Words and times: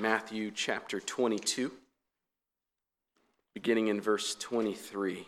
Matthew 0.00 0.50
chapter 0.50 0.98
22, 0.98 1.70
beginning 3.54 3.88
in 3.88 4.00
verse 4.00 4.34
23. 4.34 5.18
I 5.18 5.24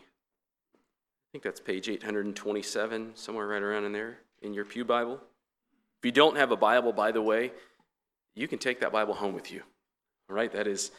think 1.30 1.44
that's 1.44 1.60
page 1.60 1.90
827, 1.90 3.10
somewhere 3.14 3.46
right 3.48 3.62
around 3.62 3.84
in 3.84 3.92
there 3.92 4.16
in 4.40 4.54
your 4.54 4.64
Pew 4.64 4.86
Bible. 4.86 5.20
If 6.00 6.06
you 6.06 6.10
don't 6.10 6.38
have 6.38 6.52
a 6.52 6.56
Bible, 6.56 6.94
by 6.94 7.12
the 7.12 7.20
way, 7.20 7.52
you 8.34 8.48
can 8.48 8.58
take 8.58 8.80
that 8.80 8.92
Bible 8.92 9.12
home 9.12 9.34
with 9.34 9.52
you. 9.52 9.60
All 10.30 10.36
right, 10.36 10.50
that 10.52 10.66
is 10.66 10.90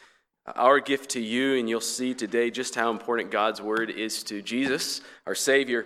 our 0.54 0.78
gift 0.78 1.10
to 1.10 1.20
you, 1.20 1.56
and 1.56 1.68
you'll 1.68 1.80
see 1.80 2.14
today 2.14 2.52
just 2.52 2.76
how 2.76 2.92
important 2.92 3.32
God's 3.32 3.60
Word 3.60 3.90
is 3.90 4.22
to 4.24 4.40
Jesus, 4.40 5.00
our 5.26 5.34
Savior, 5.34 5.84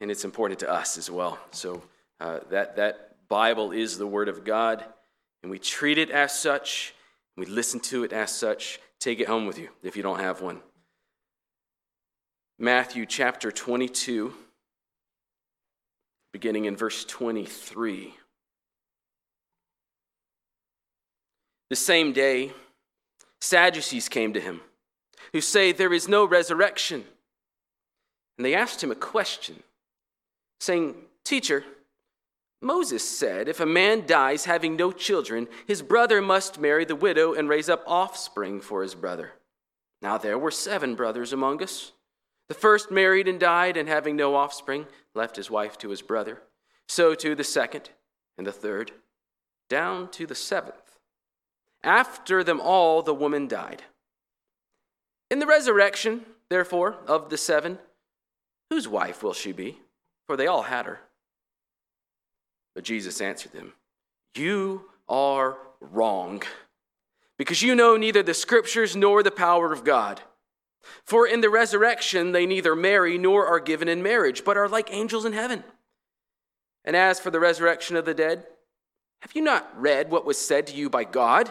and 0.00 0.10
it's 0.10 0.24
important 0.24 0.58
to 0.60 0.68
us 0.70 0.98
as 0.98 1.08
well. 1.08 1.38
So 1.52 1.80
uh, 2.18 2.40
that, 2.50 2.74
that 2.74 3.28
Bible 3.28 3.70
is 3.70 3.98
the 3.98 4.06
Word 4.06 4.28
of 4.28 4.44
God, 4.44 4.84
and 5.44 5.50
we 5.50 5.60
treat 5.60 5.96
it 5.96 6.10
as 6.10 6.36
such, 6.36 6.92
we 7.36 7.46
listen 7.46 7.80
to 7.80 8.04
it 8.04 8.12
as 8.12 8.30
such. 8.30 8.78
Take 9.00 9.20
it 9.20 9.28
home 9.28 9.46
with 9.46 9.58
you 9.58 9.68
if 9.82 9.96
you 9.96 10.02
don't 10.02 10.20
have 10.20 10.40
one. 10.40 10.60
Matthew 12.58 13.04
chapter 13.04 13.50
22, 13.50 14.32
beginning 16.32 16.66
in 16.66 16.76
verse 16.76 17.04
23. 17.04 18.14
The 21.70 21.76
same 21.76 22.12
day, 22.12 22.52
Sadducees 23.40 24.08
came 24.08 24.32
to 24.34 24.40
him, 24.40 24.60
who 25.32 25.40
say 25.40 25.72
there 25.72 25.92
is 25.92 26.08
no 26.08 26.24
resurrection. 26.24 27.04
And 28.38 28.44
they 28.44 28.54
asked 28.54 28.82
him 28.82 28.90
a 28.90 28.96
question, 28.96 29.62
saying, 30.60 30.94
Teacher, 31.24 31.64
Moses 32.60 33.06
said, 33.06 33.48
If 33.48 33.60
a 33.60 33.66
man 33.66 34.06
dies 34.06 34.46
having 34.46 34.76
no 34.76 34.90
children, 34.90 35.48
his 35.66 35.82
brother 35.82 36.22
must 36.22 36.60
marry 36.60 36.84
the 36.84 36.96
widow 36.96 37.34
and 37.34 37.48
raise 37.48 37.68
up 37.68 37.84
offspring 37.86 38.60
for 38.60 38.82
his 38.82 38.94
brother. 38.94 39.32
Now 40.00 40.18
there 40.18 40.38
were 40.38 40.50
seven 40.50 40.94
brothers 40.94 41.32
among 41.32 41.62
us. 41.62 41.92
The 42.48 42.54
first 42.54 42.90
married 42.90 43.26
and 43.26 43.40
died, 43.40 43.76
and 43.76 43.88
having 43.88 44.16
no 44.16 44.34
offspring, 44.34 44.86
left 45.14 45.36
his 45.36 45.50
wife 45.50 45.78
to 45.78 45.88
his 45.88 46.02
brother. 46.02 46.42
So 46.88 47.14
too 47.14 47.34
the 47.34 47.44
second, 47.44 47.90
and 48.36 48.46
the 48.46 48.52
third, 48.52 48.92
down 49.70 50.10
to 50.12 50.26
the 50.26 50.34
seventh. 50.34 50.98
After 51.82 52.44
them 52.44 52.60
all, 52.60 53.02
the 53.02 53.14
woman 53.14 53.48
died. 53.48 53.82
In 55.30 55.38
the 55.38 55.46
resurrection, 55.46 56.24
therefore, 56.48 56.96
of 57.06 57.30
the 57.30 57.38
seven, 57.38 57.78
whose 58.70 58.86
wife 58.86 59.22
will 59.22 59.32
she 59.32 59.52
be? 59.52 59.80
For 60.26 60.36
they 60.36 60.46
all 60.46 60.62
had 60.62 60.86
her. 60.86 61.00
But 62.74 62.84
Jesus 62.84 63.20
answered 63.20 63.52
them, 63.52 63.72
You 64.34 64.86
are 65.08 65.56
wrong, 65.80 66.42
because 67.38 67.62
you 67.62 67.74
know 67.74 67.96
neither 67.96 68.22
the 68.22 68.34
scriptures 68.34 68.96
nor 68.96 69.22
the 69.22 69.30
power 69.30 69.72
of 69.72 69.84
God. 69.84 70.20
For 71.04 71.26
in 71.26 71.40
the 71.40 71.50
resurrection 71.50 72.32
they 72.32 72.46
neither 72.46 72.76
marry 72.76 73.16
nor 73.16 73.46
are 73.46 73.60
given 73.60 73.88
in 73.88 74.02
marriage, 74.02 74.44
but 74.44 74.56
are 74.56 74.68
like 74.68 74.92
angels 74.92 75.24
in 75.24 75.32
heaven. 75.32 75.64
And 76.84 76.94
as 76.94 77.18
for 77.18 77.30
the 77.30 77.40
resurrection 77.40 77.96
of 77.96 78.04
the 78.04 78.14
dead, 78.14 78.46
have 79.22 79.34
you 79.34 79.42
not 79.42 79.80
read 79.80 80.10
what 80.10 80.26
was 80.26 80.38
said 80.38 80.66
to 80.66 80.76
you 80.76 80.90
by 80.90 81.04
God? 81.04 81.50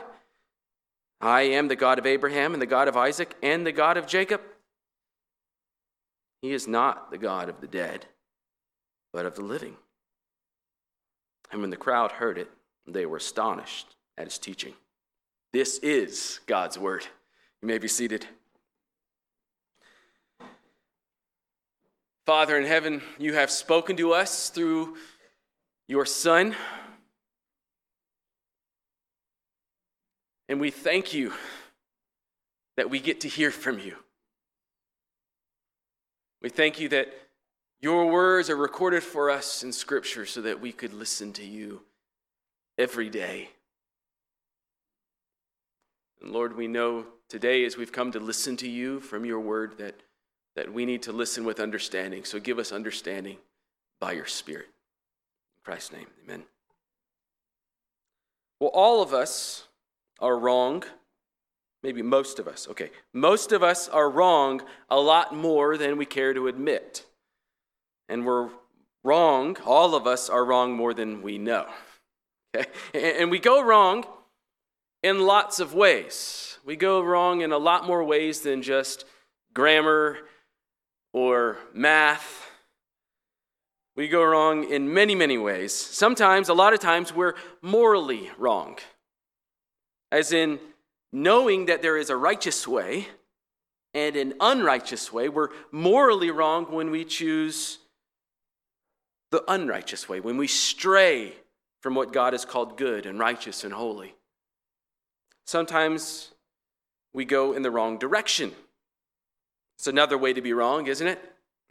I 1.19 1.43
am 1.43 1.67
the 1.67 1.75
God 1.75 1.97
of 1.97 2.05
Abraham 2.05 2.53
and 2.53 2.61
the 2.61 2.67
God 2.67 2.87
of 2.87 2.97
Isaac 2.97 3.35
and 3.41 3.65
the 3.65 3.71
God 3.71 3.97
of 3.97 4.05
Jacob. 4.05 4.41
He 6.41 6.51
is 6.51 6.67
not 6.67 7.09
the 7.09 7.17
God 7.17 7.49
of 7.49 7.61
the 7.61 7.67
dead, 7.67 8.05
but 9.13 9.25
of 9.25 9.35
the 9.35 9.41
living. 9.41 9.77
And 11.53 11.61
when 11.61 11.69
the 11.69 11.77
crowd 11.77 12.11
heard 12.13 12.39
it, 12.39 12.49
they 12.87 13.05
were 13.05 13.17
astonished 13.17 13.95
at 14.17 14.25
his 14.25 14.39
teaching. 14.39 14.73
This 15.53 15.77
is 15.77 16.39
God's 16.47 16.79
word. 16.79 17.05
You 17.61 17.67
may 17.67 17.77
be 17.77 17.87
seated. 17.87 18.25
Father 22.25 22.57
in 22.57 22.65
heaven, 22.65 23.03
you 23.19 23.35
have 23.35 23.51
spoken 23.51 23.95
to 23.97 24.13
us 24.13 24.49
through 24.49 24.97
your 25.87 26.07
Son. 26.07 26.55
And 30.49 30.59
we 30.59 30.71
thank 30.71 31.13
you 31.13 31.33
that 32.77 32.89
we 32.89 32.99
get 32.99 33.21
to 33.21 33.27
hear 33.27 33.51
from 33.51 33.77
you. 33.77 33.95
We 36.41 36.49
thank 36.49 36.79
you 36.79 36.89
that 36.89 37.13
your 37.83 38.09
words 38.09 38.49
are 38.49 38.55
recorded 38.55 39.03
for 39.03 39.29
us 39.29 39.61
in 39.61 39.73
Scripture 39.73 40.25
so 40.25 40.41
that 40.41 40.61
we 40.61 40.71
could 40.71 40.93
listen 40.93 41.33
to 41.33 41.43
you 41.43 41.81
every 42.77 43.09
day. 43.09 43.49
And 46.21 46.31
Lord, 46.31 46.55
we 46.55 46.69
know 46.69 47.05
today 47.27 47.65
as 47.65 47.75
we've 47.75 47.91
come 47.91 48.09
to 48.13 48.21
listen 48.21 48.55
to 48.57 48.69
you 48.69 49.01
from 49.01 49.25
your 49.25 49.41
word 49.41 49.77
that, 49.79 49.95
that 50.55 50.71
we 50.71 50.85
need 50.85 51.03
to 51.03 51.11
listen 51.11 51.43
with 51.43 51.59
understanding. 51.59 52.23
So 52.23 52.39
give 52.39 52.57
us 52.57 52.71
understanding 52.71 53.35
by 53.99 54.13
your 54.13 54.27
Spirit. 54.27 54.67
In 54.67 55.63
Christ's 55.65 55.91
name, 55.91 56.07
amen. 56.23 56.43
Well, 58.61 58.71
all 58.73 59.01
of 59.01 59.13
us 59.13 59.67
are 60.21 60.39
wrong. 60.39 60.85
Maybe 61.83 62.01
most 62.01 62.39
of 62.39 62.47
us. 62.47 62.65
Okay. 62.69 62.91
Most 63.11 63.51
of 63.51 63.61
us 63.61 63.89
are 63.89 64.09
wrong 64.09 64.61
a 64.89 65.01
lot 65.01 65.35
more 65.35 65.75
than 65.75 65.97
we 65.97 66.05
care 66.05 66.33
to 66.33 66.47
admit. 66.47 67.03
And 68.09 68.25
we're 68.25 68.49
wrong, 69.03 69.57
all 69.65 69.95
of 69.95 70.07
us 70.07 70.29
are 70.29 70.45
wrong 70.45 70.73
more 70.73 70.93
than 70.93 71.21
we 71.21 71.37
know. 71.37 71.67
Okay? 72.55 72.69
And 73.19 73.31
we 73.31 73.39
go 73.39 73.63
wrong 73.63 74.05
in 75.01 75.19
lots 75.21 75.59
of 75.59 75.73
ways. 75.73 76.57
We 76.65 76.75
go 76.75 77.01
wrong 77.01 77.41
in 77.41 77.51
a 77.51 77.57
lot 77.57 77.85
more 77.85 78.03
ways 78.03 78.41
than 78.41 78.61
just 78.61 79.05
grammar 79.53 80.19
or 81.11 81.57
math. 81.73 82.49
We 83.95 84.07
go 84.07 84.23
wrong 84.23 84.69
in 84.69 84.93
many, 84.93 85.13
many 85.13 85.37
ways. 85.37 85.73
Sometimes, 85.73 86.49
a 86.49 86.53
lot 86.53 86.73
of 86.73 86.79
times, 86.79 87.13
we're 87.13 87.35
morally 87.61 88.31
wrong 88.37 88.77
as 90.13 90.31
in 90.31 90.59
knowing 91.11 91.65
that 91.65 91.81
there 91.81 91.97
is 91.97 92.11
a 92.11 92.15
righteous 92.15 92.67
way 92.67 93.07
and 93.95 94.15
an 94.15 94.35
unrighteous 94.39 95.11
way. 95.11 95.27
We're 95.27 95.49
morally 95.71 96.29
wrong 96.29 96.65
when 96.65 96.91
we 96.91 97.03
choose 97.03 97.79
the 99.33 99.43
unrighteous 99.51 100.07
way, 100.07 100.19
when 100.19 100.37
we 100.37 100.47
stray 100.47 101.33
from 101.81 101.95
what 101.95 102.13
God 102.13 102.33
has 102.33 102.45
called 102.45 102.77
good 102.77 103.07
and 103.07 103.17
righteous 103.17 103.63
and 103.63 103.73
holy. 103.73 104.13
Sometimes 105.45 106.29
we 107.13 107.25
go 107.25 107.53
in 107.53 107.63
the 107.63 107.71
wrong 107.71 107.97
direction. 107.97 108.51
It's 109.77 109.87
another 109.87 110.19
way 110.19 110.33
to 110.33 110.41
be 110.41 110.53
wrong, 110.53 110.85
isn't 110.85 111.07
it? 111.07 111.19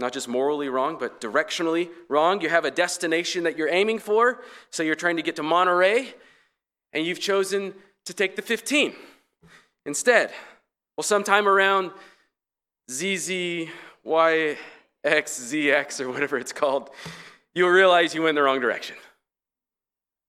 Not 0.00 0.12
just 0.12 0.26
morally 0.26 0.68
wrong, 0.68 0.96
but 0.98 1.20
directionally 1.20 1.88
wrong. 2.08 2.40
You 2.40 2.48
have 2.48 2.64
a 2.64 2.70
destination 2.70 3.44
that 3.44 3.56
you're 3.56 3.68
aiming 3.68 4.00
for, 4.00 4.42
so 4.70 4.82
you're 4.82 4.96
trying 4.96 5.18
to 5.18 5.22
get 5.22 5.36
to 5.36 5.44
Monterey, 5.44 6.14
and 6.92 7.06
you've 7.06 7.20
chosen 7.20 7.74
to 8.06 8.12
take 8.12 8.34
the 8.34 8.42
15 8.42 8.92
instead. 9.86 10.32
Well, 10.96 11.04
sometime 11.04 11.46
around 11.46 11.92
Zzyzx 12.90 13.70
or 16.00 16.10
whatever 16.10 16.38
it's 16.38 16.52
called, 16.52 16.90
you'll 17.54 17.70
realize 17.70 18.14
you 18.14 18.22
went 18.22 18.30
in 18.30 18.34
the 18.36 18.42
wrong 18.42 18.60
direction. 18.60 18.96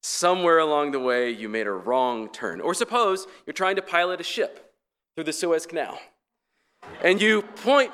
Somewhere 0.02 0.60
along 0.60 0.92
the 0.92 1.00
way, 1.00 1.30
you 1.30 1.48
made 1.48 1.68
a 1.68 1.72
wrong 1.72 2.30
turn. 2.30 2.60
Or 2.60 2.74
suppose 2.74 3.26
you're 3.46 3.54
trying 3.54 3.78
to 3.78 3.82
pilot 3.82 4.20
a 4.20 4.24
ship 4.24 4.74
through 5.16 5.24
the 5.26 5.34
Suez 5.34 5.66
Canal 5.66 5.98
and 7.02 7.22
you 7.22 7.42
point 7.42 7.92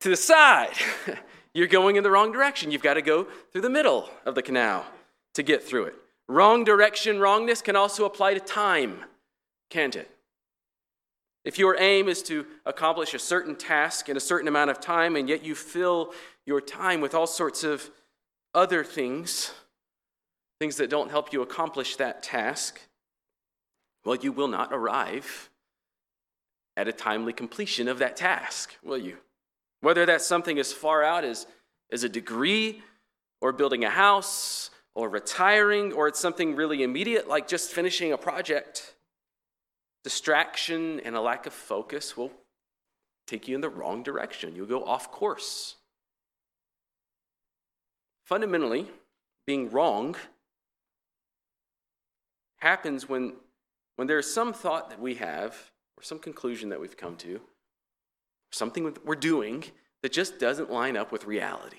to 0.00 0.08
the 0.08 0.16
side. 0.16 0.74
You're 1.54 1.68
going 1.68 1.96
in 1.96 2.02
the 2.02 2.10
wrong 2.10 2.32
direction. 2.32 2.70
You've 2.70 2.82
got 2.82 2.94
to 2.94 3.02
go 3.02 3.28
through 3.52 3.60
the 3.60 3.70
middle 3.70 4.10
of 4.26 4.34
the 4.34 4.42
canal 4.42 4.84
to 5.34 5.42
get 5.42 5.62
through 5.62 5.84
it. 5.84 5.94
Wrong 6.28 6.64
direction, 6.64 7.20
wrongness 7.20 7.62
can 7.62 7.76
also 7.76 8.04
apply 8.04 8.34
to 8.34 8.40
time, 8.40 9.04
can't 9.70 9.94
it? 9.94 10.10
If 11.44 11.58
your 11.58 11.76
aim 11.78 12.08
is 12.08 12.22
to 12.24 12.46
accomplish 12.64 13.12
a 13.12 13.18
certain 13.18 13.54
task 13.54 14.08
in 14.08 14.16
a 14.16 14.20
certain 14.20 14.48
amount 14.48 14.70
of 14.70 14.80
time, 14.80 15.14
and 15.14 15.28
yet 15.28 15.44
you 15.44 15.54
fill 15.54 16.12
your 16.46 16.60
time 16.60 17.00
with 17.00 17.14
all 17.14 17.26
sorts 17.26 17.64
of 17.64 17.90
other 18.54 18.82
things, 18.82 19.52
things 20.58 20.76
that 20.76 20.88
don't 20.88 21.10
help 21.10 21.32
you 21.32 21.42
accomplish 21.42 21.96
that 21.96 22.22
task, 22.22 22.80
well, 24.04 24.16
you 24.16 24.32
will 24.32 24.48
not 24.48 24.70
arrive 24.72 25.50
at 26.76 26.88
a 26.88 26.92
timely 26.92 27.32
completion 27.32 27.88
of 27.88 27.98
that 27.98 28.16
task, 28.16 28.76
will 28.82 28.98
you? 28.98 29.18
Whether 29.80 30.06
that's 30.06 30.26
something 30.26 30.58
as 30.58 30.72
far 30.72 31.02
out 31.02 31.24
as, 31.24 31.46
as 31.92 32.04
a 32.04 32.08
degree, 32.08 32.82
or 33.40 33.52
building 33.52 33.84
a 33.84 33.90
house, 33.90 34.70
or 34.94 35.10
retiring, 35.10 35.92
or 35.92 36.08
it's 36.08 36.20
something 36.20 36.56
really 36.56 36.82
immediate 36.82 37.28
like 37.28 37.46
just 37.46 37.70
finishing 37.70 38.12
a 38.12 38.16
project, 38.16 38.93
distraction 40.04 41.00
and 41.00 41.16
a 41.16 41.20
lack 41.20 41.46
of 41.46 41.52
focus 41.52 42.16
will 42.16 42.30
take 43.26 43.48
you 43.48 43.56
in 43.56 43.60
the 43.60 43.68
wrong 43.68 44.02
direction. 44.02 44.54
You'll 44.54 44.66
go 44.66 44.84
off 44.84 45.10
course. 45.10 45.76
Fundamentally, 48.24 48.86
being 49.46 49.70
wrong 49.70 50.14
happens 52.58 53.08
when 53.08 53.34
when 53.96 54.08
there's 54.08 54.32
some 54.32 54.52
thought 54.52 54.90
that 54.90 55.00
we 55.00 55.14
have, 55.14 55.70
or 55.96 56.02
some 56.02 56.18
conclusion 56.18 56.68
that 56.70 56.80
we've 56.80 56.96
come 56.96 57.16
to, 57.16 57.40
something 58.50 58.96
we're 59.04 59.14
doing 59.14 59.64
that 60.02 60.12
just 60.12 60.38
doesn't 60.38 60.70
line 60.70 60.96
up 60.96 61.12
with 61.12 61.26
reality. 61.26 61.78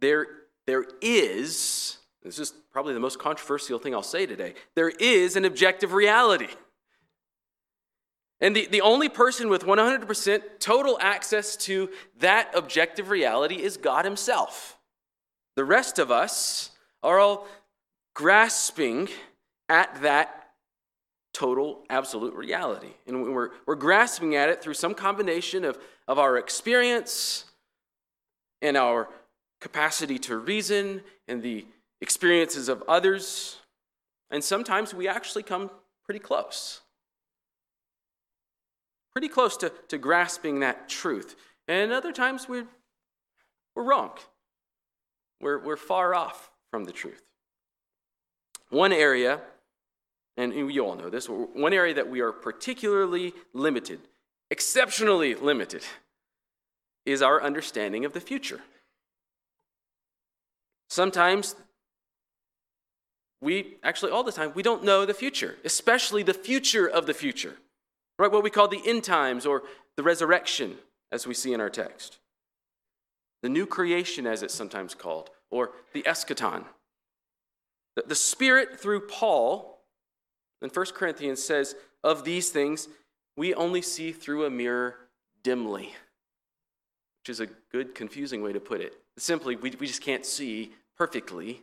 There, 0.00 0.26
there 0.66 0.84
is, 1.00 1.98
this 2.24 2.38
is 2.38 2.54
probably 2.72 2.94
the 2.94 3.00
most 3.00 3.18
controversial 3.18 3.78
thing 3.78 3.94
I'll 3.94 4.02
say 4.02 4.26
today, 4.26 4.54
there 4.74 4.88
is 4.88 5.36
an 5.36 5.44
objective 5.44 5.92
reality. 5.92 6.48
And 8.40 8.56
the, 8.56 8.66
the 8.66 8.80
only 8.80 9.08
person 9.08 9.48
with 9.48 9.64
100% 9.64 10.42
total 10.58 10.98
access 11.00 11.56
to 11.56 11.90
that 12.18 12.50
objective 12.54 13.10
reality 13.10 13.62
is 13.62 13.76
God 13.76 14.04
Himself. 14.04 14.78
The 15.54 15.64
rest 15.64 15.98
of 15.98 16.10
us 16.10 16.70
are 17.02 17.18
all 17.18 17.46
grasping 18.14 19.08
at 19.68 20.02
that 20.02 20.48
total, 21.32 21.82
absolute 21.90 22.34
reality. 22.34 22.92
And 23.06 23.34
we're, 23.34 23.50
we're 23.66 23.74
grasping 23.74 24.34
at 24.34 24.48
it 24.48 24.62
through 24.62 24.74
some 24.74 24.94
combination 24.94 25.64
of, 25.64 25.78
of 26.08 26.18
our 26.18 26.38
experience 26.38 27.44
and 28.62 28.76
our 28.76 29.08
capacity 29.60 30.18
to 30.18 30.36
reason 30.36 31.02
and 31.28 31.42
the 31.42 31.66
experiences 32.04 32.68
of 32.68 32.84
others. 32.86 33.56
And 34.30 34.44
sometimes 34.44 34.92
we 34.92 35.08
actually 35.08 35.42
come 35.42 35.70
pretty 36.04 36.20
close. 36.20 36.82
Pretty 39.14 39.28
close 39.28 39.56
to, 39.56 39.72
to 39.88 39.96
grasping 39.96 40.60
that 40.60 40.86
truth. 40.88 41.34
And 41.66 41.92
other 41.92 42.12
times 42.12 42.46
we're, 42.46 42.66
we're 43.74 43.84
wrong. 43.84 44.10
We're, 45.40 45.58
we're 45.58 45.78
far 45.78 46.14
off 46.14 46.50
from 46.70 46.84
the 46.84 46.92
truth. 46.92 47.22
One 48.68 48.92
area, 48.92 49.40
and 50.36 50.52
you 50.52 50.84
all 50.84 50.96
know 50.96 51.08
this, 51.08 51.26
one 51.26 51.72
area 51.72 51.94
that 51.94 52.10
we 52.10 52.20
are 52.20 52.32
particularly 52.32 53.32
limited, 53.54 54.00
exceptionally 54.50 55.34
limited, 55.34 55.84
is 57.06 57.22
our 57.22 57.42
understanding 57.42 58.04
of 58.04 58.12
the 58.12 58.20
future. 58.20 58.60
Sometimes 60.90 61.54
we, 63.44 63.76
actually, 63.82 64.10
all 64.10 64.24
the 64.24 64.32
time, 64.32 64.52
we 64.54 64.62
don't 64.62 64.82
know 64.82 65.04
the 65.04 65.14
future, 65.14 65.56
especially 65.64 66.22
the 66.22 66.34
future 66.34 66.88
of 66.88 67.06
the 67.06 67.12
future, 67.12 67.56
right? 68.18 68.32
What 68.32 68.42
we 68.42 68.50
call 68.50 68.68
the 68.68 68.82
end 68.86 69.04
times 69.04 69.44
or 69.44 69.62
the 69.96 70.02
resurrection, 70.02 70.78
as 71.12 71.26
we 71.26 71.34
see 71.34 71.52
in 71.52 71.60
our 71.60 71.68
text. 71.68 72.18
The 73.42 73.50
new 73.50 73.66
creation, 73.66 74.26
as 74.26 74.42
it's 74.42 74.54
sometimes 74.54 74.94
called, 74.94 75.28
or 75.50 75.72
the 75.92 76.02
eschaton. 76.02 76.64
The 78.06 78.14
Spirit, 78.14 78.80
through 78.80 79.06
Paul, 79.06 79.78
in 80.62 80.70
1 80.70 80.86
Corinthians, 80.94 81.42
says, 81.42 81.76
Of 82.02 82.24
these 82.24 82.48
things, 82.48 82.88
we 83.36 83.54
only 83.54 83.82
see 83.82 84.10
through 84.10 84.46
a 84.46 84.50
mirror 84.50 84.96
dimly, 85.42 85.92
which 87.20 87.28
is 87.28 87.40
a 87.40 87.48
good, 87.70 87.94
confusing 87.94 88.42
way 88.42 88.54
to 88.54 88.60
put 88.60 88.80
it. 88.80 88.94
Simply, 89.18 89.54
we, 89.54 89.70
we 89.78 89.86
just 89.86 90.00
can't 90.00 90.24
see 90.24 90.72
perfectly 90.96 91.62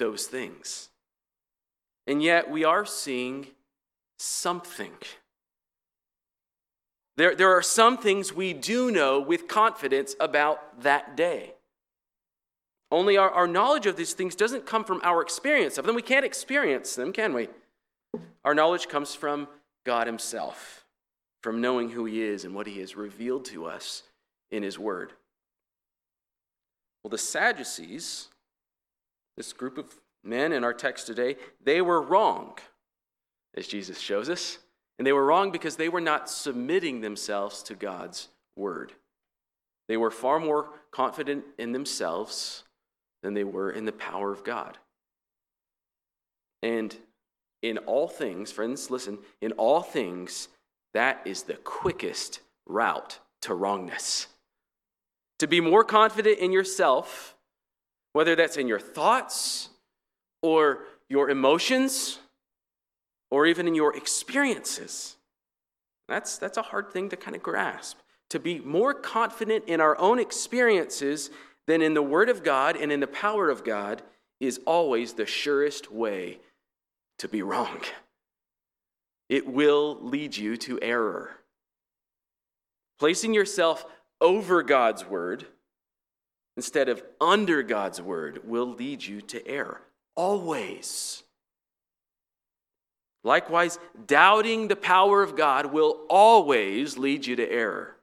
those 0.00 0.26
things. 0.26 0.88
And 2.08 2.20
yet, 2.20 2.50
we 2.50 2.64
are 2.64 2.84
seeing 2.84 3.46
something. 4.18 4.90
There, 7.16 7.36
there 7.36 7.56
are 7.56 7.62
some 7.62 7.98
things 7.98 8.32
we 8.32 8.52
do 8.52 8.90
know 8.90 9.20
with 9.20 9.46
confidence 9.46 10.16
about 10.18 10.82
that 10.82 11.16
day. 11.16 11.54
Only 12.90 13.16
our, 13.16 13.30
our 13.30 13.46
knowledge 13.46 13.86
of 13.86 13.94
these 13.96 14.14
things 14.14 14.34
doesn't 14.34 14.66
come 14.66 14.84
from 14.84 15.00
our 15.04 15.22
experience 15.22 15.78
of 15.78 15.86
them. 15.86 15.94
We 15.94 16.02
can't 16.02 16.24
experience 16.24 16.96
them, 16.96 17.12
can 17.12 17.32
we? 17.32 17.48
Our 18.44 18.54
knowledge 18.54 18.88
comes 18.88 19.14
from 19.14 19.46
God 19.84 20.06
Himself, 20.06 20.84
from 21.42 21.60
knowing 21.60 21.90
who 21.90 22.06
He 22.06 22.22
is 22.22 22.44
and 22.44 22.54
what 22.54 22.66
He 22.66 22.80
has 22.80 22.96
revealed 22.96 23.44
to 23.46 23.66
us 23.66 24.02
in 24.50 24.62
His 24.62 24.78
Word. 24.78 25.12
Well, 27.04 27.10
the 27.10 27.18
Sadducees, 27.18 28.29
this 29.36 29.52
group 29.52 29.78
of 29.78 29.94
men 30.22 30.52
in 30.52 30.64
our 30.64 30.74
text 30.74 31.06
today, 31.06 31.36
they 31.62 31.80
were 31.80 32.02
wrong, 32.02 32.58
as 33.56 33.66
Jesus 33.66 33.98
shows 33.98 34.28
us. 34.28 34.58
And 34.98 35.06
they 35.06 35.12
were 35.12 35.24
wrong 35.24 35.50
because 35.50 35.76
they 35.76 35.88
were 35.88 36.00
not 36.00 36.28
submitting 36.28 37.00
themselves 37.00 37.62
to 37.62 37.74
God's 37.74 38.28
Word. 38.54 38.92
They 39.88 39.96
were 39.96 40.10
far 40.10 40.38
more 40.38 40.68
confident 40.90 41.44
in 41.58 41.72
themselves 41.72 42.64
than 43.22 43.32
they 43.32 43.44
were 43.44 43.70
in 43.70 43.86
the 43.86 43.92
power 43.92 44.30
of 44.30 44.44
God. 44.44 44.76
And 46.62 46.94
in 47.62 47.78
all 47.78 48.08
things, 48.08 48.52
friends, 48.52 48.90
listen, 48.90 49.18
in 49.40 49.52
all 49.52 49.80
things, 49.80 50.48
that 50.92 51.22
is 51.24 51.44
the 51.44 51.54
quickest 51.54 52.40
route 52.66 53.18
to 53.42 53.54
wrongness. 53.54 54.26
To 55.38 55.46
be 55.46 55.60
more 55.60 55.84
confident 55.84 56.38
in 56.38 56.52
yourself, 56.52 57.34
whether 58.12 58.34
that's 58.34 58.56
in 58.56 58.66
your 58.66 58.80
thoughts 58.80 59.68
or 60.42 60.84
your 61.08 61.30
emotions 61.30 62.18
or 63.30 63.46
even 63.46 63.68
in 63.68 63.74
your 63.74 63.96
experiences. 63.96 65.16
That's, 66.08 66.38
that's 66.38 66.56
a 66.56 66.62
hard 66.62 66.92
thing 66.92 67.08
to 67.10 67.16
kind 67.16 67.36
of 67.36 67.42
grasp. 67.42 67.98
To 68.30 68.40
be 68.40 68.58
more 68.60 68.94
confident 68.94 69.64
in 69.66 69.80
our 69.80 69.98
own 69.98 70.18
experiences 70.18 71.30
than 71.66 71.82
in 71.82 71.94
the 71.94 72.02
Word 72.02 72.28
of 72.28 72.42
God 72.42 72.76
and 72.76 72.90
in 72.90 73.00
the 73.00 73.06
power 73.06 73.50
of 73.50 73.64
God 73.64 74.02
is 74.40 74.60
always 74.66 75.12
the 75.12 75.26
surest 75.26 75.92
way 75.92 76.40
to 77.18 77.28
be 77.28 77.42
wrong. 77.42 77.80
It 79.28 79.46
will 79.46 79.98
lead 80.00 80.36
you 80.36 80.56
to 80.58 80.80
error. 80.82 81.36
Placing 82.98 83.34
yourself 83.34 83.84
over 84.20 84.62
God's 84.62 85.06
Word 85.06 85.46
instead 86.60 86.90
of 86.90 87.02
under 87.22 87.62
God's 87.62 88.02
Word 88.02 88.42
will 88.44 88.66
lead 88.66 89.02
you 89.02 89.22
to 89.22 89.48
error. 89.48 89.80
Always. 90.14 91.22
Likewise, 93.24 93.78
doubting 94.06 94.68
the 94.68 94.76
power 94.76 95.22
of 95.22 95.36
God 95.36 95.72
will 95.72 96.02
always 96.10 96.98
lead 96.98 97.24
you 97.24 97.34
to 97.36 97.50
error. 97.50 97.96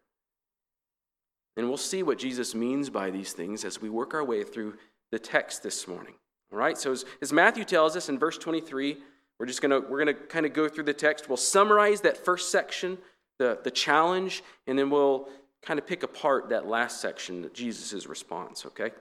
And 1.56 1.68
we'll 1.68 1.78
see 1.78 2.02
what 2.02 2.18
Jesus 2.18 2.56
means 2.56 2.90
by 2.90 3.12
these 3.12 3.32
things 3.32 3.64
as 3.64 3.80
we 3.80 3.92
work 3.92 4.16
our 4.16 4.24
way 4.24 4.44
through 4.44 4.74
the 5.12 5.20
text 5.20 5.62
this 5.62 5.88
morning. 5.88 6.16
All 6.52 6.58
right, 6.58 6.80
so 6.80 6.94
as, 6.94 7.06
as 7.22 7.32
Matthew 7.32 7.64
tells 7.64 7.96
us 7.96 8.10
in 8.10 8.18
verse 8.18 8.40
23, 8.40 8.98
we're 9.40 9.46
just 9.46 9.62
gonna 9.62 9.82
we're 9.82 10.00
gonna 10.00 10.16
kind 10.16 10.48
of 10.48 10.54
go 10.54 10.68
through 10.68 10.86
the 10.86 10.96
text. 10.96 11.30
We'll 11.30 11.38
summarize 11.38 12.02
that 12.02 12.18
first 12.18 12.52
section, 12.52 12.98
the, 13.38 13.60
the 13.64 13.70
challenge, 13.70 14.44
and 14.66 14.80
then 14.80 14.90
we'll 14.90 15.30
kind 15.68 15.78
of 15.78 15.86
pick 15.86 16.02
apart 16.02 16.48
that 16.48 16.66
last 16.66 17.02
section, 17.02 17.50
Jesus' 17.54 18.08
response, 18.08 18.66
okay? 18.66 18.92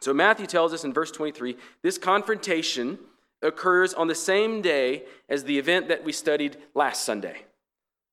So 0.00 0.14
Matthew 0.14 0.46
tells 0.46 0.72
us 0.72 0.84
in 0.84 0.92
verse 0.94 1.10
23, 1.10 1.54
this 1.82 1.98
confrontation 1.98 2.98
occurs 3.42 3.92
on 3.92 4.06
the 4.06 4.14
same 4.14 4.62
day 4.62 5.02
as 5.28 5.44
the 5.44 5.58
event 5.58 5.88
that 5.88 6.02
we 6.02 6.10
studied 6.10 6.56
last 6.74 7.04
Sunday. 7.04 7.42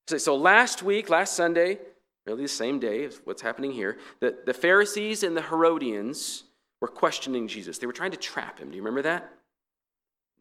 So 0.07 0.35
last 0.35 0.83
week, 0.83 1.09
last 1.09 1.35
Sunday, 1.35 1.79
really 2.25 2.43
the 2.43 2.49
same 2.49 2.79
day 2.79 3.05
as 3.05 3.21
what's 3.23 3.41
happening 3.41 3.71
here, 3.71 3.97
the, 4.19 4.35
the 4.45 4.53
Pharisees 4.53 5.23
and 5.23 5.37
the 5.37 5.41
Herodians 5.41 6.43
were 6.81 6.89
questioning 6.89 7.47
Jesus. 7.47 7.77
They 7.77 7.87
were 7.87 7.93
trying 7.93 8.11
to 8.11 8.17
trap 8.17 8.59
him. 8.59 8.71
Do 8.71 8.75
you 8.75 8.81
remember 8.81 9.03
that? 9.03 9.31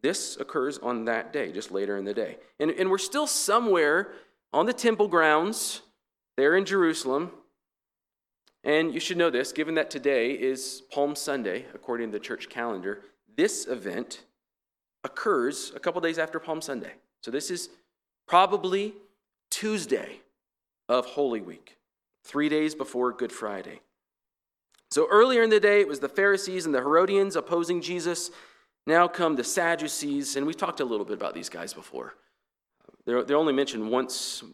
This 0.02 0.37
occurs 0.38 0.78
on 0.78 1.04
that 1.04 1.33
day, 1.33 1.52
just 1.52 1.71
later 1.71 1.99
in 1.99 2.04
the 2.04 2.14
day. 2.14 2.38
And, 2.59 2.73
and 2.73 2.90
we're 2.90 2.99
still 2.99 3.28
somewhere 3.28 4.11
on 4.52 4.66
the 4.66 4.73
temple 4.73 5.07
grounds 5.07 5.83
there 6.38 6.54
in 6.54 6.64
Jerusalem. 6.64 7.33
And 8.62 8.95
you 8.95 9.00
should 9.00 9.16
know 9.16 9.28
this, 9.28 9.50
given 9.50 9.75
that 9.75 9.90
today 9.90 10.30
is 10.30 10.83
Palm 10.92 11.16
Sunday, 11.16 11.66
according 11.75 12.12
to 12.12 12.12
the 12.12 12.25
church 12.25 12.49
calendar, 12.49 13.00
this 13.37 13.66
event 13.66 14.23
occurs 15.02 15.73
a 15.75 15.80
couple 15.80 16.00
days 16.00 16.16
after 16.16 16.38
Palm 16.38 16.62
Sunday. 16.62 16.92
So 17.23 17.33
this 17.33 17.50
is 17.50 17.71
probably 18.28 18.95
Tuesday 19.50 20.21
of 20.88 21.07
Holy 21.07 21.40
Week 21.40 21.76
three 22.23 22.49
days 22.49 22.73
before 22.73 23.12
Good 23.12 23.33
Friday. 23.33 23.80
So 24.92 25.09
earlier 25.11 25.42
in 25.42 25.50
the 25.50 25.59
day, 25.59 25.80
it 25.80 25.88
was 25.88 25.99
the 25.99 26.09
Pharisees 26.09 26.66
and 26.66 26.75
the 26.75 26.78
Herodians 26.78 27.35
opposing 27.35 27.80
Jesus. 27.80 28.30
Now 28.87 29.09
come 29.09 29.35
the 29.35 29.42
Sadducees, 29.42 30.37
and 30.37 30.47
we've 30.47 30.57
talked 30.57 30.78
a 30.78 30.85
little 30.85 31.04
bit 31.04 31.16
about 31.16 31.35
these 31.35 31.49
guys 31.49 31.75
before. 31.75 32.14
They're, 33.07 33.25
they're 33.25 33.37
only 33.37 33.52
mentioned 33.52 33.90
once 33.90 34.45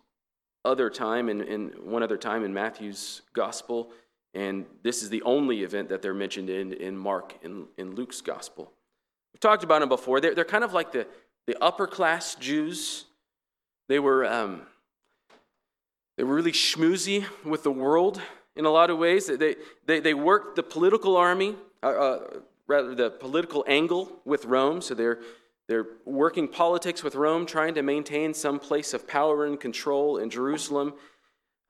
other 0.65 0.91
time 0.91 1.29
in 1.29 1.73
one 1.83 2.03
other 2.03 2.17
time 2.17 2.45
in 2.45 2.55
Matthew's 2.55 3.23
gospel, 3.33 3.91
and 4.35 4.67
this 4.83 5.03
is 5.03 5.11
the 5.11 5.23
only 5.23 5.63
event 5.63 5.89
that 5.89 6.03
they're 6.03 6.15
mentioned 6.15 6.51
in, 6.51 6.73
in 6.73 6.97
Mark 6.97 7.35
and 7.43 7.67
in, 7.77 7.89
in 7.89 7.95
Luke's 7.95 8.21
gospel. 8.21 8.73
We've 9.33 9.41
talked 9.41 9.65
about 9.65 9.81
them 9.81 9.89
before. 9.89 10.21
They're, 10.21 10.35
they're 10.35 10.45
kind 10.45 10.65
of 10.65 10.73
like 10.73 10.93
the, 10.93 11.07
the 11.47 11.63
upper 11.63 11.87
class 11.87 12.35
Jews. 12.35 13.05
They 13.89 13.99
were 13.99 14.25
um, 14.25 14.63
they 16.17 16.23
were 16.23 16.35
really 16.35 16.53
schmoozy 16.53 17.25
with 17.45 17.65
the 17.65 17.73
world 17.73 18.21
in 18.57 18.65
a 18.65 18.71
lot 18.71 18.91
of 18.91 18.99
ways. 18.99 19.27
They, 19.27 19.57
they, 19.85 20.01
they 20.01 20.15
worked 20.15 20.57
the 20.57 20.63
political 20.63 21.17
army, 21.17 21.57
uh, 21.83 21.87
uh, 21.87 22.21
rather 22.69 22.95
the 22.95 23.11
political 23.11 23.65
angle 23.67 24.21
with 24.25 24.45
Rome. 24.45 24.81
So 24.81 24.95
they're, 24.95 25.19
they're 25.69 25.87
working 26.05 26.49
politics 26.49 27.03
with 27.03 27.15
Rome, 27.15 27.47
trying 27.47 27.75
to 27.75 27.83
maintain 27.83 28.35
some 28.35 28.59
place 28.59 28.93
of 28.93 29.09
power 29.09 29.47
and 29.47 29.59
control 29.59 30.19
in 30.19 30.29
Jerusalem. 30.29 30.95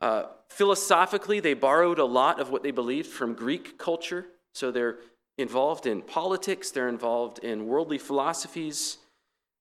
Uh, 0.00 0.24
philosophically, 0.48 1.40
they 1.40 1.54
borrowed 1.54 1.98
a 1.98 2.04
lot 2.04 2.40
of 2.40 2.50
what 2.50 2.62
they 2.62 2.72
believed 2.72 3.06
from 3.06 3.34
Greek 3.34 3.78
culture. 3.78 4.26
So 4.52 4.70
they're 4.70 4.98
involved 5.38 5.86
in 5.86 6.02
politics, 6.02 6.70
they're 6.70 6.88
involved 6.88 7.38
in 7.40 7.66
worldly 7.66 7.98
philosophies. 7.98 8.98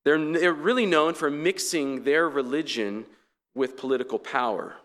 They're, 0.05 0.19
they're 0.33 0.53
really 0.53 0.85
known 0.85 1.13
for 1.13 1.31
mixing 1.31 2.03
their 2.03 2.27
religion 2.27 3.05
with 3.55 3.77
political 3.77 4.19
power. 4.19 4.75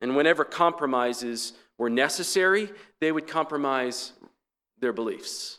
And 0.00 0.16
whenever 0.16 0.44
compromises 0.44 1.52
were 1.78 1.90
necessary, 1.90 2.70
they 3.00 3.12
would 3.12 3.26
compromise 3.26 4.12
their 4.80 4.92
beliefs 4.92 5.58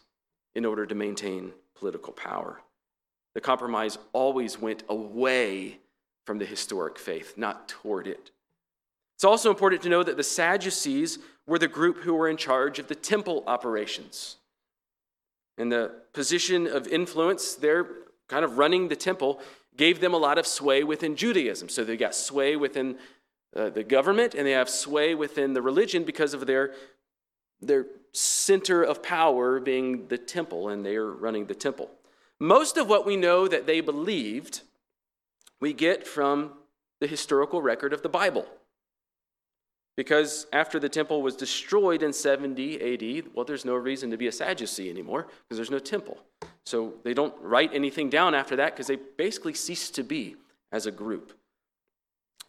in 0.55 0.65
order 0.65 0.85
to 0.85 0.95
maintain 0.95 1.53
political 1.79 2.13
power. 2.13 2.61
The 3.35 3.41
compromise 3.41 3.97
always 4.13 4.59
went 4.59 4.83
away 4.89 5.79
from 6.25 6.39
the 6.39 6.45
historic 6.45 6.97
faith, 6.97 7.35
not 7.37 7.69
toward 7.69 8.07
it. 8.07 8.31
It's 9.15 9.23
also 9.23 9.49
important 9.49 9.81
to 9.83 9.89
know 9.89 10.03
that 10.03 10.17
the 10.17 10.23
Sadducees 10.23 11.19
were 11.47 11.57
the 11.57 11.67
group 11.67 11.99
who 11.99 12.13
were 12.13 12.27
in 12.27 12.37
charge 12.37 12.79
of 12.79 12.87
the 12.87 12.95
temple 12.95 13.43
operations. 13.47 14.37
And 15.57 15.71
the 15.71 15.91
position 16.13 16.67
of 16.67 16.87
influence, 16.87 17.55
they're 17.55 17.87
kind 18.27 18.45
of 18.45 18.57
running 18.57 18.89
the 18.89 18.95
temple, 18.95 19.39
gave 19.75 20.01
them 20.01 20.13
a 20.13 20.17
lot 20.17 20.37
of 20.37 20.45
sway 20.45 20.83
within 20.83 21.15
Judaism. 21.15 21.69
So 21.69 21.83
they 21.83 21.97
got 21.97 22.13
sway 22.13 22.55
within 22.55 22.97
uh, 23.55 23.69
the 23.69 23.83
government 23.83 24.35
and 24.35 24.45
they 24.45 24.51
have 24.51 24.69
sway 24.69 25.15
within 25.15 25.53
the 25.53 25.61
religion 25.61 26.03
because 26.03 26.33
of 26.33 26.45
their, 26.45 26.73
their 27.61 27.85
center 28.13 28.83
of 28.83 29.03
power 29.03 29.59
being 29.59 30.07
the 30.07 30.17
temple, 30.17 30.69
and 30.69 30.85
they 30.85 30.95
are 30.95 31.11
running 31.11 31.45
the 31.45 31.55
temple. 31.55 31.89
Most 32.39 32.77
of 32.77 32.87
what 32.87 33.05
we 33.05 33.15
know 33.15 33.47
that 33.47 33.65
they 33.65 33.81
believed, 33.81 34.61
we 35.59 35.73
get 35.73 36.07
from 36.07 36.53
the 36.99 37.07
historical 37.07 37.61
record 37.61 37.93
of 37.93 38.01
the 38.01 38.09
Bible. 38.09 38.47
Because 39.95 40.45
after 40.53 40.79
the 40.79 40.89
temple 40.89 41.23
was 41.23 41.35
destroyed 41.35 42.03
in 42.03 42.13
70 42.13 42.75
AD, 42.93 43.33
well, 43.33 43.45
there's 43.45 43.65
no 43.65 43.73
reason 43.73 44.11
to 44.11 44.17
be 44.17 44.27
a 44.27 44.31
Sadducee 44.31 44.91
anymore 44.91 45.27
because 45.43 45.57
there's 45.57 45.71
no 45.71 45.79
temple. 45.79 46.19
So 46.65 46.93
they 47.03 47.15
don't 47.15 47.33
write 47.41 47.71
anything 47.73 48.09
down 48.09 48.35
after 48.35 48.55
that 48.57 48.73
because 48.73 48.85
they 48.85 48.97
basically 49.17 49.55
cease 49.55 49.89
to 49.91 50.03
be 50.03 50.35
as 50.71 50.85
a 50.85 50.91
group. 50.91 51.33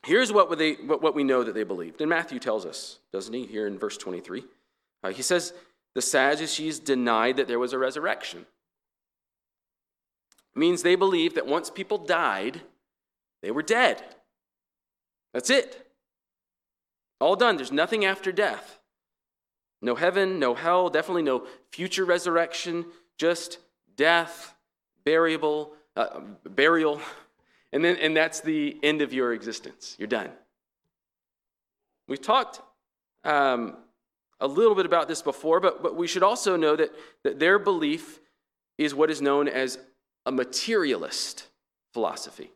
Here's 0.05 0.31
what, 0.31 0.57
they, 0.59 0.75
what 0.75 1.15
we 1.15 1.25
know 1.25 1.43
that 1.43 1.55
they 1.55 1.65
believed. 1.65 2.01
And 2.03 2.11
Matthew 2.11 2.39
tells 2.39 2.67
us, 2.67 2.99
doesn't 3.13 3.33
he, 3.33 3.47
here 3.47 3.67
in 3.67 3.79
verse 3.79 3.97
23? 3.97 4.45
He 5.13 5.23
says, 5.23 5.53
The 5.95 6.03
Sadducees 6.03 6.79
denied 6.79 7.37
that 7.37 7.49
there 7.49 7.59
was 7.59 7.73
a 7.73 7.79
resurrection. 7.79 8.47
It 10.55 10.59
means 10.59 10.83
they 10.83 10.97
believed 10.97 11.37
that 11.37 11.47
once 11.47 11.71
people 11.71 11.99
died, 11.99 12.61
they 13.43 13.51
were 13.51 13.63
dead. 13.63 14.03
That's 15.33 15.51
it. 15.51 15.87
All 17.21 17.37
done. 17.37 17.57
There's 17.57 17.73
nothing 17.73 18.05
after 18.05 18.33
death. 18.33 18.79
No 19.81 19.95
heaven, 19.95 20.39
no 20.39 20.55
hell, 20.55 20.89
definitely 20.89 21.23
no 21.23 21.47
future 21.71 22.05
resurrection, 22.05 22.87
just 23.17 23.59
death, 23.97 24.55
burial, 25.05 25.73
uh, 25.97 26.21
burial, 26.45 27.01
and 27.73 27.85
then 27.85 27.97
and 27.97 28.17
that's 28.17 28.41
the 28.41 28.77
end 28.83 29.03
of 29.03 29.13
your 29.13 29.33
existence. 29.33 29.95
You're 29.99 30.09
done. 30.09 30.31
We've 32.09 32.21
talked 32.21 32.61
um, 33.25 33.77
a 34.41 34.47
little 34.47 34.75
bit 34.75 34.87
about 34.87 35.09
this 35.09 35.23
before, 35.23 35.61
but, 35.61 35.83
but 35.83 35.97
we 35.97 36.07
should 36.07 36.23
also 36.23 36.57
know 36.57 36.77
that, 36.77 36.91
that 37.25 37.39
their 37.39 37.59
belief 37.59 38.21
is 38.77 38.95
what 38.95 39.11
is 39.11 39.21
known 39.21 39.49
as 39.49 39.79
a 40.27 40.33
materialist 40.33 41.49
philosophy. 41.93 42.51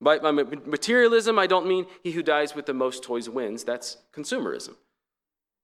By, 0.00 0.18
by 0.18 0.30
materialism, 0.30 1.38
I 1.38 1.46
don't 1.46 1.66
mean 1.66 1.86
he 2.02 2.12
who 2.12 2.22
dies 2.22 2.54
with 2.54 2.66
the 2.66 2.74
most 2.74 3.02
toys 3.02 3.28
wins. 3.28 3.64
That's 3.64 3.98
consumerism. 4.14 4.74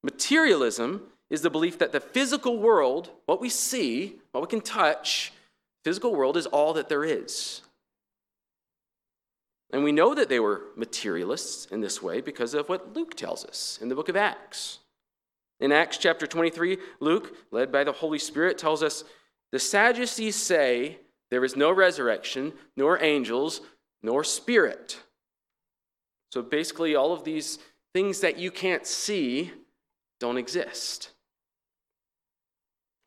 Materialism 0.02 1.02
is 1.30 1.42
the 1.42 1.50
belief 1.50 1.78
that 1.78 1.92
the 1.92 2.00
physical 2.00 2.58
world, 2.58 3.10
what 3.24 3.40
we 3.40 3.48
see, 3.48 4.16
what 4.32 4.42
we 4.42 4.46
can 4.46 4.60
touch, 4.60 5.32
physical 5.84 6.14
world 6.14 6.36
is 6.36 6.46
all 6.46 6.74
that 6.74 6.88
there 6.88 7.04
is. 7.04 7.62
And 9.72 9.82
we 9.82 9.92
know 9.92 10.14
that 10.14 10.28
they 10.28 10.38
were 10.38 10.62
materialists 10.76 11.66
in 11.66 11.80
this 11.80 12.00
way 12.00 12.20
because 12.20 12.54
of 12.54 12.68
what 12.68 12.94
Luke 12.94 13.14
tells 13.16 13.44
us 13.44 13.78
in 13.82 13.88
the 13.88 13.94
book 13.94 14.08
of 14.08 14.16
Acts. 14.16 14.78
In 15.60 15.72
Acts 15.72 15.98
chapter 15.98 16.26
23, 16.26 16.78
Luke, 17.00 17.34
led 17.50 17.72
by 17.72 17.84
the 17.84 17.92
Holy 17.92 18.18
Spirit, 18.18 18.58
tells 18.58 18.82
us 18.82 19.04
the 19.52 19.58
Sadducees 19.58 20.36
say 20.36 20.98
there 21.30 21.44
is 21.44 21.56
no 21.56 21.72
resurrection, 21.72 22.52
nor 22.76 23.02
angels, 23.02 23.62
nor 24.02 24.22
spirit. 24.22 25.00
So 26.30 26.42
basically, 26.42 26.94
all 26.94 27.12
of 27.12 27.24
these 27.24 27.58
things 27.94 28.20
that 28.20 28.38
you 28.38 28.50
can't 28.50 28.86
see 28.86 29.52
don't 30.20 30.36
exist. 30.36 31.10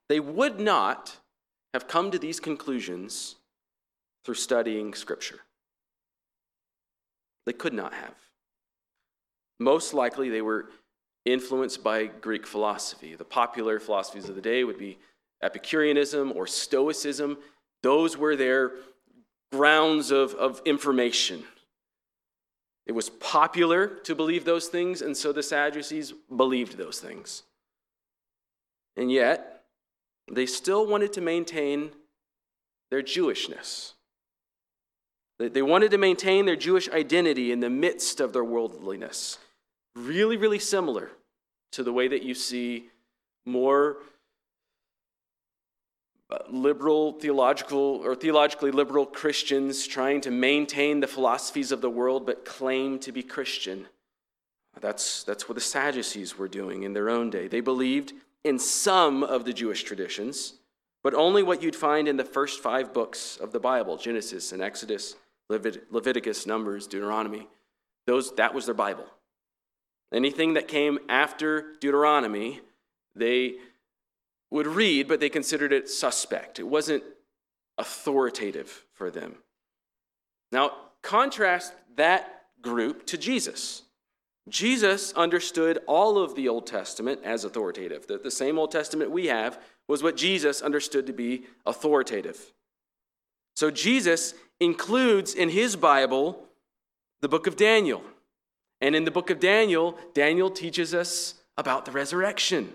They 0.08 0.20
would 0.20 0.60
not 0.60 1.18
have 1.74 1.88
come 1.88 2.10
to 2.12 2.20
these 2.20 2.40
conclusions 2.40 3.36
through 4.26 4.36
studying 4.36 4.94
Scripture. 4.96 5.40
They 7.46 7.54
could 7.54 7.74
not 7.74 7.94
have. 7.94 8.16
Most 9.60 9.94
likely, 9.94 10.30
they 10.30 10.42
were 10.42 10.70
influenced 11.32 11.84
by 11.84 12.06
Greek 12.06 12.46
philosophy. 12.46 13.16
The 13.16 13.26
popular 13.26 13.80
philosophies 13.80 14.30
of 14.30 14.36
the 14.36 14.42
day 14.42 14.64
would 14.64 14.78
be 14.78 14.98
Epicureanism 15.42 16.34
or 16.36 16.48
Stoicism. 16.48 17.38
Those 17.84 18.18
were 18.18 18.36
their 18.36 18.72
grounds 19.52 20.12
of, 20.12 20.34
of 20.36 20.62
information. 20.66 21.44
It 22.86 22.94
was 22.94 23.10
popular 23.10 23.88
to 23.88 24.16
believe 24.16 24.46
those 24.46 24.68
things, 24.68 25.02
and 25.02 25.16
so 25.16 25.32
the 25.32 25.44
Sadducees 25.44 26.14
believed 26.36 26.78
those 26.78 27.00
things. 27.00 27.44
And 28.98 29.12
yet, 29.12 29.64
they 30.32 30.46
still 30.46 30.88
wanted 30.88 31.14
to 31.14 31.22
maintain 31.22 31.92
their 32.92 33.04
Jewishness. 33.04 33.94
They 35.38 35.62
wanted 35.62 35.92
to 35.92 35.98
maintain 35.98 36.46
their 36.46 36.58
Jewish 36.58 36.90
identity 36.90 37.52
in 37.52 37.62
the 37.62 37.70
midst 37.70 38.20
of 38.20 38.34
their 38.34 38.44
worldliness. 38.44 39.38
Really, 39.96 40.36
really 40.36 40.60
similar 40.60 41.12
to 41.72 41.84
the 41.84 41.94
way 41.94 42.08
that 42.08 42.24
you 42.24 42.34
see 42.34 42.90
more 43.46 43.98
uh, 46.32 46.38
liberal 46.50 47.14
theological 47.14 48.02
or 48.04 48.16
theologically 48.16 48.72
liberal 48.72 49.06
Christians 49.06 49.88
trying 49.88 50.22
to 50.22 50.32
maintain 50.32 51.00
the 51.00 51.08
philosophies 51.08 51.72
of 51.72 51.82
the 51.82 51.90
world 51.90 52.26
but 52.26 52.46
claim 52.46 53.00
to 53.00 53.12
be 53.12 53.24
Christian. 53.24 53.88
That's, 54.80 55.24
that's 55.24 55.50
what 55.50 55.56
the 55.56 55.62
Sadducees 55.62 56.38
were 56.38 56.48
doing 56.48 56.84
in 56.84 56.94
their 56.94 57.10
own 57.10 57.30
day. 57.30 57.48
They 57.48 57.62
believed 57.62 58.14
in 58.44 58.60
some 58.60 59.24
of 59.24 59.44
the 59.44 59.54
Jewish 59.54 59.84
traditions, 59.84 60.54
but 61.04 61.14
only 61.14 61.44
what 61.44 61.64
you'd 61.64 61.76
find 61.76 62.08
in 62.08 62.18
the 62.18 62.24
first 62.24 62.62
five 62.62 62.94
books 62.94 63.38
of 63.38 63.52
the 63.52 63.60
Bible 63.60 63.98
Genesis 63.98 64.52
and 64.52 64.62
Exodus, 64.62 65.16
Levit- 65.50 65.92
Leviticus, 65.92 66.46
Numbers, 66.46 66.88
Deuteronomy. 66.88 67.48
Those, 68.06 68.34
that 68.36 68.54
was 68.54 68.66
their 68.66 68.76
Bible. 68.76 69.06
Anything 70.14 70.54
that 70.54 70.68
came 70.68 71.00
after 71.08 71.74
Deuteronomy, 71.80 72.62
they 73.16 73.56
would 74.52 74.68
read, 74.68 75.08
but 75.08 75.20
they 75.20 75.30
considered 75.30 75.72
it 75.72 75.90
suspect. 75.90 76.60
It 76.60 76.68
wasn't 76.68 77.04
authoritative 77.78 78.86
for 78.94 79.12
them. 79.12 79.36
Now, 80.52 80.72
contrast 81.02 81.74
that 81.96 82.44
group 82.62 83.06
to 83.08 83.18
Jesus. 83.18 83.84
Jesus 84.50 85.14
understood 85.14 85.80
all 85.86 86.18
of 86.18 86.34
the 86.34 86.50
Old 86.50 86.66
Testament 86.66 87.22
as 87.24 87.44
authoritative. 87.44 88.08
The, 88.08 88.18
the 88.18 88.32
same 88.32 88.58
Old 88.58 88.72
Testament 88.72 89.12
we 89.12 89.28
have 89.28 89.60
was 89.88 90.02
what 90.02 90.18
Jesus 90.18 90.62
understood 90.62 91.06
to 91.08 91.14
be 91.14 91.44
authoritative. 91.66 92.52
So, 93.56 93.70
Jesus 93.70 94.34
includes 94.60 95.36
in 95.36 95.50
his 95.50 95.76
Bible 95.76 96.48
the 97.22 97.30
book 97.30 97.46
of 97.46 97.56
Daniel. 97.56 98.02
And 98.82 98.96
in 98.96 99.04
the 99.04 99.12
book 99.12 99.30
of 99.30 99.40
Daniel, 99.40 99.98
Daniel 100.14 100.50
teaches 100.50 100.94
us 100.94 101.36
about 101.58 101.86
the 101.86 101.92
resurrection. 101.92 102.74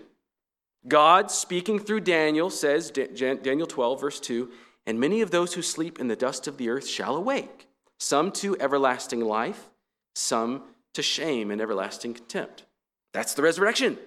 God, 0.87 1.31
speaking 1.31 1.79
through 1.79 2.01
Daniel, 2.01 2.49
says, 2.49 2.91
Daniel 2.91 3.65
12, 3.65 4.01
verse 4.01 4.19
2, 4.19 4.51
and 4.85 4.99
many 4.99 5.21
of 5.21 5.31
those 5.31 5.55
who 5.55 5.63
sleep 5.63 5.99
in 5.99 6.07
the 6.07 6.15
dust 6.15 6.47
of 6.47 6.57
the 6.57 6.69
earth 6.69 6.87
shall 6.87 7.15
awake, 7.15 7.67
some 7.99 8.31
to 8.33 8.55
everlasting 8.59 9.21
life, 9.21 9.69
some 10.13 10.63
to 10.93 11.01
shame 11.01 11.49
and 11.49 11.59
everlasting 11.59 12.13
contempt. 12.13 12.65
That's 13.13 13.33
the 13.33 13.41
resurrection. 13.41 13.97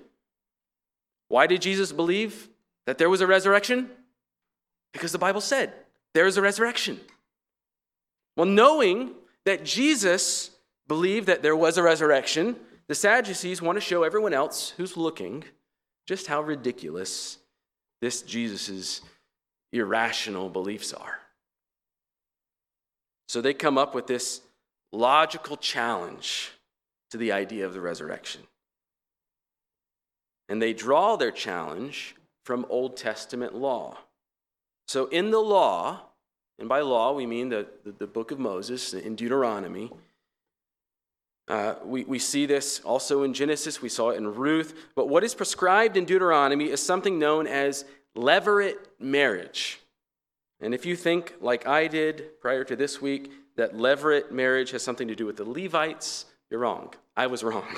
Why 1.29 1.49
did 1.49 1.63
Jesus 1.63 1.91
believe 1.91 2.49
that 2.87 2.97
there 2.99 3.11
was 3.11 3.21
a 3.21 3.27
resurrection? 3.27 3.91
Because 4.93 5.11
the 5.11 5.19
Bible 5.19 5.41
said 5.41 5.73
there 6.15 6.27
is 6.27 6.37
a 6.37 6.43
resurrection. 6.43 7.01
Well, 8.37 8.47
knowing 8.47 9.11
that 9.45 9.65
Jesus 9.65 10.51
believe 10.89 11.27
that 11.27 11.43
there 11.43 11.57
was 11.57 11.79
a 11.79 11.83
resurrection, 11.83 12.57
the 12.89 12.95
Sadducees 12.95 13.63
want 13.63 13.77
to 13.77 13.81
show 13.81 14.03
everyone 14.03 14.33
else 14.33 14.71
who's 14.71 14.97
looking 14.97 15.45
just 16.07 16.27
how 16.27 16.41
ridiculous 16.41 17.39
this 18.01 18.23
Jesus' 18.23 19.03
irrational 19.73 20.49
beliefs 20.49 20.95
are. 20.95 21.19
So 23.29 23.43
they 23.43 23.53
come 23.53 23.77
up 23.77 23.95
with 23.95 24.07
this 24.07 24.41
logical 24.91 25.59
challenge 25.59 26.53
to 27.11 27.19
the 27.19 27.33
idea 27.33 27.67
of 27.67 27.75
the 27.75 27.81
resurrection. 27.81 28.41
And 30.49 30.63
they 30.63 30.73
draw 30.73 31.17
their 31.17 31.31
challenge 31.31 32.17
from 32.45 32.65
Old 32.71 32.97
Testament 32.97 33.55
law. 33.55 33.99
So 34.87 35.07
in 35.09 35.31
the 35.31 35.41
law, 35.41 36.01
and 36.59 36.71
by 36.71 36.81
law 36.81 37.13
we 37.13 37.27
mean 37.27 37.51
the, 37.51 37.67
the, 37.85 37.93
the 37.93 38.07
book 38.07 38.31
of 38.31 38.39
Moses 38.39 38.95
in 38.95 39.15
Deuteronomy, 39.15 39.91
uh, 41.49 41.77
we, 41.85 42.05
we 42.05 42.19
see 42.19 42.45
this 42.47 42.81
also 42.81 43.23
in 43.23 43.33
Genesis, 43.33 43.81
we 43.81 43.89
saw 43.89 44.11
it 44.11 44.17
in 44.17 44.35
Ruth. 44.35 44.75
But 44.95 45.09
what 45.09 45.25
is 45.25 45.35
prescribed 45.35 45.97
in 45.97 46.05
Deuteronomy 46.05 46.71
is 46.71 46.83
something 46.83 47.19
known 47.19 47.47
as 47.47 47.85
levirate 48.17 48.79
marriage. 48.99 49.81
And 50.61 50.75
if 50.75 50.85
you 50.85 50.97
think, 50.97 51.35
like 51.41 51.67
I 51.67 51.87
did 51.87 52.41
prior 52.41 52.65
to 52.65 52.77
this 52.77 53.01
week, 53.01 53.31
that 53.57 53.75
levirate 53.75 54.31
marriage 54.31 54.73
has 54.73 54.83
something 54.83 55.09
to 55.09 55.15
do 55.15 55.25
with 55.25 55.37
the 55.37 55.45
Levites, 55.45 56.27
you're 56.51 56.61
wrong. 56.61 56.95
I 57.17 57.27
was 57.27 57.43
wrong. 57.43 57.67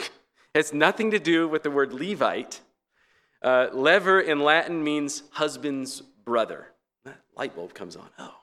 It 0.53 0.59
has 0.59 0.75
nothing 0.75 1.13
to 1.13 1.21
do 1.21 1.47
with 1.47 1.63
the 1.63 1.71
word 1.71 1.93
Levite. 1.93 2.61
Uh, 3.41 3.69
levir 3.69 4.27
in 4.27 4.41
Latin 4.41 4.83
means 4.83 5.23
husband's 5.31 6.01
brother. 6.01 6.67
That 7.05 7.21
light 7.37 7.55
bulb 7.55 7.73
comes 7.73 7.95
on. 7.95 8.09
Oh, 8.19 8.35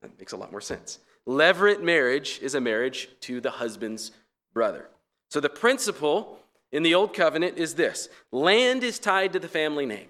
that 0.00 0.10
makes 0.18 0.32
a 0.32 0.36
lot 0.36 0.50
more 0.50 0.60
sense. 0.60 0.98
Levirate 1.24 1.80
marriage 1.80 2.40
is 2.42 2.56
a 2.56 2.60
marriage 2.60 3.10
to 3.20 3.40
the 3.40 3.52
husband's 3.52 4.10
brother. 4.52 4.88
So 5.30 5.40
the 5.40 5.48
principle 5.48 6.38
in 6.70 6.82
the 6.82 6.94
Old 6.94 7.14
Covenant 7.14 7.58
is 7.58 7.74
this 7.74 8.08
land 8.30 8.84
is 8.84 8.98
tied 8.98 9.32
to 9.32 9.38
the 9.38 9.48
family 9.48 9.86
name. 9.86 10.08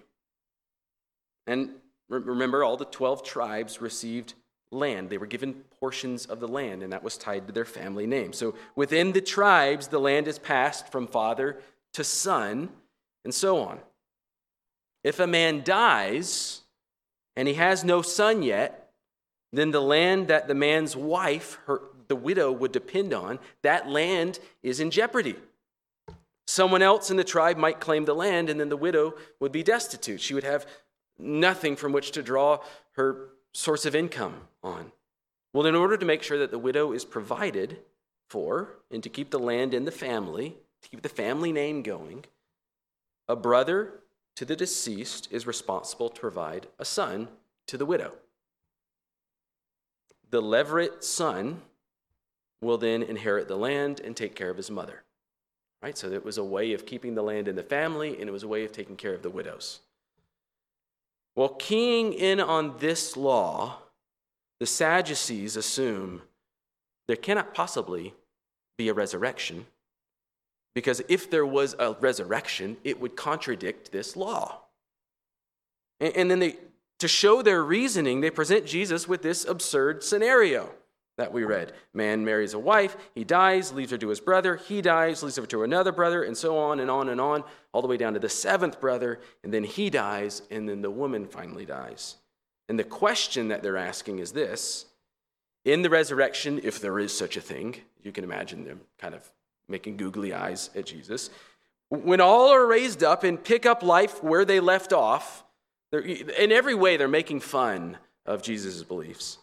And 1.46 1.70
remember, 2.08 2.62
all 2.62 2.76
the 2.76 2.84
12 2.84 3.24
tribes 3.24 3.80
received 3.80 4.34
land. 4.70 5.10
They 5.10 5.18
were 5.18 5.26
given 5.26 5.54
portions 5.80 6.26
of 6.26 6.40
the 6.40 6.48
land, 6.48 6.82
and 6.82 6.92
that 6.92 7.02
was 7.02 7.18
tied 7.18 7.46
to 7.46 7.52
their 7.52 7.64
family 7.64 8.06
name. 8.06 8.32
So 8.32 8.54
within 8.74 9.12
the 9.12 9.20
tribes, 9.20 9.88
the 9.88 10.00
land 10.00 10.28
is 10.28 10.38
passed 10.38 10.90
from 10.90 11.06
father 11.06 11.58
to 11.94 12.04
son, 12.04 12.70
and 13.24 13.34
so 13.34 13.60
on. 13.60 13.78
If 15.04 15.20
a 15.20 15.26
man 15.26 15.62
dies 15.64 16.62
and 17.36 17.48
he 17.48 17.54
has 17.54 17.84
no 17.84 18.02
son 18.02 18.42
yet, 18.42 18.90
then 19.52 19.70
the 19.70 19.82
land 19.82 20.28
that 20.28 20.48
the 20.48 20.54
man's 20.54 20.96
wife, 20.96 21.58
her, 21.66 21.82
the 22.12 22.16
widow, 22.16 22.52
would 22.52 22.72
depend 22.72 23.14
on, 23.14 23.38
that 23.62 23.88
land 23.88 24.38
is 24.62 24.80
in 24.80 24.90
jeopardy. 24.90 25.34
Someone 26.46 26.82
else 26.82 27.10
in 27.10 27.16
the 27.16 27.24
tribe 27.24 27.56
might 27.56 27.80
claim 27.80 28.04
the 28.04 28.14
land, 28.14 28.50
and 28.50 28.60
then 28.60 28.68
the 28.68 28.76
widow 28.76 29.14
would 29.40 29.50
be 29.50 29.62
destitute. 29.62 30.20
She 30.20 30.34
would 30.34 30.44
have 30.44 30.66
nothing 31.18 31.74
from 31.74 31.92
which 31.92 32.10
to 32.10 32.22
draw 32.22 32.58
her 32.96 33.30
source 33.54 33.86
of 33.86 33.94
income 33.94 34.34
on. 34.62 34.92
Well, 35.54 35.64
in 35.64 35.74
order 35.74 35.96
to 35.96 36.04
make 36.04 36.22
sure 36.22 36.38
that 36.38 36.50
the 36.50 36.58
widow 36.58 36.92
is 36.92 37.06
provided 37.06 37.78
for 38.28 38.76
and 38.90 39.02
to 39.02 39.08
keep 39.08 39.30
the 39.30 39.38
land 39.38 39.72
in 39.72 39.86
the 39.86 39.90
family, 39.90 40.56
to 40.82 40.88
keep 40.90 41.00
the 41.00 41.08
family 41.08 41.50
name 41.50 41.82
going, 41.82 42.26
a 43.26 43.36
brother 43.36 44.02
to 44.36 44.44
the 44.44 44.56
deceased 44.56 45.28
is 45.30 45.46
responsible 45.46 46.10
to 46.10 46.20
provide 46.20 46.66
a 46.78 46.84
son 46.84 47.28
to 47.68 47.78
the 47.78 47.86
widow. 47.86 48.12
The 50.28 50.42
levirate 50.42 51.02
son 51.02 51.62
will 52.62 52.78
then 52.78 53.02
inherit 53.02 53.48
the 53.48 53.56
land 53.56 54.00
and 54.00 54.16
take 54.16 54.34
care 54.34 54.48
of 54.48 54.56
his 54.56 54.70
mother. 54.70 55.02
Right? 55.82 55.98
So 55.98 56.10
it 56.12 56.24
was 56.24 56.38
a 56.38 56.44
way 56.44 56.72
of 56.72 56.86
keeping 56.86 57.14
the 57.14 57.22
land 57.22 57.48
in 57.48 57.56
the 57.56 57.62
family 57.62 58.18
and 58.18 58.28
it 58.28 58.32
was 58.32 58.44
a 58.44 58.48
way 58.48 58.64
of 58.64 58.72
taking 58.72 58.96
care 58.96 59.12
of 59.12 59.22
the 59.22 59.30
widows. 59.30 59.80
Well, 61.34 61.50
keying 61.58 62.12
in 62.12 62.40
on 62.40 62.76
this 62.78 63.16
law, 63.16 63.78
the 64.60 64.66
Sadducees 64.66 65.56
assume 65.56 66.22
there 67.08 67.16
cannot 67.16 67.52
possibly 67.52 68.14
be 68.78 68.88
a 68.88 68.94
resurrection 68.94 69.66
because 70.74 71.02
if 71.08 71.28
there 71.28 71.44
was 71.44 71.74
a 71.78 71.96
resurrection, 72.00 72.76
it 72.84 73.00
would 73.00 73.16
contradict 73.16 73.90
this 73.90 74.16
law. 74.16 74.60
And, 76.00 76.30
then 76.30 76.38
they, 76.38 76.56
to 76.98 77.08
show 77.08 77.42
their 77.42 77.62
reasoning, 77.62 78.20
they 78.20 78.30
present 78.30 78.66
Jesus 78.66 79.06
with 79.06 79.22
this 79.22 79.44
absurd 79.44 80.02
scenario 80.02 80.70
that 81.18 81.32
we 81.32 81.44
read. 81.44 81.72
Man 81.92 82.24
marries 82.24 82.54
a 82.54 82.58
wife, 82.58 82.96
he 83.14 83.24
dies, 83.24 83.72
leaves 83.72 83.90
her 83.90 83.98
to 83.98 84.08
his 84.08 84.20
brother, 84.20 84.56
he 84.56 84.80
dies, 84.80 85.22
leaves 85.22 85.36
her 85.36 85.46
to 85.46 85.62
another 85.62 85.92
brother, 85.92 86.22
and 86.22 86.36
so 86.36 86.58
on 86.58 86.80
and 86.80 86.90
on 86.90 87.08
and 87.08 87.20
on, 87.20 87.44
all 87.72 87.82
the 87.82 87.88
way 87.88 87.96
down 87.96 88.14
to 88.14 88.20
the 88.20 88.28
seventh 88.28 88.80
brother, 88.80 89.20
and 89.44 89.52
then 89.52 89.64
he 89.64 89.90
dies, 89.90 90.42
and 90.50 90.68
then 90.68 90.82
the 90.82 90.90
woman 90.90 91.26
finally 91.26 91.66
dies. 91.66 92.16
And 92.68 92.78
the 92.78 92.84
question 92.84 93.48
that 93.48 93.62
they're 93.62 93.76
asking 93.76 94.18
is 94.20 94.32
this 94.32 94.86
In 95.64 95.82
the 95.82 95.90
resurrection, 95.90 96.60
if 96.62 96.80
there 96.80 96.98
is 96.98 97.16
such 97.16 97.36
a 97.36 97.40
thing, 97.42 97.76
you 98.02 98.12
can 98.12 98.24
imagine 98.24 98.64
them 98.64 98.80
kind 98.98 99.14
of 99.14 99.30
making 99.68 99.96
googly 99.96 100.32
eyes 100.32 100.70
at 100.74 100.86
Jesus. 100.86 101.30
When 101.88 102.20
all 102.22 102.48
are 102.48 102.66
raised 102.66 103.04
up 103.04 103.22
and 103.22 103.42
pick 103.42 103.66
up 103.66 103.82
life 103.82 104.22
where 104.24 104.46
they 104.46 104.60
left 104.60 104.94
off, 104.94 105.44
in 105.92 106.50
every 106.52 106.74
way 106.74 106.96
they're 106.96 107.08
making 107.08 107.40
fun 107.40 107.98
of 108.24 108.42
Jesus' 108.42 108.82
beliefs. 108.82 109.38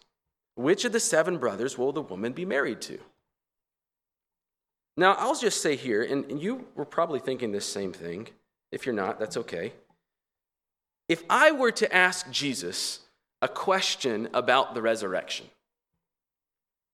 Which 0.54 0.84
of 0.84 0.92
the 0.92 1.00
seven 1.00 1.38
brothers 1.38 1.78
will 1.78 1.92
the 1.92 2.02
woman 2.02 2.32
be 2.32 2.44
married 2.44 2.80
to? 2.82 2.98
Now, 4.96 5.14
I'll 5.14 5.34
just 5.34 5.62
say 5.62 5.76
here, 5.76 6.02
and, 6.02 6.42
you 6.42 6.66
were 6.74 6.84
probably 6.84 7.20
thinking 7.20 7.52
this 7.52 7.64
same 7.64 7.92
thing. 7.92 8.28
If 8.70 8.84
you're 8.84 8.94
not, 8.94 9.18
that's 9.18 9.36
okay. 9.36 9.72
If 11.08 11.24
I 11.30 11.52
were 11.52 11.72
to 11.72 11.94
ask 11.94 12.30
Jesus 12.30 13.00
a 13.42 13.48
question 13.48 14.28
about 14.34 14.74
the 14.74 14.82
resurrection, 14.82 15.46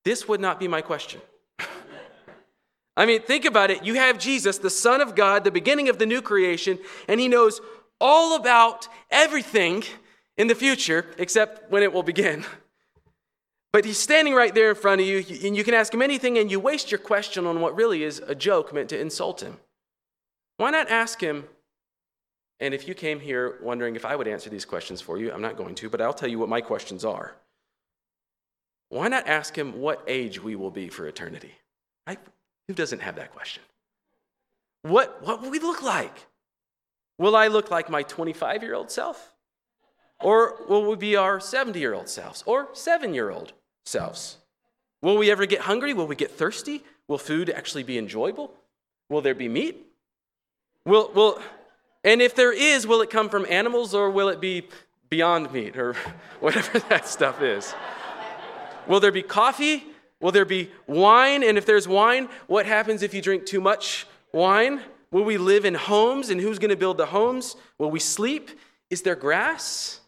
this 0.05 0.29
would 0.29 0.41
not 0.41 0.61
be 0.61 0.69
my 0.69 0.83
question. 0.83 1.21
I 2.97 3.07
mean, 3.07 3.23
think 3.23 3.45
about 3.45 3.71
it. 3.71 3.85
You 3.85 3.95
have 3.95 4.19
Jesus, 4.19 4.59
the 4.59 4.71
Son 4.71 5.01
of 5.01 5.17
God, 5.17 5.43
the 5.43 5.51
beginning 5.51 5.89
of 5.89 5.99
the 5.99 6.07
new 6.07 6.23
creation, 6.23 6.79
and 7.09 7.19
he 7.19 7.29
knows 7.29 7.61
all 8.01 8.37
about 8.37 8.89
everything 9.11 9.83
in 10.37 10.47
the 10.47 10.55
future 10.55 11.07
except 11.19 11.71
when 11.71 11.83
it 11.83 11.93
will 11.93 12.05
begin. 12.05 12.45
But 13.77 13.85
he's 13.85 13.99
standing 13.99 14.33
right 14.33 14.55
there 14.55 14.71
in 14.71 14.75
front 14.75 15.03
of 15.03 15.07
you, 15.07 15.23
and 15.45 15.55
you 15.55 15.63
can 15.63 15.75
ask 15.75 15.93
him 15.93 16.01
anything, 16.01 16.39
and 16.39 16.51
you 16.51 16.59
waste 16.59 16.91
your 16.91 16.99
question 16.99 17.45
on 17.45 17.61
what 17.61 17.77
really 17.77 18.05
is 18.05 18.23
a 18.27 18.35
joke 18.35 18.73
meant 18.73 18.89
to 18.89 18.99
insult 18.99 19.43
him. 19.43 19.59
Why 20.57 20.71
not 20.71 20.89
ask 20.89 21.21
him? 21.21 21.45
And 22.59 22.73
if 22.73 22.89
you 22.89 22.95
came 22.95 23.21
here 23.21 23.59
wondering 23.61 23.95
if 23.95 24.07
I 24.07 24.17
would 24.17 24.29
answer 24.29 24.49
these 24.49 24.65
questions 24.65 25.03
for 25.03 25.19
you, 25.19 25.31
I'm 25.31 25.43
not 25.43 25.59
going 25.59 25.75
to, 25.75 25.91
but 25.91 26.01
I'll 26.01 26.15
tell 26.15 26.31
you 26.31 26.39
what 26.39 26.49
my 26.49 26.63
questions 26.63 27.05
are. 27.05 27.37
Why 28.89 29.09
not 29.09 29.29
ask 29.29 29.55
him 29.55 29.79
what 29.79 30.03
age 30.07 30.43
we 30.43 30.57
will 30.57 30.71
be 30.71 30.89
for 30.89 31.07
eternity? 31.07 31.53
Right? 32.07 32.19
Who 32.69 32.73
doesn't 32.73 33.01
have 33.01 33.17
that 33.17 33.35
question? 33.35 33.63
What, 34.85 35.23
what 35.23 35.43
will 35.43 35.51
we 35.51 35.59
look 35.59 35.83
like? 35.83 36.29
Will 37.19 37.37
I 37.37 37.49
look 37.49 37.71
like 37.71 37.91
my 37.91 38.05
25 38.05 38.63
year 38.63 38.75
old 38.75 38.91
self? 38.91 39.35
Or 40.21 40.65
will 40.67 40.89
we 40.89 40.97
be 40.97 41.15
our 41.15 41.41
70 41.41 41.79
year 41.79 41.93
old 41.93 42.09
selves 42.09 42.43
or 42.47 42.71
seven 42.73 43.13
year 43.13 43.29
old 43.29 43.53
Will 45.03 45.17
we 45.17 45.31
ever 45.31 45.47
get 45.47 45.61
hungry? 45.61 45.95
Will 45.95 46.07
we 46.07 46.17
get 46.17 46.33
thirsty? 46.33 46.83
Will 47.09 47.19
food 47.19 47.51
actually 47.51 47.85
be 47.85 47.99
enjoyable? 47.99 48.53
Will 49.09 49.21
there 49.21 49.35
be 49.35 49.49
meat? 49.49 49.87
Will, 50.85 51.11
will, 51.15 51.41
and 52.05 52.21
if 52.21 52.35
there 52.35 52.53
is, 52.53 52.87
will 52.87 53.01
it 53.01 53.11
come 53.11 53.29
from 53.29 53.47
animals 53.49 53.95
or 53.95 54.11
will 54.11 54.29
it 54.29 54.41
be 54.41 54.69
beyond 55.09 55.53
meat 55.53 55.77
or 55.77 55.95
whatever 56.41 56.79
that 56.89 57.07
stuff 57.09 57.41
is? 57.43 57.75
Will 58.87 59.01
there 59.01 59.13
be 59.13 59.23
coffee? 59.23 59.85
Will 60.21 60.33
there 60.33 60.45
be 60.45 60.71
wine? 60.87 61.43
And 61.43 61.59
if 61.59 61.67
there's 61.67 61.87
wine, 61.87 62.29
what 62.47 62.67
happens 62.67 63.03
if 63.03 63.15
you 63.15 63.21
drink 63.21 63.47
too 63.47 63.61
much 63.61 64.07
wine? 64.33 64.81
Will 65.11 65.25
we 65.25 65.39
live 65.39 65.65
in 65.65 65.75
homes 65.75 66.31
and 66.31 66.41
who's 66.41 66.59
going 66.59 66.71
to 66.71 66.77
build 66.77 66.99
the 66.99 67.07
homes? 67.07 67.57
Will 67.79 67.91
we 67.91 68.01
sleep? 68.01 68.51
Is 68.91 69.03
there 69.03 69.17
grass? 69.17 70.01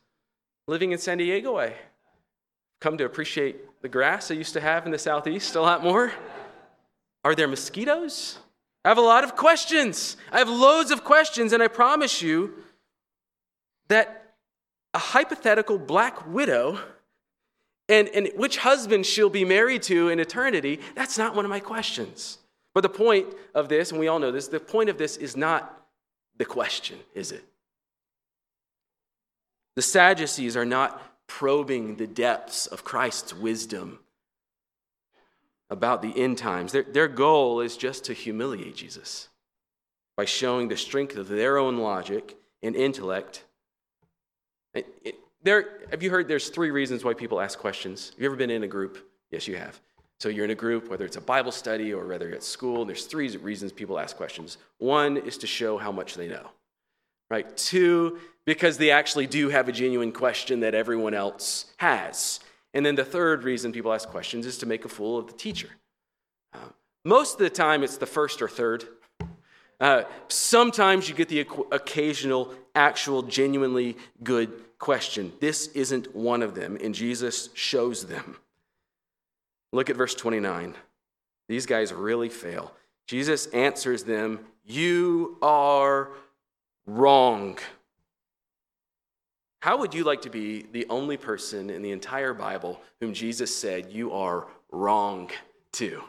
Living 0.66 0.92
in 0.92 0.98
San 0.98 1.18
Diego, 1.18 1.58
I 1.58 1.74
come 2.80 2.98
to 2.98 3.04
appreciate 3.04 3.56
the 3.80 3.88
grass 3.88 4.30
I 4.30 4.34
used 4.34 4.52
to 4.54 4.60
have 4.60 4.86
in 4.86 4.92
the 4.92 4.98
southeast 4.98 5.54
a 5.54 5.60
lot 5.60 5.82
more. 5.82 6.12
Are 7.24 7.34
there 7.34 7.48
mosquitoes? 7.48 8.38
I 8.84 8.88
have 8.88 8.98
a 8.98 9.02
lot 9.02 9.24
of 9.24 9.36
questions. 9.36 10.16
I 10.32 10.38
have 10.38 10.48
loads 10.48 10.90
of 10.90 11.04
questions, 11.04 11.52
and 11.52 11.62
I 11.62 11.68
promise 11.68 12.22
you 12.22 12.54
that 13.88 14.34
a 14.94 14.98
hypothetical 14.98 15.78
black 15.78 16.26
widow 16.26 16.78
and, 17.88 18.08
and 18.08 18.30
which 18.36 18.58
husband 18.58 19.06
she'll 19.06 19.30
be 19.30 19.44
married 19.44 19.82
to 19.84 20.08
in 20.08 20.20
eternity, 20.20 20.80
that's 20.94 21.16
not 21.16 21.34
one 21.34 21.44
of 21.44 21.48
my 21.48 21.60
questions. 21.60 22.38
But 22.74 22.82
the 22.82 22.88
point 22.88 23.26
of 23.54 23.68
this, 23.68 23.90
and 23.90 23.98
we 23.98 24.08
all 24.08 24.18
know 24.18 24.30
this, 24.30 24.48
the 24.48 24.60
point 24.60 24.90
of 24.90 24.98
this 24.98 25.16
is 25.16 25.36
not 25.36 25.86
the 26.36 26.44
question, 26.44 26.98
is 27.14 27.32
it? 27.32 27.44
The 29.74 29.82
Sadducees 29.82 30.56
are 30.56 30.64
not 30.64 31.00
probing 31.28 31.94
the 31.96 32.06
depths 32.06 32.66
of 32.66 32.82
Christ's 32.82 33.32
wisdom 33.32 34.00
about 35.70 36.02
the 36.02 36.12
end 36.20 36.38
times. 36.38 36.72
Their, 36.72 36.82
their 36.82 37.08
goal 37.08 37.60
is 37.60 37.76
just 37.76 38.04
to 38.04 38.12
humiliate 38.12 38.74
Jesus 38.74 39.28
by 40.16 40.24
showing 40.24 40.66
the 40.66 40.76
strength 40.76 41.16
of 41.16 41.28
their 41.28 41.58
own 41.58 41.78
logic 41.78 42.36
and 42.62 42.74
intellect. 42.74 43.44
there, 45.42 45.80
have 45.90 46.02
you 46.02 46.10
heard 46.10 46.26
there's 46.26 46.48
three 46.48 46.70
reasons 46.70 47.04
why 47.04 47.14
people 47.14 47.40
ask 47.40 47.58
questions? 47.58 48.10
Have 48.10 48.20
you 48.20 48.26
ever 48.26 48.36
been 48.36 48.50
in 48.50 48.64
a 48.64 48.68
group? 48.68 48.98
Yes, 49.30 49.46
you 49.46 49.56
have. 49.56 49.80
So 50.18 50.28
you're 50.28 50.44
in 50.44 50.50
a 50.50 50.56
group, 50.56 50.90
whether 50.90 51.04
it's 51.04 51.16
a 51.16 51.20
Bible 51.20 51.52
study 51.52 51.92
or 51.92 52.06
whether 52.06 52.28
it's 52.30 52.46
school, 52.46 52.84
there's 52.84 53.04
three 53.04 53.36
reasons 53.36 53.70
people 53.70 53.98
ask 54.00 54.16
questions. 54.16 54.58
One 54.78 55.16
is 55.16 55.38
to 55.38 55.46
show 55.46 55.78
how 55.78 55.92
much 55.92 56.14
they 56.14 56.26
know, 56.26 56.48
right? 57.30 57.56
Two, 57.56 58.18
because 58.44 58.78
they 58.78 58.90
actually 58.90 59.26
do 59.26 59.48
have 59.48 59.68
a 59.68 59.72
genuine 59.72 60.12
question 60.12 60.60
that 60.60 60.74
everyone 60.74 61.14
else 61.14 61.66
has. 61.76 62.40
And 62.74 62.84
then 62.84 62.94
the 62.94 63.04
third 63.04 63.44
reason 63.44 63.72
people 63.72 63.92
ask 63.92 64.08
questions 64.08 64.46
is 64.46 64.58
to 64.58 64.66
make 64.66 64.84
a 64.84 64.88
fool 64.88 65.18
of 65.18 65.26
the 65.26 65.32
teacher. 65.32 65.68
Uh, 66.52 66.68
most 67.04 67.34
of 67.34 67.38
the 67.40 67.50
time, 67.50 67.82
it's 67.82 67.98
the 67.98 68.06
first 68.06 68.40
or 68.40 68.48
third. 68.48 68.84
Uh, 69.80 70.02
sometimes 70.28 71.08
you 71.08 71.14
get 71.14 71.28
the 71.28 71.46
occasional, 71.70 72.52
actual, 72.74 73.22
genuinely 73.22 73.96
good 74.22 74.52
question. 74.78 75.32
This 75.40 75.68
isn't 75.68 76.14
one 76.14 76.42
of 76.42 76.54
them, 76.54 76.76
and 76.82 76.94
Jesus 76.94 77.50
shows 77.54 78.06
them. 78.06 78.36
Look 79.72 79.90
at 79.90 79.96
verse 79.96 80.14
29. 80.14 80.74
These 81.48 81.66
guys 81.66 81.92
really 81.92 82.28
fail. 82.28 82.72
Jesus 83.06 83.46
answers 83.48 84.04
them, 84.04 84.40
You 84.64 85.38
are 85.42 86.10
wrong. 86.88 87.58
How 89.60 89.76
would 89.78 89.92
you 89.92 90.04
like 90.04 90.22
to 90.22 90.30
be 90.30 90.62
the 90.72 90.86
only 90.88 91.16
person 91.16 91.68
in 91.68 91.82
the 91.82 91.90
entire 91.90 92.32
Bible 92.32 92.80
whom 93.00 93.12
Jesus 93.12 93.54
said, 93.54 93.92
You 93.92 94.12
are 94.12 94.46
wrong 94.72 95.30
to? 95.72 96.02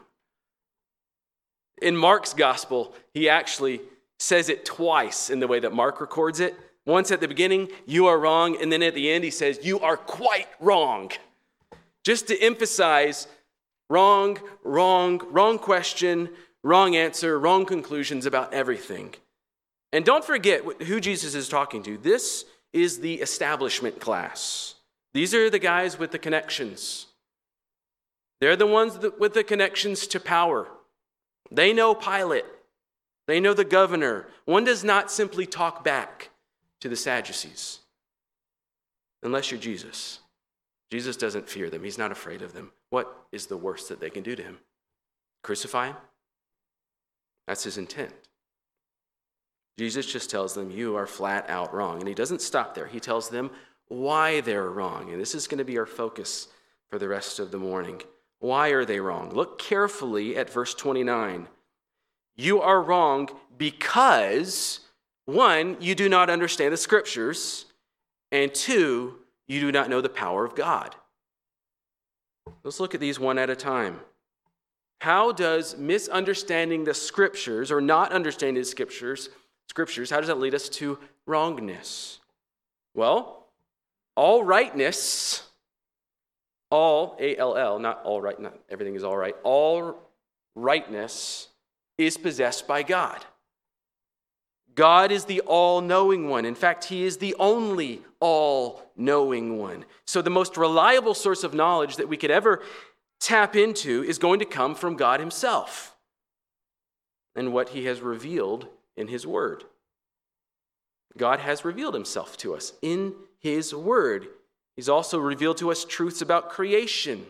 In 1.81 1.95
Mark's 1.95 2.33
gospel, 2.33 2.93
he 3.13 3.29
actually 3.29 3.81
says 4.17 4.49
it 4.49 4.65
twice 4.65 5.29
in 5.29 5.39
the 5.39 5.47
way 5.47 5.59
that 5.59 5.73
Mark 5.73 6.01
records 6.01 6.39
it. 6.39 6.55
Once 6.85 7.11
at 7.11 7.19
the 7.19 7.27
beginning, 7.27 7.69
you 7.85 8.07
are 8.07 8.17
wrong, 8.17 8.59
and 8.61 8.71
then 8.71 8.81
at 8.81 8.95
the 8.95 9.11
end, 9.11 9.23
he 9.23 9.31
says, 9.31 9.59
You 9.63 9.79
are 9.81 9.97
quite 9.97 10.47
wrong. 10.59 11.11
Just 12.03 12.27
to 12.27 12.41
emphasize 12.41 13.27
wrong, 13.89 14.37
wrong, 14.63 15.21
wrong 15.29 15.59
question, 15.59 16.29
wrong 16.63 16.95
answer, 16.95 17.37
wrong 17.37 17.65
conclusions 17.65 18.25
about 18.25 18.53
everything. 18.53 19.13
And 19.91 20.06
don't 20.06 20.23
forget 20.23 20.63
who 20.84 20.99
Jesus 20.99 21.36
is 21.36 21.49
talking 21.49 21.84
to. 21.84 21.97
This 21.97 22.45
is 22.73 22.99
the 22.99 23.15
establishment 23.15 23.99
class. 23.99 24.75
These 25.13 25.34
are 25.34 25.49
the 25.49 25.60
guys 25.60 25.97
with 25.97 26.12
the 26.12 26.19
connections. 26.19 27.08
They're 28.39 28.56
the 28.56 28.67
ones 28.67 28.99
with 29.19 29.34
the 29.34 29.43
connections 29.43 30.08
to 30.08 30.19
power. 30.19 30.67
They 31.52 31.73
know 31.73 31.95
Pilate, 31.95 32.45
they 33.28 33.39
know 33.39 33.54
the 33.54 33.65
governor. 33.65 34.28
One 34.45 34.63
does 34.63 34.84
not 34.84 35.12
simply 35.12 35.45
talk 35.45 35.84
back 35.84 36.30
to 36.82 36.89
the 36.89 36.95
Sadducees 36.95 37.80
unless 39.23 39.52
you're 39.52 39.60
Jesus. 39.60 40.19
Jesus 40.91 41.17
doesn't 41.17 41.49
fear 41.49 41.69
them, 41.69 41.84
he's 41.84 41.97
not 41.97 42.12
afraid 42.12 42.41
of 42.41 42.54
them. 42.54 42.71
What 42.89 43.28
is 43.32 43.47
the 43.47 43.58
worst 43.58 43.89
that 43.89 43.99
they 43.99 44.10
can 44.10 44.23
do 44.23 44.36
to 44.36 44.41
him? 44.41 44.58
Crucify 45.43 45.88
him? 45.88 45.95
That's 47.47 47.63
his 47.63 47.78
intent. 47.78 48.13
Jesus 49.79 50.05
just 50.05 50.29
tells 50.29 50.53
them, 50.53 50.69
You 50.69 50.97
are 50.97 51.07
flat 51.07 51.49
out 51.49 51.73
wrong. 51.73 51.99
And 51.99 52.07
he 52.09 52.13
doesn't 52.13 52.41
stop 52.41 52.75
there. 52.75 52.85
He 52.85 52.99
tells 52.99 53.29
them 53.29 53.49
why 53.87 54.41
they're 54.41 54.69
wrong. 54.69 55.09
And 55.09 55.21
this 55.21 55.33
is 55.33 55.47
going 55.47 55.59
to 55.59 55.63
be 55.63 55.77
our 55.77 55.85
focus 55.85 56.49
for 56.89 56.99
the 56.99 57.07
rest 57.07 57.39
of 57.39 57.51
the 57.51 57.59
morning. 57.59 58.01
Why 58.39 58.71
are 58.71 58.83
they 58.83 58.99
wrong? 58.99 59.29
Look 59.29 59.57
carefully 59.57 60.35
at 60.35 60.49
verse 60.49 60.73
29. 60.73 61.47
You 62.35 62.61
are 62.61 62.81
wrong 62.81 63.29
because, 63.57 64.81
one, 65.23 65.77
you 65.79 65.95
do 65.95 66.09
not 66.09 66.29
understand 66.29 66.73
the 66.73 66.77
scriptures, 66.77 67.65
and 68.33 68.53
two, 68.53 69.15
you 69.47 69.61
do 69.61 69.71
not 69.71 69.89
know 69.89 70.01
the 70.01 70.09
power 70.09 70.43
of 70.43 70.55
God. 70.55 70.93
Let's 72.65 72.81
look 72.81 72.93
at 72.93 72.99
these 72.99 73.17
one 73.17 73.37
at 73.37 73.49
a 73.49 73.55
time. 73.55 74.01
How 74.99 75.31
does 75.31 75.77
misunderstanding 75.77 76.83
the 76.83 76.93
scriptures 76.93 77.71
or 77.71 77.79
not 77.79 78.11
understanding 78.11 78.61
the 78.61 78.67
scriptures, 78.67 79.29
scriptures, 79.69 80.10
how 80.10 80.17
does 80.17 80.27
that 80.27 80.39
lead 80.39 80.53
us 80.53 80.67
to 80.69 80.99
wrongness? 81.25 82.19
Well, 82.93 83.45
all 84.15 84.43
rightness 84.43 85.43
all, 86.71 87.15
A 87.19 87.36
L 87.38 87.55
L, 87.58 87.79
not 87.79 88.01
all 88.03 88.21
right, 88.21 88.39
not 88.39 88.58
everything 88.69 88.95
is 88.95 89.03
all 89.03 89.17
right, 89.17 89.36
all 89.43 89.97
rightness 90.55 91.47
is 91.97 92.17
possessed 92.17 92.67
by 92.67 92.84
God. 92.84 93.25
God 94.75 95.12
is 95.12 95.25
the 95.25 95.41
all 95.41 95.82
knowing 95.82 96.29
one. 96.29 96.45
In 96.45 96.55
fact, 96.55 96.86
He 96.86 97.03
is 97.03 97.17
the 97.17 97.36
only 97.39 98.01
all 98.19 98.84
knowing 98.95 99.58
one. 99.58 99.84
So, 100.05 100.21
the 100.21 100.29
most 100.29 100.58
reliable 100.58 101.13
source 101.13 101.43
of 101.43 101.53
knowledge 101.53 101.95
that 101.97 102.08
we 102.08 102.17
could 102.17 102.32
ever 102.32 102.62
tap 103.19 103.55
into 103.55 104.03
is 104.03 104.17
going 104.17 104.39
to 104.39 104.45
come 104.45 104.75
from 104.75 104.95
God 104.95 105.19
Himself 105.19 105.95
and 107.36 107.51
what 107.51 107.69
He 107.69 107.86
has 107.86 107.99
revealed 107.99 108.67
in 108.99 109.07
His 109.07 109.25
Word. 109.25 109.63
God 111.17 111.39
has 111.39 111.65
revealed 111.65 111.95
Himself 111.95 112.38
to 112.38 112.53
us 112.53 112.73
in 112.81 113.15
His 113.39 113.73
Word. 113.73 114.27
He's 114.75 114.89
also 114.89 115.17
revealed 115.17 115.57
to 115.57 115.71
us 115.71 115.85
truths 115.85 116.21
about 116.21 116.49
creation 116.49 117.25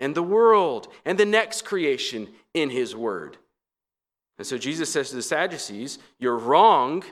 and 0.00 0.14
the 0.14 0.22
world 0.22 0.88
and 1.04 1.18
the 1.18 1.26
next 1.26 1.64
creation 1.64 2.28
in 2.54 2.70
His 2.70 2.96
Word. 2.96 3.36
And 4.38 4.46
so 4.46 4.58
Jesus 4.58 4.92
says 4.92 5.10
to 5.10 5.16
the 5.16 5.22
Sadducees, 5.22 5.98
You're 6.18 6.36
wrong 6.36 7.04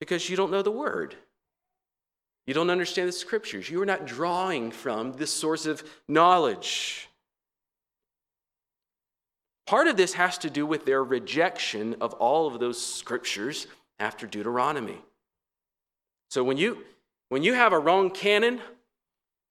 because 0.00 0.30
you 0.30 0.36
don't 0.36 0.52
know 0.52 0.62
the 0.62 0.70
Word. 0.70 1.16
You 2.46 2.54
don't 2.54 2.70
understand 2.70 3.08
the 3.08 3.12
Scriptures. 3.12 3.68
You 3.68 3.82
are 3.82 3.86
not 3.86 4.06
drawing 4.06 4.70
from 4.70 5.12
this 5.14 5.32
source 5.32 5.66
of 5.66 5.82
knowledge. 6.06 7.05
Part 9.66 9.88
of 9.88 9.96
this 9.96 10.14
has 10.14 10.38
to 10.38 10.50
do 10.50 10.64
with 10.64 10.86
their 10.86 11.02
rejection 11.02 11.96
of 12.00 12.12
all 12.14 12.46
of 12.46 12.60
those 12.60 12.84
Scriptures 12.84 13.66
after 13.98 14.26
Deuteronomy. 14.26 14.98
So 16.30 16.44
when 16.44 16.56
you 16.56 16.78
when 17.28 17.42
you 17.42 17.54
have 17.54 17.72
a 17.72 17.78
wrong 17.78 18.10
canon, 18.10 18.60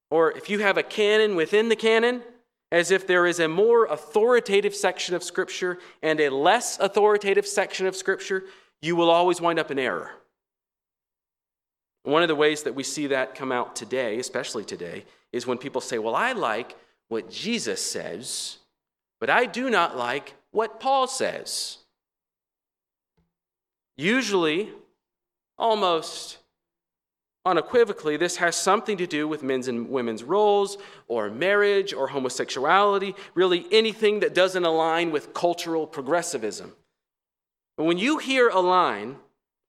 or 0.09 0.31
if 0.31 0.49
you 0.49 0.59
have 0.59 0.77
a 0.77 0.83
canon 0.83 1.35
within 1.35 1.67
the 1.67 1.75
canon, 1.75 2.21
as 2.71 2.89
if 2.89 3.05
there 3.05 3.27
is 3.27 3.39
a 3.39 3.49
more 3.49 3.85
authoritative 3.85 4.73
section 4.73 5.13
of 5.13 5.23
Scripture 5.23 5.79
and 6.01 6.19
a 6.21 6.29
less 6.29 6.79
authoritative 6.79 7.45
section 7.45 7.85
of 7.85 7.95
Scripture, 7.95 8.43
you 8.81 8.95
will 8.95 9.09
always 9.09 9.41
wind 9.41 9.59
up 9.59 9.71
in 9.71 9.79
error. 9.79 10.11
One 12.03 12.21
of 12.21 12.29
the 12.29 12.35
ways 12.35 12.63
that 12.63 12.75
we 12.75 12.83
see 12.83 13.07
that 13.07 13.35
come 13.35 13.51
out 13.51 13.75
today, 13.75 14.19
especially 14.19 14.63
today, 14.63 15.05
is 15.33 15.45
when 15.45 15.57
people 15.57 15.81
say, 15.81 15.97
Well, 15.97 16.15
I 16.15 16.31
like 16.31 16.77
what 17.09 17.29
Jesus 17.29 17.81
says, 17.81 18.59
but 19.19 19.29
I 19.29 19.45
do 19.45 19.69
not 19.69 19.97
like 19.97 20.35
what 20.51 20.79
Paul 20.79 21.07
says. 21.07 21.79
Usually, 23.97 24.71
almost 25.57 26.37
unequivocally, 27.45 28.17
this 28.17 28.37
has 28.37 28.55
something 28.55 28.97
to 28.97 29.07
do 29.07 29.27
with 29.27 29.43
men's 29.43 29.67
and 29.67 29.89
women's 29.89 30.23
roles, 30.23 30.77
or 31.07 31.29
marriage, 31.29 31.93
or 31.93 32.07
homosexuality, 32.07 33.15
really 33.35 33.65
anything 33.71 34.19
that 34.21 34.33
doesn't 34.33 34.65
align 34.65 35.11
with 35.11 35.33
cultural 35.33 35.85
progressivism. 35.85 36.73
But 37.77 37.83
when 37.83 37.97
you 37.97 38.17
hear 38.17 38.49
a 38.49 38.59
line, 38.59 39.17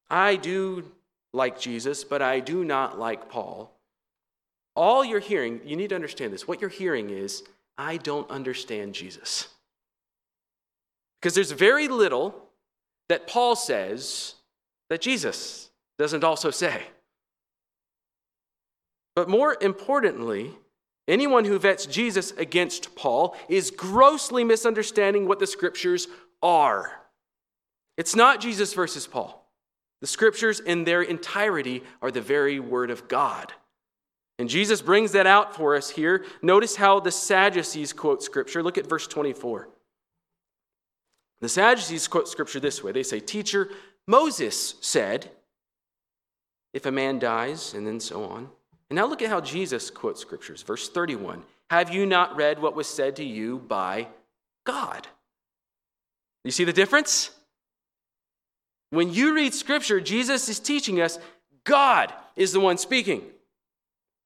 I 0.09 0.37
do 0.37 0.91
like 1.33 1.61
Jesus, 1.61 2.03
but 2.03 2.23
I 2.23 2.41
do 2.41 2.65
not 2.65 2.99
like 2.99 3.29
Paul, 3.29 3.73
all 4.75 5.05
you're 5.05 5.21
hearing, 5.21 5.61
you 5.65 5.77
need 5.77 5.89
to 5.89 5.95
understand 5.95 6.33
this, 6.33 6.47
what 6.47 6.61
you're 6.61 6.71
hearing 6.71 7.11
is, 7.11 7.43
I 7.79 7.97
don't 7.97 8.31
understand 8.31 8.95
Jesus. 8.95 9.49
Because 11.21 11.35
there's 11.35 11.53
very 11.53 11.89
little 11.89 12.35
that 13.09 13.27
Paul 13.27 13.57
says 13.57 14.35
that 14.91 15.01
Jesus 15.01 15.71
doesn't 15.99 16.25
also 16.25 16.51
say. 16.51 16.83
But 19.15 19.29
more 19.29 19.57
importantly, 19.61 20.53
anyone 21.09 21.45
who 21.45 21.59
vets 21.59 21.87
Jesus 21.87 22.33
against 22.33 22.95
Paul 22.95 23.37
is 23.49 23.71
grossly 23.71 24.45
misunderstanding 24.45 25.27
what 25.27 25.39
the 25.39 25.47
scriptures 25.47 26.07
are. 26.43 26.93
It's 27.97 28.15
not 28.15 28.41
Jesus 28.41 28.75
versus 28.75 29.07
Paul. 29.07 29.51
The 30.03 30.07
scriptures 30.07 30.61
in 30.61 30.85
their 30.85 31.01
entirety 31.01 31.83
are 32.03 32.11
the 32.11 32.21
very 32.21 32.61
word 32.61 32.91
of 32.91 33.09
God. 33.09 33.55
And 34.39 34.49
Jesus 34.49 34.83
brings 34.83 35.13
that 35.13 35.27
out 35.27 35.57
for 35.57 35.77
us 35.77 35.91
here. 35.91 36.25
Notice 36.43 36.77
how 36.77 37.01
the 37.01 37.11
Sadducees 37.11 37.93
quote 37.93 38.23
scripture. 38.23 38.63
Look 38.63 38.77
at 38.77 38.87
verse 38.87 39.07
24. 39.07 39.69
The 41.41 41.49
Sadducees 41.49 42.09
quote 42.09 42.29
scripture 42.29 42.61
this 42.61 42.83
way 42.83 42.93
they 42.93 43.03
say, 43.03 43.21
Teacher, 43.21 43.71
Moses 44.07 44.75
said, 44.81 45.31
if 46.77 46.85
a 46.85 46.93
man 46.93 47.19
dies, 47.19 47.73
and 47.73 47.87
then 47.87 47.99
so 47.99 48.25
on. 48.25 48.51
And 48.91 48.97
now 48.99 49.07
look 49.07 49.23
at 49.23 49.31
how 49.31 49.41
Jesus 49.41 49.91
quotes 49.91 50.21
scriptures. 50.21 50.63
Verse 50.63 50.91
31 50.91 51.43
Have 51.71 51.93
you 51.93 52.05
not 52.05 52.37
read 52.37 52.61
what 52.61 52.77
was 52.77 52.87
said 52.87 53.17
to 53.17 53.25
you 53.25 53.59
by 53.61 54.09
God? 54.65 55.07
You 56.45 56.51
see 56.51 56.65
the 56.65 56.75
difference? 56.75 57.31
When 58.91 59.13
you 59.13 59.35
read 59.35 59.55
scripture, 59.55 60.01
Jesus 60.01 60.51
is 60.51 60.61
teaching 60.61 61.01
us 61.01 61.19
God, 61.65 62.13
is 62.37 62.53
the 62.53 62.61
one 62.61 62.77
speaking. 62.77 63.23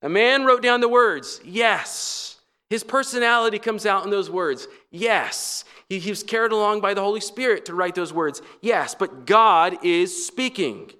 A 0.03 0.09
man 0.09 0.45
wrote 0.45 0.63
down 0.63 0.81
the 0.81 0.89
words, 0.89 1.41
yes. 1.45 2.39
His 2.71 2.85
personality 2.85 3.59
comes 3.59 3.85
out 3.85 4.05
in 4.05 4.11
those 4.11 4.31
words, 4.31 4.69
yes. 4.91 5.65
He, 5.89 5.99
he 5.99 6.11
was 6.11 6.23
carried 6.23 6.53
along 6.53 6.81
by 6.81 6.95
the 6.95 7.03
Holy 7.03 7.21
Spirit 7.21 7.65
to 7.67 7.75
write 7.75 7.95
those 7.95 8.13
words, 8.13 8.41
yes. 8.63 8.95
But 8.95 9.27
God 9.27 9.85
is 9.85 10.25
speaking. 10.25 10.93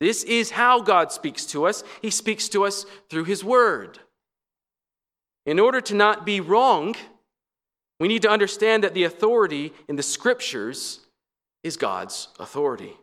This 0.00 0.24
is 0.24 0.50
how 0.50 0.80
God 0.80 1.12
speaks 1.12 1.46
to 1.46 1.64
us. 1.64 1.84
He 2.02 2.10
speaks 2.10 2.48
to 2.50 2.64
us 2.64 2.84
through 3.08 3.24
His 3.24 3.44
Word. 3.44 4.00
In 5.46 5.60
order 5.60 5.80
to 5.80 5.94
not 5.94 6.26
be 6.26 6.40
wrong, 6.40 6.96
we 8.00 8.08
need 8.08 8.22
to 8.22 8.30
understand 8.30 8.82
that 8.82 8.94
the 8.94 9.04
authority 9.04 9.72
in 9.88 9.94
the 9.94 10.02
Scriptures 10.02 11.00
is 11.62 11.76
God's 11.76 12.28
authority. 12.40 12.94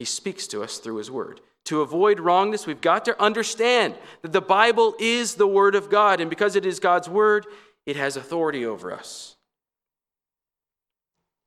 He 0.00 0.04
speaks 0.04 0.48
to 0.48 0.64
us 0.64 0.78
through 0.78 0.96
His 0.96 1.10
Word. 1.10 1.40
To 1.66 1.80
avoid 1.80 2.20
wrongness, 2.20 2.66
we've 2.66 2.80
got 2.80 3.04
to 3.06 3.20
understand 3.20 3.96
that 4.22 4.32
the 4.32 4.40
Bible 4.40 4.94
is 4.98 5.34
the 5.34 5.48
Word 5.48 5.74
of 5.74 5.90
God, 5.90 6.20
and 6.20 6.30
because 6.30 6.56
it 6.56 6.64
is 6.64 6.80
God's 6.80 7.08
Word, 7.08 7.46
it 7.84 7.96
has 7.96 8.16
authority 8.16 8.64
over 8.64 8.92
us. 8.92 9.36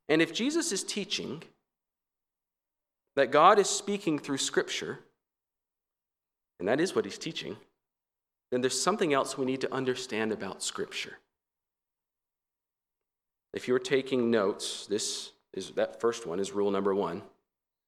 And 0.08 0.20
if 0.20 0.34
Jesus 0.34 0.72
is 0.72 0.84
teaching 0.84 1.42
that 3.16 3.30
God 3.30 3.58
is 3.58 3.68
speaking 3.68 4.18
through 4.18 4.38
Scripture, 4.38 4.98
and 6.58 6.68
that 6.68 6.80
is 6.80 6.94
what 6.94 7.04
he's 7.06 7.18
teaching, 7.18 7.56
then 8.50 8.60
there's 8.60 8.80
something 8.80 9.14
else 9.14 9.38
we 9.38 9.46
need 9.46 9.62
to 9.62 9.72
understand 9.72 10.32
about 10.32 10.62
Scripture. 10.62 11.18
If 13.54 13.68
you're 13.68 13.78
taking 13.78 14.30
notes, 14.30 14.86
this 14.86 15.32
is 15.54 15.70
that 15.72 16.00
first 16.00 16.26
one 16.26 16.40
is 16.40 16.52
rule 16.52 16.70
number 16.70 16.94
one. 16.94 17.22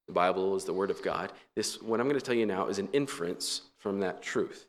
The 0.06 0.12
Bible 0.12 0.56
is 0.56 0.64
the 0.64 0.72
Word 0.72 0.90
of 0.90 1.02
God. 1.02 1.32
This, 1.54 1.80
what 1.80 2.00
I'm 2.00 2.08
going 2.08 2.18
to 2.18 2.24
tell 2.24 2.34
you 2.34 2.46
now, 2.46 2.66
is 2.66 2.78
an 2.78 2.88
inference 2.92 3.62
from 3.78 4.00
that 4.00 4.22
truth. 4.22 4.66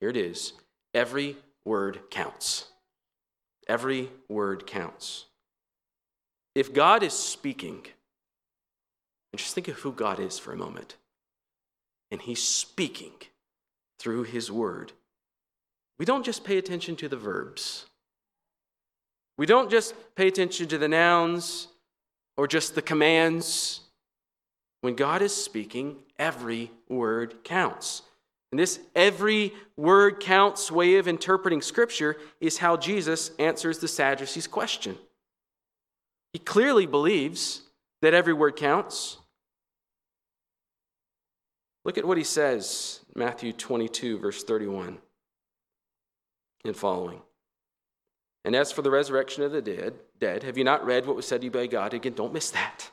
Here 0.00 0.10
it 0.10 0.16
is 0.16 0.52
every 0.92 1.36
word 1.64 2.00
counts. 2.10 2.66
Every 3.68 4.10
word 4.28 4.66
counts. 4.66 5.26
If 6.54 6.72
God 6.72 7.02
is 7.02 7.14
speaking, 7.14 7.86
and 9.32 9.38
just 9.38 9.54
think 9.54 9.68
of 9.68 9.76
who 9.76 9.92
God 9.92 10.20
is 10.20 10.38
for 10.38 10.52
a 10.52 10.56
moment, 10.56 10.96
and 12.10 12.20
He's 12.20 12.42
speaking 12.42 13.12
through 13.98 14.24
His 14.24 14.52
Word, 14.52 14.92
we 15.98 16.04
don't 16.04 16.24
just 16.24 16.44
pay 16.44 16.58
attention 16.58 16.96
to 16.96 17.08
the 17.08 17.16
verbs. 17.16 17.86
We 19.36 19.46
don't 19.46 19.70
just 19.70 19.94
pay 20.14 20.28
attention 20.28 20.68
to 20.68 20.78
the 20.78 20.88
nouns 20.88 21.68
or 22.36 22.46
just 22.46 22.74
the 22.74 22.82
commands. 22.82 23.80
When 24.84 24.96
God 24.96 25.22
is 25.22 25.34
speaking, 25.34 25.96
every 26.18 26.70
word 26.90 27.42
counts. 27.42 28.02
And 28.52 28.58
this 28.58 28.80
every 28.94 29.54
word 29.78 30.20
counts 30.20 30.70
way 30.70 30.96
of 30.96 31.08
interpreting 31.08 31.62
Scripture 31.62 32.18
is 32.38 32.58
how 32.58 32.76
Jesus 32.76 33.30
answers 33.38 33.78
the 33.78 33.88
Sadducees' 33.88 34.46
question. 34.46 34.98
He 36.34 36.38
clearly 36.38 36.84
believes 36.84 37.62
that 38.02 38.12
every 38.12 38.34
word 38.34 38.56
counts. 38.56 39.16
Look 41.86 41.96
at 41.96 42.04
what 42.04 42.18
he 42.18 42.24
says, 42.24 43.00
Matthew 43.14 43.54
22, 43.54 44.18
verse 44.18 44.44
31 44.44 44.98
and 46.66 46.76
following. 46.76 47.22
And 48.44 48.54
as 48.54 48.70
for 48.70 48.82
the 48.82 48.90
resurrection 48.90 49.44
of 49.44 49.52
the 49.52 49.62
dead, 49.62 49.94
dead, 50.20 50.42
have 50.42 50.58
you 50.58 50.64
not 50.64 50.84
read 50.84 51.06
what 51.06 51.16
was 51.16 51.26
said 51.26 51.40
to 51.40 51.46
you 51.46 51.50
by 51.50 51.68
God? 51.68 51.94
Again, 51.94 52.12
don't 52.12 52.34
miss 52.34 52.50
that. 52.50 52.90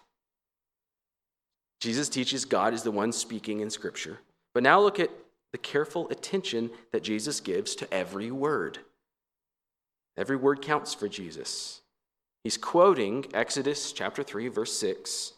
Jesus 1.81 2.07
teaches 2.07 2.45
God 2.45 2.73
is 2.73 2.83
the 2.83 2.91
one 2.91 3.11
speaking 3.11 3.59
in 3.59 3.69
Scripture. 3.69 4.19
But 4.53 4.63
now 4.63 4.79
look 4.79 4.99
at 4.99 5.09
the 5.51 5.57
careful 5.57 6.07
attention 6.09 6.69
that 6.91 7.03
Jesus 7.03 7.39
gives 7.41 7.75
to 7.75 7.93
every 7.93 8.31
word. 8.31 8.77
Every 10.15 10.35
word 10.35 10.61
counts 10.61 10.93
for 10.93 11.09
Jesus. 11.09 11.81
He's 12.43 12.57
quoting 12.57 13.25
Exodus 13.33 13.91
chapter 13.91 14.23
3, 14.23 14.47
verse 14.47 14.77
6, 14.77 15.33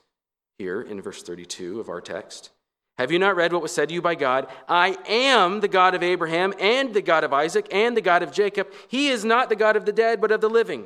here 0.58 0.82
in 0.82 1.02
verse 1.02 1.24
32 1.24 1.80
of 1.80 1.90
our 1.90 2.02
text. 2.02 2.52
Have 2.98 3.12
you 3.12 3.20
not 3.20 3.36
read 3.36 3.54
what 3.54 3.62
was 3.62 3.72
said 3.72 3.90
to 3.90 3.96
you 3.96 4.02
by 4.02 4.16
God? 4.16 4.48
I 4.68 4.98
am 5.08 5.62
the 5.62 5.68
God 5.68 5.96
of 5.96 6.04
Abraham 6.04 6.54
and 6.60 6.94
the 6.94 7.02
God 7.02 7.24
of 7.24 7.34
Isaac 7.34 7.68
and 7.72 7.98
the 7.98 8.02
God 8.02 8.22
of 8.22 8.32
Jacob. 8.32 8.68
He 8.88 9.08
is 9.08 9.26
not 9.26 9.50
the 9.50 9.56
God 9.56 9.76
of 9.76 9.86
the 9.86 9.94
dead, 9.94 10.22
but 10.22 10.32
of 10.32 10.42
the 10.42 10.50
living. 10.50 10.86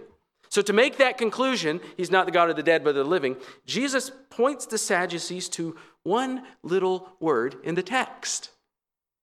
So, 0.57 0.63
to 0.63 0.73
make 0.73 0.97
that 0.97 1.19
conclusion, 1.19 1.81
he's 1.97 2.09
not 2.09 2.25
the 2.25 2.31
God 2.31 2.49
of 2.49 2.55
the 2.55 2.63
dead, 2.63 2.83
but 2.83 2.89
of 2.89 2.95
the 2.95 3.03
living, 3.03 3.35
Jesus 3.67 4.09
points 4.31 4.65
the 4.65 4.79
Sadducees 4.79 5.49
to 5.49 5.75
one 6.01 6.41
little 6.63 7.09
word 7.19 7.57
in 7.63 7.75
the 7.75 7.83
text 7.83 8.49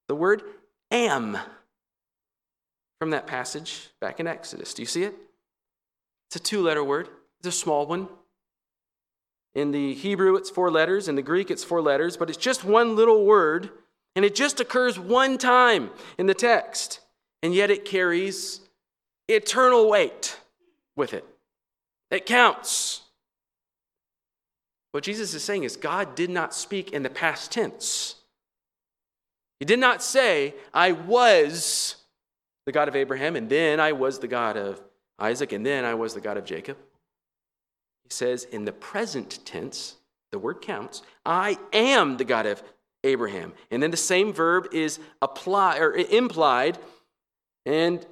the 0.07 0.15
word 0.15 0.45
am 0.93 1.37
from 3.01 3.11
that 3.11 3.27
passage 3.27 3.89
back 4.01 4.21
in 4.21 4.29
Exodus. 4.29 4.75
Do 4.75 4.83
you 4.83 4.87
see 4.87 5.03
it? 5.03 5.17
It's 6.29 6.37
a 6.37 6.39
two 6.39 6.63
letter 6.63 6.85
word, 6.85 7.09
it's 7.41 7.49
a 7.49 7.51
small 7.51 7.85
one. 7.85 8.07
In 9.57 9.73
the 9.73 9.93
Hebrew, 9.93 10.37
it's 10.37 10.51
four 10.51 10.71
letters. 10.71 11.09
In 11.09 11.17
the 11.17 11.23
Greek, 11.23 11.51
it's 11.51 11.65
four 11.65 11.83
letters, 11.83 12.17
but 12.17 12.29
it's 12.29 12.39
just 12.39 12.63
one 12.63 12.95
little 12.95 13.25
word, 13.25 13.71
and 14.15 14.25
it 14.25 14.37
just 14.37 14.61
occurs 14.61 15.01
one 15.01 15.37
time 15.37 15.91
in 16.17 16.27
the 16.27 16.33
text, 16.33 17.01
and 17.43 17.53
yet 17.53 17.73
it 17.73 17.85
carries 17.85 18.61
eternal 19.29 19.91
weight 19.91 20.37
with 20.97 21.15
it. 21.15 21.25
It 22.11 22.27
counts. 22.27 23.03
What 24.93 25.05
Jesus 25.05 25.35
is 25.35 25.43
saying 25.43 25.65
is 25.65 25.77
God 25.77 26.15
did 26.15 26.31
not 26.31 26.55
speak 26.55 26.93
in 26.93 27.03
the 27.03 27.11
past 27.11 27.51
tense. 27.51 28.17
He 29.59 29.65
did 29.65 29.79
not 29.79 30.03
say, 30.03 30.55
I 30.73 30.93
was 30.93 31.97
the 32.67 32.73
God 32.73 32.89
of 32.89 32.97
Abraham, 32.97 33.37
and 33.37 33.49
then 33.49 33.81
I 33.81 33.93
was 33.93 34.19
the 34.19 34.29
God 34.29 34.57
of 34.57 34.81
Isaac, 35.19 35.53
and 35.53 35.65
then 35.65 35.85
I 35.85 35.95
was 35.95 36.15
the 36.15 36.21
God 36.21 36.37
of 36.37 36.45
Jacob. 36.45 36.77
He 38.05 38.11
says, 38.11 38.45
in 38.45 38.65
the 38.65 38.73
present 38.73 39.41
tense, 39.45 39.97
the 40.33 40.39
word 40.39 40.61
counts, 40.61 41.03
I 41.25 41.59
am 41.73 42.17
the 42.17 42.25
God 42.25 42.47
of 42.47 42.63
Abraham. 43.05 43.53
And 43.71 43.83
then 43.83 43.91
the 43.91 43.97
same 43.97 44.33
verb 44.33 44.69
is 44.73 44.99
applied 45.23 45.81
or 45.81 45.93
implied 45.95 46.79
and 47.67 48.05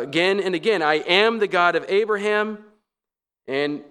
again 0.00 0.40
and 0.40 0.54
again. 0.54 0.82
I 0.82 0.94
am 0.94 1.38
the 1.38 1.46
God 1.46 1.76
of 1.76 1.84
Abraham, 1.88 2.58
and 3.46 3.82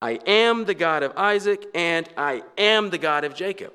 I 0.00 0.20
am 0.26 0.64
the 0.64 0.74
God 0.74 1.02
of 1.02 1.16
Isaac, 1.16 1.66
and 1.74 2.08
I 2.16 2.42
am 2.58 2.90
the 2.90 2.98
God 2.98 3.24
of 3.24 3.34
Jacob. 3.34 3.74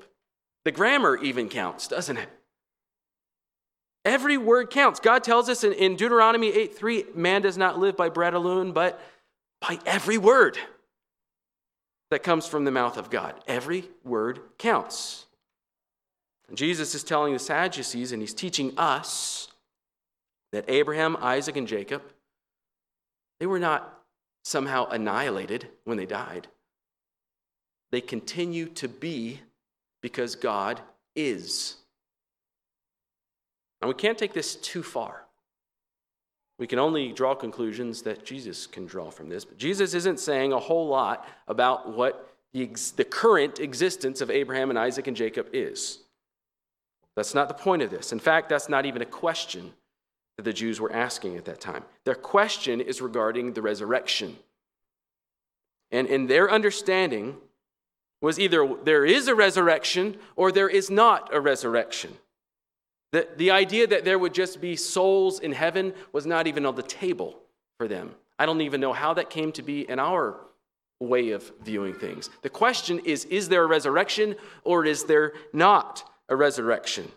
The 0.63 0.71
grammar 0.71 1.17
even 1.17 1.49
counts, 1.49 1.87
doesn't 1.87 2.17
it? 2.17 2.29
Every 4.03 4.37
word 4.37 4.69
counts. 4.69 4.99
God 4.99 5.23
tells 5.23 5.49
us 5.49 5.63
in, 5.63 5.73
in 5.73 5.95
Deuteronomy 5.95 6.49
8 6.49 6.75
3, 6.75 7.05
man 7.15 7.41
does 7.41 7.57
not 7.57 7.79
live 7.79 7.95
by 7.95 8.09
bread 8.09 8.33
alone, 8.33 8.71
but 8.71 8.99
by 9.59 9.79
every 9.85 10.17
word 10.17 10.57
that 12.09 12.23
comes 12.23 12.47
from 12.47 12.65
the 12.65 12.71
mouth 12.71 12.97
of 12.97 13.09
God. 13.09 13.35
Every 13.47 13.89
word 14.03 14.39
counts. 14.57 15.25
And 16.47 16.57
Jesus 16.57 16.95
is 16.95 17.03
telling 17.03 17.33
the 17.33 17.39
Sadducees, 17.39 18.11
and 18.11 18.21
he's 18.21 18.33
teaching 18.33 18.73
us 18.77 19.50
that 20.51 20.65
Abraham, 20.67 21.17
Isaac, 21.19 21.55
and 21.55 21.67
Jacob, 21.67 22.01
they 23.39 23.45
were 23.45 23.59
not 23.59 24.01
somehow 24.43 24.87
annihilated 24.89 25.67
when 25.85 25.97
they 25.97 26.05
died. 26.05 26.47
They 27.91 28.01
continue 28.01 28.67
to 28.67 28.87
be 28.87 29.41
because 30.01 30.35
God 30.35 30.79
is. 31.15 31.75
And 33.81 33.89
we 33.89 33.95
can't 33.95 34.17
take 34.17 34.33
this 34.33 34.55
too 34.55 34.83
far. 34.83 35.25
We 36.59 36.67
can 36.67 36.79
only 36.79 37.11
draw 37.11 37.33
conclusions 37.33 38.03
that 38.03 38.23
Jesus 38.23 38.67
can 38.67 38.85
draw 38.85 39.09
from 39.09 39.29
this. 39.29 39.43
But 39.43 39.57
Jesus 39.57 39.93
isn't 39.95 40.19
saying 40.19 40.53
a 40.53 40.59
whole 40.59 40.87
lot 40.87 41.27
about 41.47 41.95
what 41.95 42.29
the, 42.53 42.63
ex- 42.63 42.91
the 42.91 43.03
current 43.03 43.59
existence 43.59 44.21
of 44.21 44.29
Abraham 44.29 44.69
and 44.69 44.77
Isaac 44.77 45.07
and 45.07 45.17
Jacob 45.17 45.47
is. 45.53 45.99
That's 47.15 47.33
not 47.33 47.47
the 47.47 47.55
point 47.55 47.81
of 47.81 47.89
this. 47.89 48.11
In 48.11 48.19
fact, 48.19 48.47
that's 48.47 48.69
not 48.69 48.85
even 48.85 49.01
a 49.01 49.05
question 49.05 49.73
that 50.41 50.49
the 50.49 50.53
Jews 50.53 50.81
were 50.81 50.91
asking 50.91 51.37
at 51.37 51.45
that 51.45 51.61
time. 51.61 51.83
Their 52.03 52.15
question 52.15 52.81
is 52.81 52.99
regarding 52.99 53.53
the 53.53 53.61
resurrection. 53.61 54.37
And 55.91 56.07
in 56.07 56.25
their 56.25 56.49
understanding 56.49 57.37
was 58.21 58.39
either 58.39 58.67
there 58.83 59.05
is 59.05 59.27
a 59.27 59.35
resurrection 59.35 60.17
or 60.35 60.51
there 60.51 60.67
is 60.67 60.89
not 60.89 61.29
a 61.31 61.39
resurrection. 61.39 62.17
The, 63.11 63.27
the 63.37 63.51
idea 63.51 63.85
that 63.85 64.03
there 64.03 64.17
would 64.17 64.33
just 64.33 64.59
be 64.59 64.75
souls 64.75 65.39
in 65.39 65.51
heaven 65.51 65.93
was 66.11 66.25
not 66.25 66.47
even 66.47 66.65
on 66.65 66.73
the 66.73 66.81
table 66.81 67.37
for 67.77 67.87
them. 67.87 68.15
I 68.39 68.47
don't 68.47 68.61
even 68.61 68.81
know 68.81 68.93
how 68.93 69.13
that 69.13 69.29
came 69.29 69.51
to 69.51 69.61
be 69.61 69.87
in 69.87 69.99
our 69.99 70.37
way 70.99 71.31
of 71.31 71.51
viewing 71.61 71.93
things. 71.93 72.31
The 72.41 72.49
question 72.49 72.97
is 73.05 73.25
is 73.25 73.47
there 73.47 73.63
a 73.63 73.67
resurrection 73.67 74.35
or 74.63 74.85
is 74.85 75.03
there 75.03 75.33
not 75.53 76.09
a 76.29 76.35
resurrection? 76.35 77.11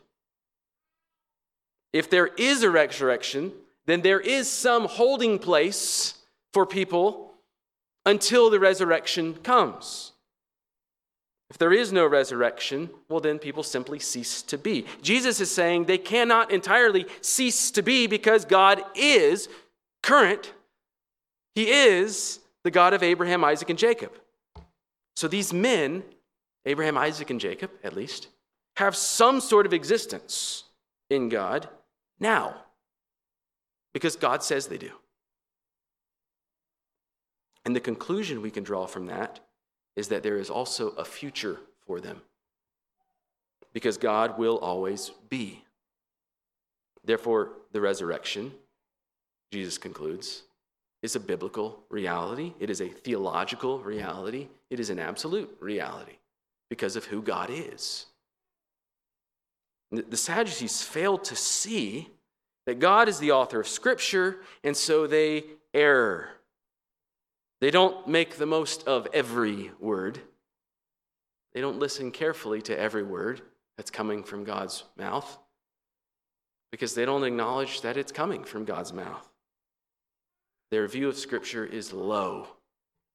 If 1.94 2.10
there 2.10 2.26
is 2.26 2.64
a 2.64 2.70
resurrection, 2.70 3.52
then 3.86 4.02
there 4.02 4.18
is 4.18 4.50
some 4.50 4.86
holding 4.86 5.38
place 5.38 6.14
for 6.52 6.66
people 6.66 7.30
until 8.04 8.50
the 8.50 8.58
resurrection 8.58 9.34
comes. 9.34 10.10
If 11.50 11.58
there 11.58 11.72
is 11.72 11.92
no 11.92 12.04
resurrection, 12.04 12.90
well, 13.08 13.20
then 13.20 13.38
people 13.38 13.62
simply 13.62 14.00
cease 14.00 14.42
to 14.42 14.58
be. 14.58 14.86
Jesus 15.02 15.40
is 15.40 15.52
saying 15.52 15.84
they 15.84 15.98
cannot 15.98 16.50
entirely 16.50 17.06
cease 17.20 17.70
to 17.70 17.80
be 17.80 18.08
because 18.08 18.44
God 18.44 18.82
is 18.96 19.48
current. 20.02 20.52
He 21.54 21.70
is 21.70 22.40
the 22.64 22.72
God 22.72 22.92
of 22.92 23.04
Abraham, 23.04 23.44
Isaac, 23.44 23.70
and 23.70 23.78
Jacob. 23.78 24.10
So 25.14 25.28
these 25.28 25.52
men, 25.52 26.02
Abraham, 26.66 26.98
Isaac, 26.98 27.30
and 27.30 27.38
Jacob, 27.38 27.70
at 27.84 27.94
least, 27.94 28.26
have 28.78 28.96
some 28.96 29.40
sort 29.40 29.64
of 29.64 29.72
existence 29.72 30.64
in 31.08 31.28
God 31.28 31.68
now 32.18 32.54
because 33.92 34.16
God 34.16 34.42
says 34.42 34.66
they 34.66 34.78
do. 34.78 34.90
And 37.64 37.74
the 37.74 37.80
conclusion 37.80 38.42
we 38.42 38.50
can 38.50 38.64
draw 38.64 38.86
from 38.86 39.06
that 39.06 39.40
is 39.96 40.08
that 40.08 40.22
there 40.22 40.36
is 40.36 40.50
also 40.50 40.90
a 40.90 41.04
future 41.04 41.60
for 41.86 42.00
them 42.00 42.20
because 43.72 43.96
God 43.96 44.38
will 44.38 44.58
always 44.58 45.10
be. 45.28 45.64
Therefore, 47.04 47.52
the 47.72 47.80
resurrection, 47.80 48.52
Jesus 49.52 49.78
concludes, 49.78 50.42
is 51.02 51.16
a 51.16 51.20
biblical 51.20 51.84
reality. 51.90 52.54
It 52.58 52.70
is 52.70 52.80
a 52.80 52.88
theological 52.88 53.78
reality. 53.78 54.48
It 54.70 54.80
is 54.80 54.90
an 54.90 54.98
absolute 54.98 55.54
reality 55.60 56.16
because 56.70 56.96
of 56.96 57.04
who 57.04 57.20
God 57.20 57.50
is. 57.50 58.06
The 59.90 60.16
Sadducees 60.16 60.82
failed 60.82 61.24
to 61.24 61.36
see 61.36 62.08
that 62.66 62.78
God 62.78 63.08
is 63.08 63.18
the 63.18 63.32
author 63.32 63.60
of 63.60 63.68
Scripture, 63.68 64.40
and 64.62 64.76
so 64.76 65.06
they 65.06 65.44
err. 65.72 66.30
They 67.60 67.70
don't 67.70 68.08
make 68.08 68.36
the 68.36 68.46
most 68.46 68.86
of 68.88 69.06
every 69.12 69.70
word. 69.78 70.20
They 71.52 71.60
don't 71.60 71.78
listen 71.78 72.10
carefully 72.10 72.60
to 72.62 72.78
every 72.78 73.02
word 73.02 73.42
that's 73.76 73.90
coming 73.90 74.24
from 74.24 74.44
God's 74.44 74.84
mouth 74.96 75.38
because 76.70 76.94
they 76.94 77.04
don't 77.04 77.22
acknowledge 77.22 77.82
that 77.82 77.96
it's 77.96 78.10
coming 78.10 78.42
from 78.42 78.64
God's 78.64 78.92
mouth. 78.92 79.28
Their 80.70 80.88
view 80.88 81.08
of 81.08 81.16
Scripture 81.16 81.64
is 81.64 81.92
low, 81.92 82.48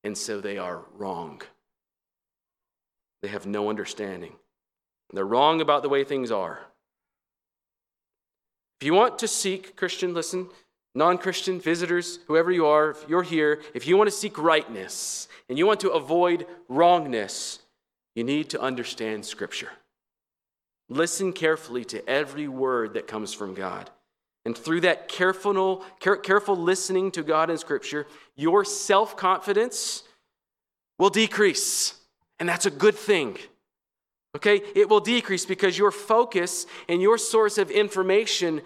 and 0.03 0.17
so 0.17 0.39
they 0.39 0.57
are 0.57 0.85
wrong. 0.95 1.41
They 3.21 3.27
have 3.27 3.45
no 3.45 3.69
understanding. 3.69 4.33
They're 5.11 5.25
wrong 5.25 5.61
about 5.61 5.81
the 5.81 5.89
way 5.89 6.03
things 6.03 6.31
are. 6.31 6.59
If 8.79 8.85
you 8.85 8.93
want 8.93 9.19
to 9.19 9.27
seek, 9.27 9.75
Christian, 9.75 10.13
listen, 10.13 10.49
non 10.95 11.17
Christian, 11.17 11.59
visitors, 11.59 12.19
whoever 12.27 12.51
you 12.51 12.65
are, 12.65 12.91
if 12.91 13.05
you're 13.09 13.23
here, 13.23 13.61
if 13.73 13.87
you 13.87 13.97
want 13.97 14.09
to 14.09 14.15
seek 14.15 14.37
rightness 14.37 15.27
and 15.49 15.57
you 15.57 15.65
want 15.65 15.79
to 15.81 15.89
avoid 15.91 16.45
wrongness, 16.67 17.59
you 18.15 18.23
need 18.23 18.49
to 18.51 18.61
understand 18.61 19.25
Scripture. 19.25 19.71
Listen 20.89 21.33
carefully 21.33 21.85
to 21.85 22.07
every 22.09 22.47
word 22.47 22.93
that 22.93 23.07
comes 23.07 23.33
from 23.33 23.53
God. 23.53 23.89
And 24.45 24.57
through 24.57 24.81
that 24.81 25.07
careful, 25.07 25.83
careful 25.99 26.55
listening 26.55 27.11
to 27.11 27.23
God 27.23 27.49
in 27.49 27.57
Scripture, 27.57 28.07
your 28.35 28.63
self 28.63 29.17
confidence 29.17 30.03
will 30.97 31.09
decrease. 31.09 31.95
And 32.39 32.47
that's 32.47 32.65
a 32.65 32.71
good 32.71 32.95
thing. 32.95 33.37
Okay? 34.39 34.61
It 34.73 34.87
will 34.87 35.01
decrease 35.01 35.45
because 35.45 35.77
your 35.77 35.91
focus 35.91 36.65
and 36.87 37.01
your 37.01 37.17
source 37.17 37.57
of 37.57 37.69
information 37.69 38.61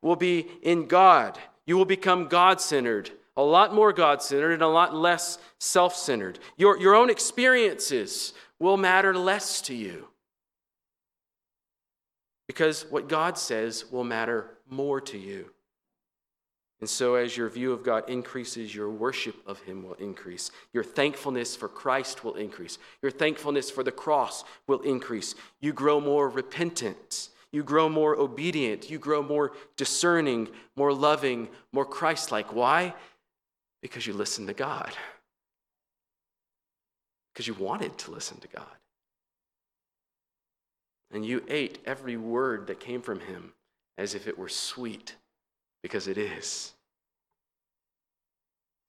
will 0.00 0.16
be 0.16 0.48
in 0.62 0.88
God. 0.88 1.38
You 1.64 1.76
will 1.76 1.84
become 1.84 2.26
God 2.26 2.60
centered, 2.60 3.10
a 3.36 3.42
lot 3.42 3.72
more 3.72 3.92
God 3.92 4.20
centered, 4.20 4.52
and 4.52 4.62
a 4.62 4.68
lot 4.68 4.94
less 4.94 5.38
self 5.58 5.94
centered. 5.94 6.40
Your, 6.56 6.76
your 6.76 6.96
own 6.96 7.08
experiences 7.08 8.34
will 8.58 8.76
matter 8.76 9.16
less 9.16 9.60
to 9.62 9.74
you 9.74 10.08
because 12.48 12.84
what 12.90 13.08
God 13.08 13.38
says 13.38 13.84
will 13.92 14.04
matter 14.04 14.50
more 14.68 15.00
to 15.02 15.18
you. 15.18 15.50
And 16.82 16.90
so, 16.90 17.14
as 17.14 17.34
your 17.36 17.48
view 17.48 17.72
of 17.72 17.82
God 17.82 18.10
increases, 18.10 18.74
your 18.74 18.90
worship 18.90 19.36
of 19.46 19.60
Him 19.62 19.82
will 19.82 19.94
increase. 19.94 20.50
Your 20.74 20.84
thankfulness 20.84 21.56
for 21.56 21.68
Christ 21.68 22.24
will 22.24 22.34
increase. 22.34 22.76
Your 23.00 23.10
thankfulness 23.10 23.70
for 23.70 23.82
the 23.82 23.92
cross 23.92 24.44
will 24.66 24.80
increase. 24.80 25.34
You 25.60 25.72
grow 25.72 26.00
more 26.00 26.28
repentant 26.28 27.30
you 27.52 27.62
grow 27.62 27.88
more 27.88 28.16
obedient. 28.16 28.90
You 28.90 28.98
grow 28.98 29.22
more 29.22 29.52
discerning, 29.76 30.48
more 30.74 30.92
loving, 30.92 31.48
more 31.70 31.84
Christ 31.84 32.32
like. 32.32 32.54
Why? 32.54 32.94
Because 33.82 34.06
you 34.06 34.14
listen 34.14 34.46
to 34.46 34.54
God. 34.54 34.92
Because 37.32 37.46
you 37.46 37.54
wanted 37.54 37.96
to 37.98 38.10
listen 38.10 38.38
to 38.40 38.48
God. 38.48 38.64
And 41.10 41.26
you 41.26 41.44
ate 41.46 41.78
every 41.84 42.16
word 42.16 42.68
that 42.68 42.80
came 42.80 43.02
from 43.02 43.20
him 43.20 43.52
as 43.98 44.14
if 44.14 44.26
it 44.26 44.38
were 44.38 44.48
sweet, 44.48 45.16
because 45.82 46.08
it 46.08 46.18
is. 46.18 46.72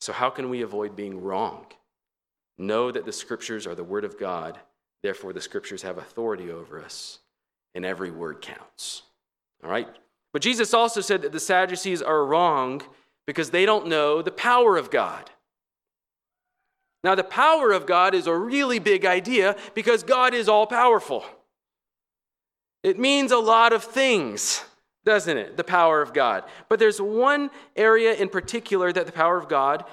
So, 0.02 0.14
how 0.14 0.30
can 0.30 0.50
we 0.50 0.62
avoid 0.62 0.96
being 0.96 1.22
wrong? 1.22 1.66
Know 2.58 2.92
that 2.92 3.06
the 3.06 3.14
scriptures 3.14 3.66
are 3.66 3.76
the 3.76 3.84
word 3.84 4.04
of 4.04 4.20
God, 4.20 4.60
therefore, 5.02 5.34
the 5.34 5.42
scriptures 5.42 5.82
have 5.82 5.98
authority 5.98 6.52
over 6.52 6.80
us 6.82 7.20
and 7.74 7.86
every 7.86 8.12
word 8.12 8.42
counts. 8.42 9.04
All 9.64 9.70
right? 9.70 9.88
But 10.34 10.42
Jesus 10.42 10.74
also 10.74 11.02
said 11.02 11.22
that 11.22 11.32
the 11.32 11.40
Sadducees 11.40 12.02
are 12.02 12.26
wrong 12.26 12.82
because 13.26 13.52
they 13.52 13.66
don't 13.66 13.88
know 13.88 14.22
the 14.22 14.32
power 14.32 14.78
of 14.78 14.92
God. 14.92 15.30
Now, 17.04 17.16
the 17.16 17.24
power 17.24 17.72
of 17.72 17.86
God 17.86 18.16
is 18.16 18.28
a 18.28 18.36
really 18.36 18.80
big 18.80 19.06
idea 19.06 19.56
because 19.74 20.04
God 20.04 20.34
is 20.34 20.48
all 20.48 20.66
powerful. 20.66 21.26
It 22.82 22.98
means 22.98 23.32
a 23.32 23.38
lot 23.38 23.74
of 23.74 23.84
things, 23.84 24.64
doesn't 25.06 25.38
it? 25.38 25.58
The 25.58 25.64
power 25.64 26.02
of 26.02 26.14
God. 26.14 26.44
But 26.70 26.80
there's 26.80 27.02
one 27.02 27.50
area 27.76 28.14
in 28.14 28.30
particular 28.30 28.92
that 28.94 29.06
the 29.06 29.12
power 29.12 29.38
of 29.38 29.50
God 29.50 29.86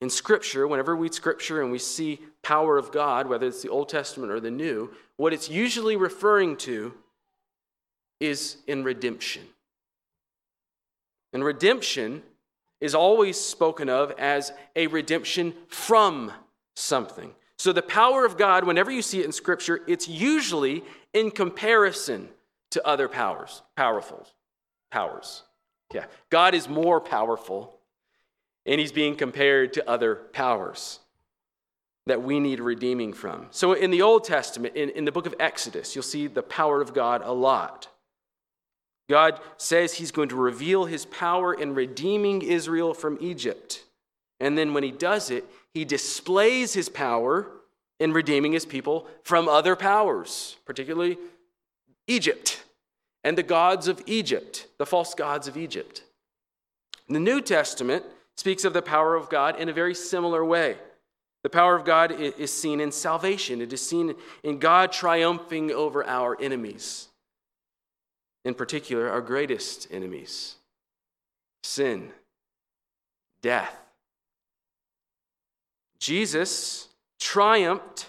in 0.00 0.10
Scripture, 0.10 0.66
whenever 0.66 0.94
we 0.94 1.04
read 1.04 1.14
Scripture 1.14 1.62
and 1.62 1.72
we 1.72 1.78
see 1.78 2.20
power 2.42 2.76
of 2.76 2.92
God, 2.92 3.28
whether 3.28 3.46
it's 3.46 3.62
the 3.62 3.68
Old 3.68 3.88
Testament 3.88 4.30
or 4.30 4.40
the 4.40 4.50
New, 4.50 4.92
what 5.16 5.32
it's 5.32 5.48
usually 5.48 5.96
referring 5.96 6.56
to 6.58 6.94
is 8.20 8.58
in 8.66 8.84
redemption. 8.84 9.42
And 11.32 11.44
redemption 11.44 12.22
is 12.80 12.94
always 12.94 13.38
spoken 13.38 13.88
of 13.88 14.10
as 14.12 14.52
a 14.74 14.86
redemption 14.88 15.54
from 15.68 16.32
something. 16.74 17.32
So 17.58 17.72
the 17.72 17.82
power 17.82 18.26
of 18.26 18.36
God, 18.36 18.64
whenever 18.64 18.90
you 18.90 19.00
see 19.00 19.20
it 19.20 19.26
in 19.26 19.32
Scripture, 19.32 19.80
it's 19.86 20.08
usually 20.08 20.84
in 21.14 21.30
comparison 21.30 22.28
to 22.72 22.86
other 22.86 23.08
powers, 23.08 23.62
powerful 23.76 24.26
powers. 24.90 25.42
Yeah, 25.92 26.06
God 26.30 26.54
is 26.54 26.68
more 26.68 27.00
powerful, 27.00 27.78
and 28.64 28.80
he's 28.80 28.92
being 28.92 29.16
compared 29.16 29.72
to 29.74 29.88
other 29.88 30.16
powers 30.16 31.00
that 32.06 32.22
we 32.22 32.40
need 32.40 32.60
redeeming 32.60 33.12
from. 33.12 33.46
So 33.50 33.72
in 33.72 33.90
the 33.90 34.02
Old 34.02 34.24
Testament, 34.24 34.76
in, 34.76 34.90
in 34.90 35.04
the 35.04 35.12
book 35.12 35.26
of 35.26 35.34
Exodus, 35.40 35.94
you'll 35.94 36.02
see 36.02 36.26
the 36.26 36.42
power 36.42 36.80
of 36.80 36.94
God 36.94 37.22
a 37.24 37.32
lot. 37.32 37.88
God 39.08 39.40
says 39.56 39.94
he's 39.94 40.12
going 40.12 40.28
to 40.30 40.36
reveal 40.36 40.84
his 40.84 41.04
power 41.06 41.54
in 41.54 41.74
redeeming 41.74 42.42
Israel 42.42 42.94
from 42.94 43.18
Egypt. 43.20 43.84
And 44.40 44.56
then 44.58 44.74
when 44.74 44.82
he 44.82 44.90
does 44.90 45.30
it, 45.30 45.44
he 45.72 45.84
displays 45.84 46.74
his 46.74 46.88
power 46.88 47.48
in 47.98 48.12
redeeming 48.12 48.52
his 48.52 48.66
people 48.66 49.06
from 49.22 49.48
other 49.48 49.76
powers, 49.76 50.56
particularly 50.64 51.18
Egypt 52.06 52.62
and 53.26 53.36
the 53.36 53.42
gods 53.42 53.88
of 53.88 54.00
Egypt, 54.06 54.68
the 54.78 54.86
false 54.86 55.12
gods 55.12 55.48
of 55.48 55.56
Egypt. 55.56 56.04
The 57.08 57.18
New 57.18 57.40
Testament 57.40 58.04
speaks 58.36 58.64
of 58.64 58.72
the 58.72 58.82
power 58.82 59.16
of 59.16 59.28
God 59.28 59.58
in 59.58 59.68
a 59.68 59.72
very 59.72 59.96
similar 59.96 60.44
way. 60.44 60.76
The 61.42 61.50
power 61.50 61.74
of 61.74 61.84
God 61.84 62.12
is 62.12 62.52
seen 62.52 62.80
in 62.80 62.92
salvation, 62.92 63.60
it 63.60 63.72
is 63.72 63.84
seen 63.84 64.14
in 64.44 64.60
God 64.60 64.92
triumphing 64.92 65.72
over 65.72 66.06
our 66.06 66.40
enemies 66.40 67.08
in 68.44 68.54
particular, 68.54 69.10
our 69.10 69.20
greatest 69.20 69.88
enemies 69.90 70.54
sin, 71.64 72.12
death. 73.42 73.76
Jesus 75.98 76.86
triumphed 77.18 78.06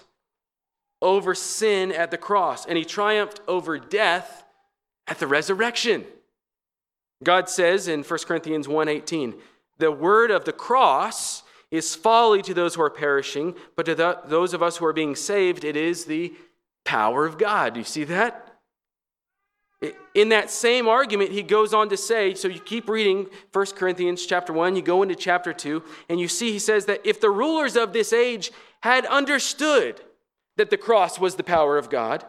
over 1.02 1.34
sin 1.34 1.90
at 1.90 2.12
the 2.12 2.18
cross, 2.18 2.66
and 2.66 2.78
he 2.78 2.84
triumphed 2.84 3.40
over 3.48 3.80
death 3.80 4.44
at 5.08 5.18
the 5.18 5.26
resurrection. 5.26 6.04
God 7.24 7.48
says 7.48 7.88
in 7.88 8.04
1 8.04 8.26
Corinthians 8.26 8.68
1:18, 8.68 9.40
"The 9.78 9.90
word 9.90 10.30
of 10.30 10.44
the 10.44 10.52
cross 10.52 11.42
is 11.70 11.96
folly 11.96 12.42
to 12.42 12.54
those 12.54 12.76
who 12.76 12.82
are 12.82 12.90
perishing, 12.90 13.56
but 13.74 13.86
to 13.86 13.94
the, 13.94 14.20
those 14.24 14.54
of 14.54 14.62
us 14.62 14.76
who 14.76 14.86
are 14.86 14.92
being 14.92 15.16
saved, 15.16 15.64
it 15.64 15.76
is 15.76 16.04
the 16.04 16.34
power 16.84 17.26
of 17.26 17.38
God." 17.38 17.74
Do 17.74 17.80
you 17.80 17.84
see 17.84 18.04
that? 18.04 18.44
In 20.12 20.30
that 20.30 20.50
same 20.50 20.88
argument, 20.88 21.30
he 21.30 21.42
goes 21.42 21.72
on 21.72 21.88
to 21.90 21.96
say, 21.96 22.34
so 22.34 22.48
you 22.48 22.58
keep 22.58 22.88
reading 22.88 23.30
1 23.52 23.76
Corinthians 23.76 24.26
chapter 24.26 24.52
1, 24.52 24.74
you 24.74 24.82
go 24.82 25.02
into 25.02 25.14
chapter 25.14 25.52
2, 25.52 25.84
and 26.08 26.18
you 26.18 26.26
see 26.26 26.50
he 26.50 26.58
says 26.58 26.86
that 26.86 27.00
if 27.06 27.20
the 27.20 27.30
rulers 27.30 27.76
of 27.76 27.92
this 27.92 28.12
age 28.12 28.50
had 28.82 29.06
understood 29.06 30.00
that 30.56 30.70
the 30.70 30.76
cross 30.76 31.20
was 31.20 31.36
the 31.36 31.44
power 31.44 31.78
of 31.78 31.90
God, 31.90 32.26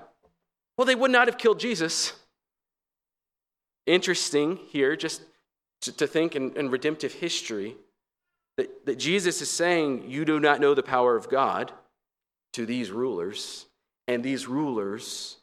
well, 0.78 0.86
they 0.86 0.94
would 0.94 1.10
not 1.10 1.28
have 1.28 1.40
killed 1.40 1.60
Jesus. 1.60 2.14
Interesting 3.90 4.58
here, 4.68 4.96
just 4.96 5.24
to, 5.82 5.92
to 5.94 6.06
think 6.06 6.36
in, 6.36 6.56
in 6.56 6.70
redemptive 6.70 7.12
history, 7.12 7.76
that, 8.56 8.86
that 8.86 9.00
Jesus 9.00 9.42
is 9.42 9.50
saying, 9.50 10.04
You 10.08 10.26
do 10.26 10.40
not 10.40 10.62
know 10.62 10.76
the 10.76 10.84
power 10.84 11.16
of 11.16 11.28
God 11.28 11.72
to 12.54 12.68
these 12.68 12.92
rulers, 12.92 13.66
and 14.08 14.24
these 14.24 14.46
rulers 14.46 15.38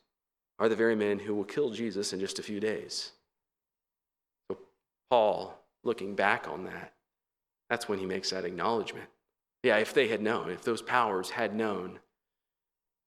are 0.61 0.69
the 0.69 0.77
very 0.77 0.95
men 0.95 1.19
who 1.19 1.35
will 1.35 1.43
kill 1.43 1.71
Jesus 1.71 2.13
in 2.13 2.21
just 2.21 2.39
a 2.39 2.43
few 2.45 2.61
days. 2.61 3.11
So, 4.49 4.59
Paul, 5.11 5.61
looking 5.83 6.15
back 6.15 6.47
on 6.47 6.67
that, 6.67 6.93
that's 7.69 7.89
when 7.89 7.99
he 7.99 8.07
makes 8.07 8.31
that 8.31 8.45
acknowledgement. 8.45 9.09
Yeah, 9.65 9.79
if 9.79 9.93
they 9.93 10.07
had 10.07 10.23
known, 10.23 10.51
if 10.51 10.63
those 10.63 10.83
powers 10.83 11.31
had 11.31 11.53
known, 11.53 11.99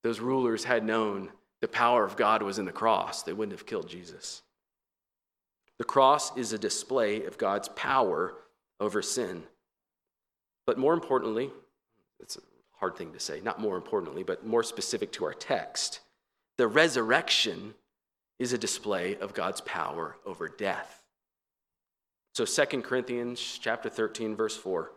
those 0.04 0.20
rulers 0.20 0.66
had 0.66 0.84
known 0.84 1.30
the 1.62 1.70
power 1.70 2.04
of 2.04 2.18
God 2.18 2.44
was 2.44 2.60
in 2.60 2.66
the 2.66 2.74
cross, 2.74 3.24
they 3.24 3.32
wouldn't 3.32 3.58
have 3.58 3.66
killed 3.66 3.88
Jesus. 3.88 4.42
The 5.80 5.86
cross 5.86 6.36
is 6.38 6.54
a 6.54 6.60
display 6.60 7.24
of 7.26 7.38
God's 7.38 7.70
power 7.70 8.36
over 8.80 9.02
sin. 9.02 9.44
But 10.68 10.78
more 10.78 10.94
importantly, 10.94 11.52
it's 12.20 12.38
a 12.38 12.42
hard 12.78 12.96
thing 12.96 13.14
to 13.14 13.20
say, 13.20 13.42
not 13.42 13.60
more 13.60 13.76
importantly, 13.76 14.24
but 14.24 14.46
more 14.46 14.62
specific 14.62 15.12
to 15.14 15.26
our 15.26 15.34
text, 15.34 16.02
the 16.58 16.68
resurrection 16.68 17.74
is 18.38 18.54
a 18.54 18.58
display 18.58 19.18
of 19.18 19.34
God's 19.34 19.62
power 19.62 20.18
over 20.26 20.48
death. 20.48 21.04
So 22.36 22.46
2 22.46 22.84
Corinthians 22.84 23.40
chapter 23.62 23.90
13 23.90 24.36
verse 24.36 24.56
4 24.56 24.92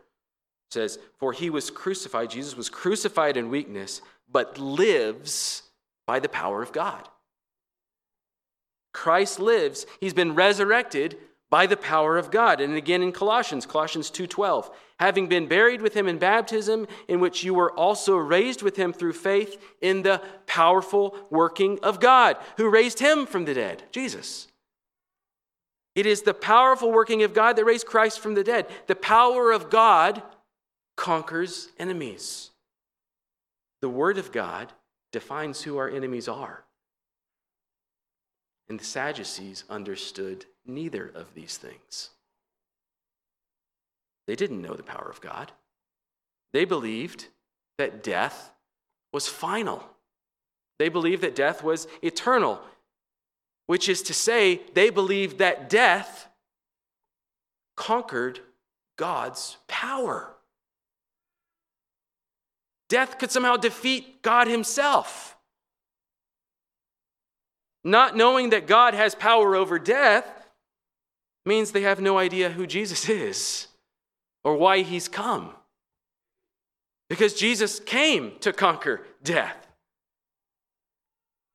says, 0.70 0.99
"For 1.18 1.33
he 1.33 1.51
was 1.51 1.70
crucified, 1.70 2.30
Jesus 2.30 2.57
was 2.57 2.68
crucified 2.68 3.37
in 3.37 3.51
weakness, 3.51 4.03
but 4.28 4.59
lives 4.59 5.62
by 6.07 6.18
the 6.20 6.28
power 6.28 6.62
of 6.62 6.72
God." 6.72 7.09
Christ 8.93 9.40
lives. 9.40 9.86
He's 10.01 10.14
been 10.14 10.34
resurrected 10.34 11.18
by 11.51 11.66
the 11.66 11.76
power 11.76 12.16
of 12.16 12.30
God. 12.30 12.61
And 12.61 12.74
again 12.76 13.03
in 13.03 13.12
Colossians, 13.12 13.66
Colossians 13.66 14.11
2:12, 14.11 14.70
having 14.99 15.26
been 15.26 15.47
buried 15.47 15.82
with 15.82 15.95
him 15.95 16.09
in 16.09 16.18
baptism, 16.18 16.86
in 17.09 17.20
which 17.20 17.45
you 17.45 17.53
were 17.53 17.72
also 17.72 18.16
raised 18.16 18.62
with 18.62 18.76
him 18.76 18.93
through 18.93 19.12
faith 19.12 19.62
in 19.82 20.03
the 20.03 20.22
powerful 20.47 21.26
working 21.30 21.78
of 21.80 22.01
God, 22.01 22.38
who 22.57 22.70
raised 22.70 23.01
him 23.01 23.26
from 23.26 23.45
the 23.45 23.53
dead, 23.53 23.82
Jesus. 23.93 24.49
It 25.95 26.07
is 26.07 26.22
the 26.22 26.32
powerful 26.32 26.90
working 26.90 27.22
of 27.22 27.34
God 27.34 27.57
that 27.57 27.66
raised 27.66 27.86
Christ 27.86 28.20
from 28.20 28.34
the 28.34 28.45
dead. 28.45 28.66
The 28.86 28.97
power 28.97 29.53
of 29.53 29.68
God 29.68 30.22
conquers 30.97 31.68
enemies. 31.78 32.51
The 33.82 33.90
word 33.90 34.16
of 34.16 34.32
God 34.32 34.72
defines 35.11 35.62
who 35.62 35.76
our 35.76 35.90
enemies 35.90 36.28
are. 36.28 36.64
And 38.68 38.78
the 38.78 38.84
Sadducees 38.84 39.64
understood 39.68 40.46
neither 40.64 41.10
of 41.14 41.34
these 41.34 41.56
things. 41.56 42.10
They 44.26 44.36
didn't 44.36 44.62
know 44.62 44.74
the 44.74 44.82
power 44.82 45.08
of 45.10 45.20
God. 45.20 45.52
They 46.52 46.64
believed 46.64 47.26
that 47.78 48.02
death 48.02 48.52
was 49.12 49.28
final. 49.28 49.84
They 50.78 50.88
believed 50.88 51.22
that 51.22 51.34
death 51.34 51.62
was 51.62 51.86
eternal, 52.02 52.60
which 53.66 53.88
is 53.88 54.02
to 54.02 54.14
say, 54.14 54.60
they 54.74 54.90
believed 54.90 55.38
that 55.38 55.68
death 55.68 56.28
conquered 57.76 58.40
God's 58.96 59.56
power. 59.68 60.34
Death 62.88 63.18
could 63.18 63.30
somehow 63.30 63.56
defeat 63.56 64.22
God 64.22 64.46
Himself. 64.48 65.36
Not 67.85 68.16
knowing 68.16 68.51
that 68.51 68.66
God 68.66 68.95
has 68.95 69.14
power 69.14 69.57
over 69.57 69.78
death 69.78 70.26
means 71.45 71.72
they 71.72 71.83
have 71.83 72.01
no 72.01 72.18
idea 72.18 72.51
who 72.51 72.66
Jesus 72.66 73.09
is 73.09 73.66
or 74.45 74.57
why 74.57 74.83
he's 74.83 75.09
come. 75.09 75.51
Because 77.09 77.35
Jesus 77.35 77.80
came 77.80 78.39
to 78.41 78.53
conquer 78.53 79.03
death. 79.22 79.57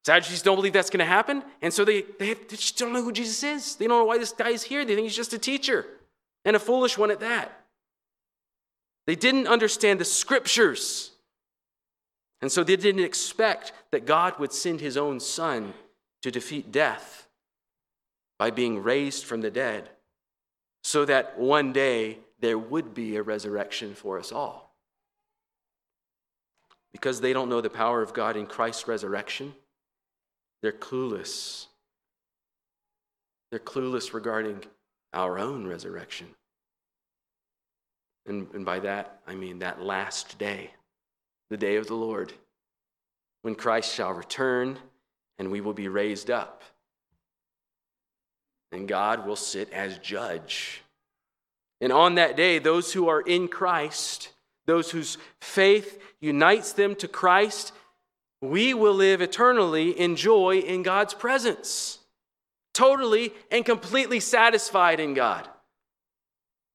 Sadducees 0.06 0.42
don't 0.42 0.56
believe 0.56 0.72
that's 0.72 0.90
going 0.90 1.00
to 1.00 1.06
happen, 1.06 1.44
and 1.62 1.74
so 1.74 1.84
they, 1.84 2.04
they, 2.18 2.34
they 2.34 2.56
just 2.56 2.78
don't 2.78 2.94
know 2.94 3.04
who 3.04 3.12
Jesus 3.12 3.44
is. 3.44 3.76
They 3.76 3.88
don't 3.88 4.00
know 4.00 4.06
why 4.06 4.18
this 4.18 4.32
guy 4.32 4.50
is 4.50 4.64
here. 4.64 4.86
They 4.86 4.96
think 4.96 5.06
he's 5.06 5.16
just 5.16 5.34
a 5.34 5.38
teacher, 5.38 5.86
and 6.46 6.56
a 6.56 6.60
foolish 6.60 6.98
one 6.98 7.12
at 7.12 7.20
that. 7.20 7.66
They 9.06 9.16
didn't 9.16 9.48
understand 9.48 10.00
the 10.00 10.06
scriptures, 10.06 11.12
and 12.42 12.50
so 12.50 12.64
they 12.64 12.78
didn't 12.78 13.04
expect 13.04 13.74
that 13.92 14.06
God 14.06 14.40
would 14.40 14.54
send 14.54 14.80
his 14.80 14.96
own 14.96 15.20
son 15.20 15.74
to 16.24 16.32
defeat 16.32 16.72
death 16.72 17.28
by 18.40 18.52
being 18.52 18.84
raised 18.84 19.26
from 19.26 19.42
the 19.42 19.52
dead, 19.52 19.90
so 20.84 21.06
that 21.06 21.38
one 21.38 21.74
day 21.74 22.20
there 22.40 22.58
would 22.58 22.94
be 22.94 23.16
a 23.16 23.24
resurrection 23.24 23.96
for 23.96 24.20
us 24.20 24.32
all. 24.32 24.76
Because 26.92 27.20
they 27.20 27.34
don't 27.34 27.50
know 27.50 27.62
the 27.62 27.70
power 27.70 28.02
of 28.02 28.14
God 28.14 28.38
in 28.38 28.46
Christ's 28.48 28.88
resurrection, 28.88 29.54
they're 30.62 30.72
clueless. 30.72 31.66
They're 33.50 33.60
clueless 33.60 34.14
regarding 34.14 34.64
our 35.14 35.40
own 35.40 35.66
resurrection. 35.68 36.28
And, 38.26 38.48
and 38.54 38.66
by 38.66 38.80
that, 38.80 39.22
I 39.26 39.36
mean 39.36 39.60
that 39.60 39.82
last 39.82 40.38
day, 40.38 40.72
the 41.50 41.58
day 41.58 41.78
of 41.78 41.88
the 41.88 41.96
Lord, 41.96 42.34
when 43.42 43.56
Christ 43.56 43.94
shall 43.94 44.12
return 44.12 44.78
and 45.40 45.52
we 45.52 45.62
will 45.62 45.74
be 45.74 45.88
raised 45.88 46.30
up. 46.30 46.64
And 48.72 48.88
God 48.88 49.26
will 49.26 49.36
sit 49.36 49.72
as 49.72 49.98
judge. 50.00 50.82
And 51.80 51.94
on 51.94 52.16
that 52.16 52.36
day, 52.36 52.60
those 52.60 52.94
who 52.94 53.08
are 53.08 53.22
in 53.22 53.48
Christ, 53.48 54.30
those 54.66 54.92
whose 54.92 55.18
faith 55.40 56.02
unites 56.20 56.74
them 56.74 56.96
to 56.96 57.08
Christ, 57.08 57.72
we 58.42 58.74
will 58.74 58.94
live 58.94 59.22
eternally 59.22 59.92
in 59.92 60.16
joy 60.16 60.58
in 60.60 60.84
God's 60.84 61.14
presence, 61.14 62.00
totally 62.74 63.34
and 63.52 63.66
completely 63.66 64.20
satisfied 64.20 65.00
in 65.00 65.14
God. 65.14 65.48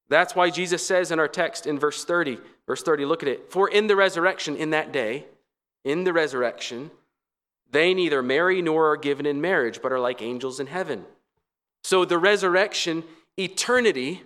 That's 0.08 0.34
why 0.36 0.50
Jesus 0.50 0.86
says 0.86 1.10
in 1.10 1.18
our 1.18 1.28
text 1.28 1.66
in 1.66 1.78
verse 1.78 2.04
30, 2.04 2.38
verse 2.66 2.82
30, 2.82 3.04
look 3.04 3.22
at 3.22 3.28
it. 3.28 3.50
For 3.50 3.68
in 3.68 3.86
the 3.86 3.96
resurrection, 3.96 4.56
in 4.56 4.70
that 4.70 4.92
day, 4.92 5.26
in 5.84 6.04
the 6.04 6.12
resurrection, 6.12 6.90
they 7.72 7.94
neither 7.94 8.22
marry 8.22 8.62
nor 8.62 8.92
are 8.92 8.96
given 8.96 9.26
in 9.26 9.40
marriage, 9.40 9.80
but 9.82 9.92
are 9.92 10.00
like 10.00 10.22
angels 10.22 10.60
in 10.60 10.68
heaven. 10.68 11.04
So 11.82 12.04
the 12.04 12.18
resurrection, 12.18 13.02
eternity 13.36 14.22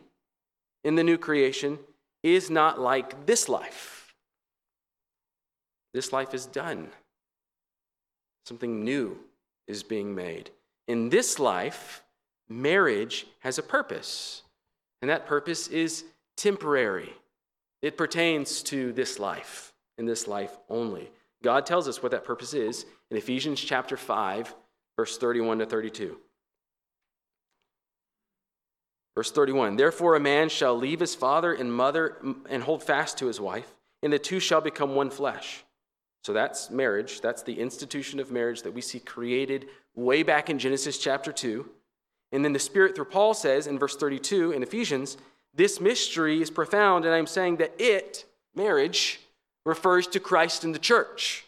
in 0.85 0.97
the 0.97 1.05
new 1.05 1.17
creation, 1.17 1.79
is 2.23 2.51
not 2.51 2.81
like 2.81 3.27
this 3.27 3.49
life. 3.49 4.15
This 5.95 6.13
life 6.13 6.35
is 6.35 6.45
done. 6.45 6.89
Something 8.45 8.85
new 8.85 9.19
is 9.67 9.83
being 9.83 10.15
made. 10.15 10.51
In 10.89 11.09
this 11.09 11.39
life, 11.39 12.03
marriage 12.49 13.27
has 13.41 13.59
a 13.59 13.63
purpose, 13.63 14.43
and 15.01 15.11
that 15.11 15.27
purpose 15.27 15.69
is 15.69 16.05
temporary. 16.37 17.13
It 17.83 17.97
pertains 17.97 18.63
to 18.65 18.93
this 18.93 19.19
life, 19.19 19.73
in 19.99 20.07
this 20.07 20.29
life 20.29 20.57
only. 20.69 21.11
God 21.47 21.65
tells 21.65 21.87
us 21.87 22.03
what 22.03 22.11
that 22.11 22.25
purpose 22.25 22.55
is 22.55 22.87
in 23.09 23.17
Ephesians 23.17 23.61
chapter 23.61 23.97
5, 23.97 24.53
verse 24.97 25.17
31 25.17 25.61
to 25.61 25.67
32. 25.67 26.19
Verse 29.15 29.31
31 29.31 29.77
Therefore, 29.77 30.17
a 30.17 30.21
man 30.21 30.49
shall 30.49 30.77
leave 30.77 30.99
his 30.99 31.15
father 31.15 31.53
and 31.53 31.73
mother 31.73 32.17
and 32.51 32.65
hold 32.65 32.83
fast 32.83 33.19
to 33.19 33.29
his 33.29 33.41
wife, 33.41 33.77
and 34.03 34.13
the 34.13 34.19
two 34.19 34.41
shall 34.41 34.61
become 34.61 34.97
one 34.97 35.09
flesh. 35.09 35.63
So 36.25 36.33
that's 36.33 36.69
marriage. 36.69 37.21
That's 37.21 37.45
the 37.45 37.61
institution 37.61 38.19
of 38.19 38.33
marriage 38.33 38.63
that 38.63 38.75
we 38.75 38.81
see 38.81 38.99
created 38.99 39.69
way 39.95 40.25
back 40.25 40.51
in 40.51 40.59
Genesis 40.59 40.99
chapter 40.99 41.31
2. 41.31 41.65
And 42.33 42.45
then 42.45 42.55
the 42.55 42.59
Spirit, 42.59 42.97
through 42.97 43.05
Paul, 43.05 43.35
says 43.35 43.69
in 43.69 43.79
verse 43.79 43.95
32 43.95 44.51
in 44.51 44.65
Ephesians, 44.65 45.17
this 45.55 45.81
mystery 45.81 46.43
is 46.43 46.51
profound, 46.51 47.05
and 47.05 47.15
I'm 47.15 47.29
saying 47.29 47.59
that 47.59 47.73
it, 47.79 48.25
marriage, 48.57 49.21
refers 49.67 50.07
to 50.07 50.21
Christ 50.21 50.65
and 50.65 50.75
the 50.75 50.79
church. 50.79 51.45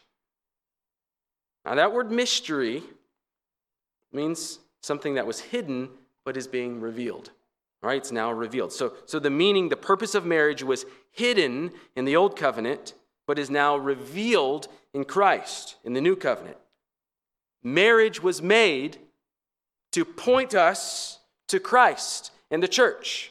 Now, 1.64 1.76
that 1.76 1.92
word 1.92 2.10
mystery 2.10 2.82
means 4.12 4.58
something 4.82 5.14
that 5.14 5.26
was 5.26 5.40
hidden 5.40 5.88
but 6.24 6.36
is 6.36 6.48
being 6.48 6.80
revealed. 6.80 7.30
Right, 7.80 7.98
it's 7.98 8.10
now 8.10 8.32
revealed. 8.32 8.72
So, 8.72 8.94
so 9.06 9.20
the 9.20 9.30
meaning, 9.30 9.68
the 9.68 9.76
purpose 9.76 10.16
of 10.16 10.26
marriage 10.26 10.64
was 10.64 10.84
hidden 11.12 11.70
in 11.94 12.04
the 12.04 12.16
old 12.16 12.34
covenant, 12.34 12.94
but 13.24 13.38
is 13.38 13.50
now 13.50 13.76
revealed 13.76 14.66
in 14.92 15.04
Christ 15.04 15.76
in 15.84 15.92
the 15.92 16.00
new 16.00 16.16
covenant. 16.16 16.56
Marriage 17.62 18.20
was 18.20 18.42
made 18.42 18.98
to 19.92 20.04
point 20.04 20.54
us 20.54 21.20
to 21.46 21.60
Christ 21.60 22.32
and 22.50 22.60
the 22.60 22.68
church. 22.68 23.30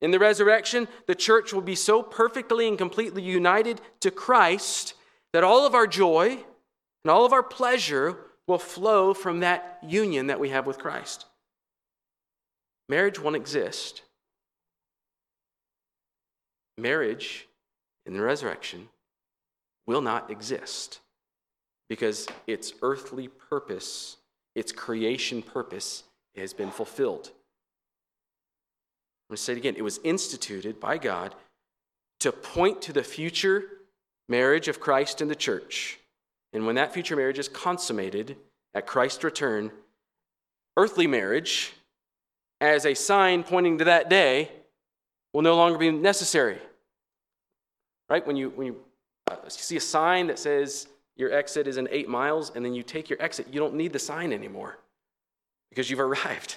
In 0.00 0.10
the 0.10 0.18
resurrection, 0.18 0.86
the 1.06 1.14
church 1.14 1.52
will 1.52 1.62
be 1.62 1.74
so 1.74 2.02
perfectly 2.02 2.68
and 2.68 2.78
completely 2.78 3.22
united 3.22 3.80
to 4.00 4.10
Christ 4.10 4.94
that 5.32 5.44
all 5.44 5.66
of 5.66 5.74
our 5.74 5.86
joy 5.86 6.38
and 7.04 7.10
all 7.10 7.24
of 7.24 7.32
our 7.32 7.42
pleasure 7.42 8.16
will 8.46 8.58
flow 8.58 9.12
from 9.12 9.40
that 9.40 9.78
union 9.82 10.28
that 10.28 10.40
we 10.40 10.50
have 10.50 10.66
with 10.66 10.78
Christ. 10.78 11.26
Marriage 12.88 13.20
won't 13.20 13.36
exist. 13.36 14.02
Marriage 16.78 17.48
in 18.06 18.14
the 18.14 18.22
resurrection 18.22 18.88
will 19.86 20.00
not 20.00 20.30
exist 20.30 21.00
because 21.88 22.26
its 22.46 22.72
earthly 22.82 23.28
purpose, 23.28 24.16
its 24.54 24.70
creation 24.72 25.42
purpose, 25.42 26.04
has 26.36 26.52
been 26.52 26.70
fulfilled. 26.70 27.32
I'm 29.28 29.34
going 29.34 29.36
to 29.36 29.42
say 29.42 29.52
it 29.52 29.58
again. 29.58 29.74
It 29.76 29.82
was 29.82 30.00
instituted 30.04 30.80
by 30.80 30.96
God 30.96 31.34
to 32.20 32.32
point 32.32 32.80
to 32.82 32.94
the 32.94 33.02
future 33.02 33.64
marriage 34.26 34.68
of 34.68 34.80
Christ 34.80 35.20
and 35.20 35.30
the 35.30 35.36
church. 35.36 35.98
And 36.54 36.64
when 36.64 36.76
that 36.76 36.94
future 36.94 37.14
marriage 37.14 37.38
is 37.38 37.48
consummated 37.48 38.36
at 38.74 38.86
Christ's 38.86 39.22
return, 39.22 39.70
earthly 40.78 41.06
marriage, 41.06 41.74
as 42.60 42.86
a 42.86 42.94
sign 42.94 43.42
pointing 43.42 43.78
to 43.78 43.84
that 43.84 44.08
day, 44.08 44.50
will 45.34 45.42
no 45.42 45.56
longer 45.56 45.76
be 45.76 45.90
necessary. 45.90 46.58
Right? 48.08 48.26
When 48.26 48.36
you, 48.36 48.48
when 48.50 48.68
you 48.68 48.76
uh, 49.30 49.36
see 49.48 49.76
a 49.76 49.80
sign 49.80 50.28
that 50.28 50.38
says 50.38 50.88
your 51.16 51.32
exit 51.32 51.66
is 51.66 51.76
in 51.76 51.86
eight 51.90 52.08
miles, 52.08 52.52
and 52.54 52.64
then 52.64 52.72
you 52.72 52.82
take 52.82 53.10
your 53.10 53.20
exit, 53.20 53.48
you 53.52 53.60
don't 53.60 53.74
need 53.74 53.92
the 53.92 53.98
sign 53.98 54.32
anymore 54.32 54.78
because 55.68 55.90
you've 55.90 56.00
arrived. 56.00 56.56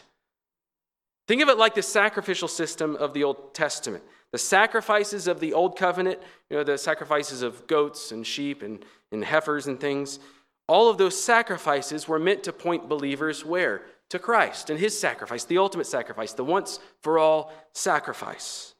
Think 1.28 1.42
of 1.42 1.50
it 1.50 1.58
like 1.58 1.76
the 1.76 1.82
sacrificial 1.82 2.48
system 2.48 2.96
of 2.96 3.14
the 3.14 3.24
Old 3.24 3.54
Testament. 3.54 4.04
The 4.32 4.38
sacrifices 4.38 5.28
of 5.28 5.40
the 5.40 5.54
Old 5.54 5.78
Covenant, 5.78 6.20
you 6.50 6.58
know, 6.58 6.64
the 6.64 6.78
sacrifices 6.78 7.42
of 7.42 7.68
goats 7.68 8.12
and 8.12 8.26
sheep 8.26 8.62
and, 8.62 8.84
and 9.12 9.24
heifers 9.24 9.68
and 9.68 9.80
things, 9.80 10.20
all 10.68 10.90
of 10.90 10.98
those 10.98 11.22
sacrifices 11.22 12.08
were 12.08 12.20
meant 12.20 12.44
to 12.44 12.54
point 12.54 12.88
believers 12.88 13.46
where? 13.46 13.84
To 14.10 14.20
Christ 14.20 14.70
and 14.70 14.80
his 14.80 14.98
sacrifice, 14.98 15.44
the 15.44 15.58
ultimate 15.58 15.88
sacrifice, 15.88 16.34
the 16.34 16.44
once 16.44 16.80
for 17.02 17.20
all 17.20 17.52
sacrifice. 17.74 18.74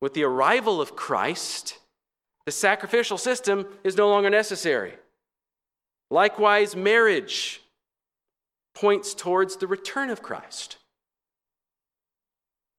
With 0.00 0.14
the 0.14 0.24
arrival 0.24 0.80
of 0.80 0.96
Christ, 0.96 1.78
the 2.44 2.52
sacrificial 2.52 3.18
system 3.18 3.66
is 3.84 3.96
no 3.96 4.08
longer 4.08 4.30
necessary. 4.30 4.94
Likewise, 6.10 6.76
marriage 6.76 7.60
points 8.74 9.14
towards 9.14 9.56
the 9.56 9.66
return 9.66 10.10
of 10.10 10.22
Christ. 10.22 10.76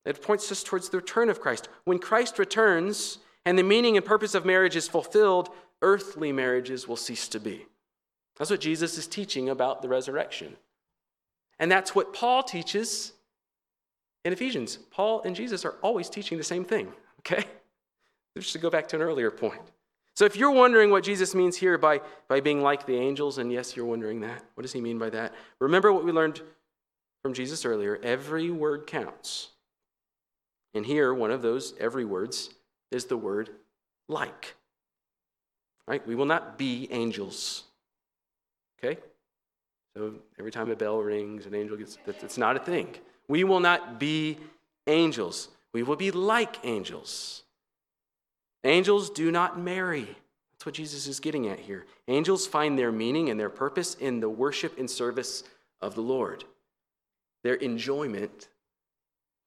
It 0.07 0.21
points 0.21 0.49
us 0.53 0.63
towards 0.63 0.87
the 0.87 0.97
return 0.97 1.29
of 1.29 1.41
Christ. 1.41 1.67
When 1.83 1.99
Christ 1.99 2.39
returns 2.39 3.19
and 3.45 3.59
the 3.59 3.63
meaning 3.63 3.97
and 3.97 4.05
purpose 4.05 4.35
of 4.35 4.45
marriage 4.45 4.77
is 4.77 4.87
fulfilled, 4.87 5.49
earthly 5.81 6.31
marriages 6.31 6.87
will 6.87 6.95
cease 6.95 7.27
to 7.27 7.41
be. 7.41 7.65
That's 8.37 8.49
what 8.49 8.61
Jesus 8.61 8.97
is 8.97 9.05
teaching 9.05 9.49
about 9.49 9.81
the 9.81 9.89
resurrection. 9.89 10.55
And 11.59 11.69
that's 11.69 11.93
what 11.93 12.13
Paul 12.13 12.41
teaches 12.41 13.11
in 14.23 14.31
Ephesians. 14.31 14.77
Paul 14.91 15.23
and 15.23 15.35
Jesus 15.35 15.65
are 15.65 15.75
always 15.81 16.09
teaching 16.09 16.37
the 16.37 16.43
same 16.43 16.63
thing, 16.63 16.93
okay? 17.19 17.43
Just 18.37 18.53
to 18.53 18.59
go 18.59 18.69
back 18.69 18.87
to 18.89 18.95
an 18.95 19.01
earlier 19.01 19.29
point. 19.29 19.61
So 20.15 20.23
if 20.23 20.37
you're 20.37 20.51
wondering 20.51 20.89
what 20.89 21.03
Jesus 21.03 21.35
means 21.35 21.57
here 21.57 21.77
by, 21.77 21.99
by 22.29 22.39
being 22.39 22.61
like 22.61 22.85
the 22.85 22.95
angels, 22.95 23.39
and 23.39 23.51
yes, 23.51 23.75
you're 23.75 23.85
wondering 23.85 24.21
that, 24.21 24.41
what 24.53 24.61
does 24.61 24.71
he 24.71 24.79
mean 24.79 24.97
by 24.97 25.09
that? 25.09 25.35
Remember 25.59 25.91
what 25.91 26.05
we 26.05 26.13
learned 26.13 26.41
from 27.21 27.33
Jesus 27.33 27.65
earlier 27.65 27.99
every 28.01 28.49
word 28.49 28.87
counts. 28.87 29.49
And 30.77 30.85
here, 30.85 31.13
one 31.13 31.31
of 31.31 31.41
those 31.41 31.73
every 31.79 32.05
words 32.05 32.51
is 32.91 33.05
the 33.05 33.17
word 33.17 33.49
like. 34.07 34.55
Right? 35.87 36.05
We 36.05 36.13
will 36.15 36.25
not 36.25 36.57
be 36.57 36.87
angels. 36.91 37.63
Okay? 38.77 38.99
So 39.95 40.13
every 40.37 40.51
time 40.51 40.69
a 40.69 40.75
bell 40.75 40.99
rings, 40.99 41.47
an 41.47 41.55
angel 41.55 41.77
gets, 41.77 41.97
that's 42.05 42.23
it's 42.23 42.37
not 42.37 42.55
a 42.55 42.59
thing. 42.59 42.95
We 43.27 43.43
will 43.43 43.59
not 43.59 43.99
be 43.99 44.37
angels. 44.85 45.49
We 45.73 45.81
will 45.81 45.95
be 45.95 46.11
like 46.11 46.57
angels. 46.63 47.43
Angels 48.63 49.09
do 49.09 49.31
not 49.31 49.59
marry. 49.59 50.07
That's 50.53 50.65
what 50.65 50.75
Jesus 50.75 51.07
is 51.07 51.19
getting 51.19 51.47
at 51.47 51.59
here. 51.59 51.87
Angels 52.07 52.45
find 52.45 52.77
their 52.77 52.91
meaning 52.91 53.29
and 53.29 53.39
their 53.39 53.49
purpose 53.49 53.95
in 53.95 54.19
the 54.19 54.29
worship 54.29 54.77
and 54.77 54.89
service 54.89 55.43
of 55.81 55.95
the 55.95 56.01
Lord. 56.01 56.43
Their 57.43 57.55
enjoyment 57.55 58.49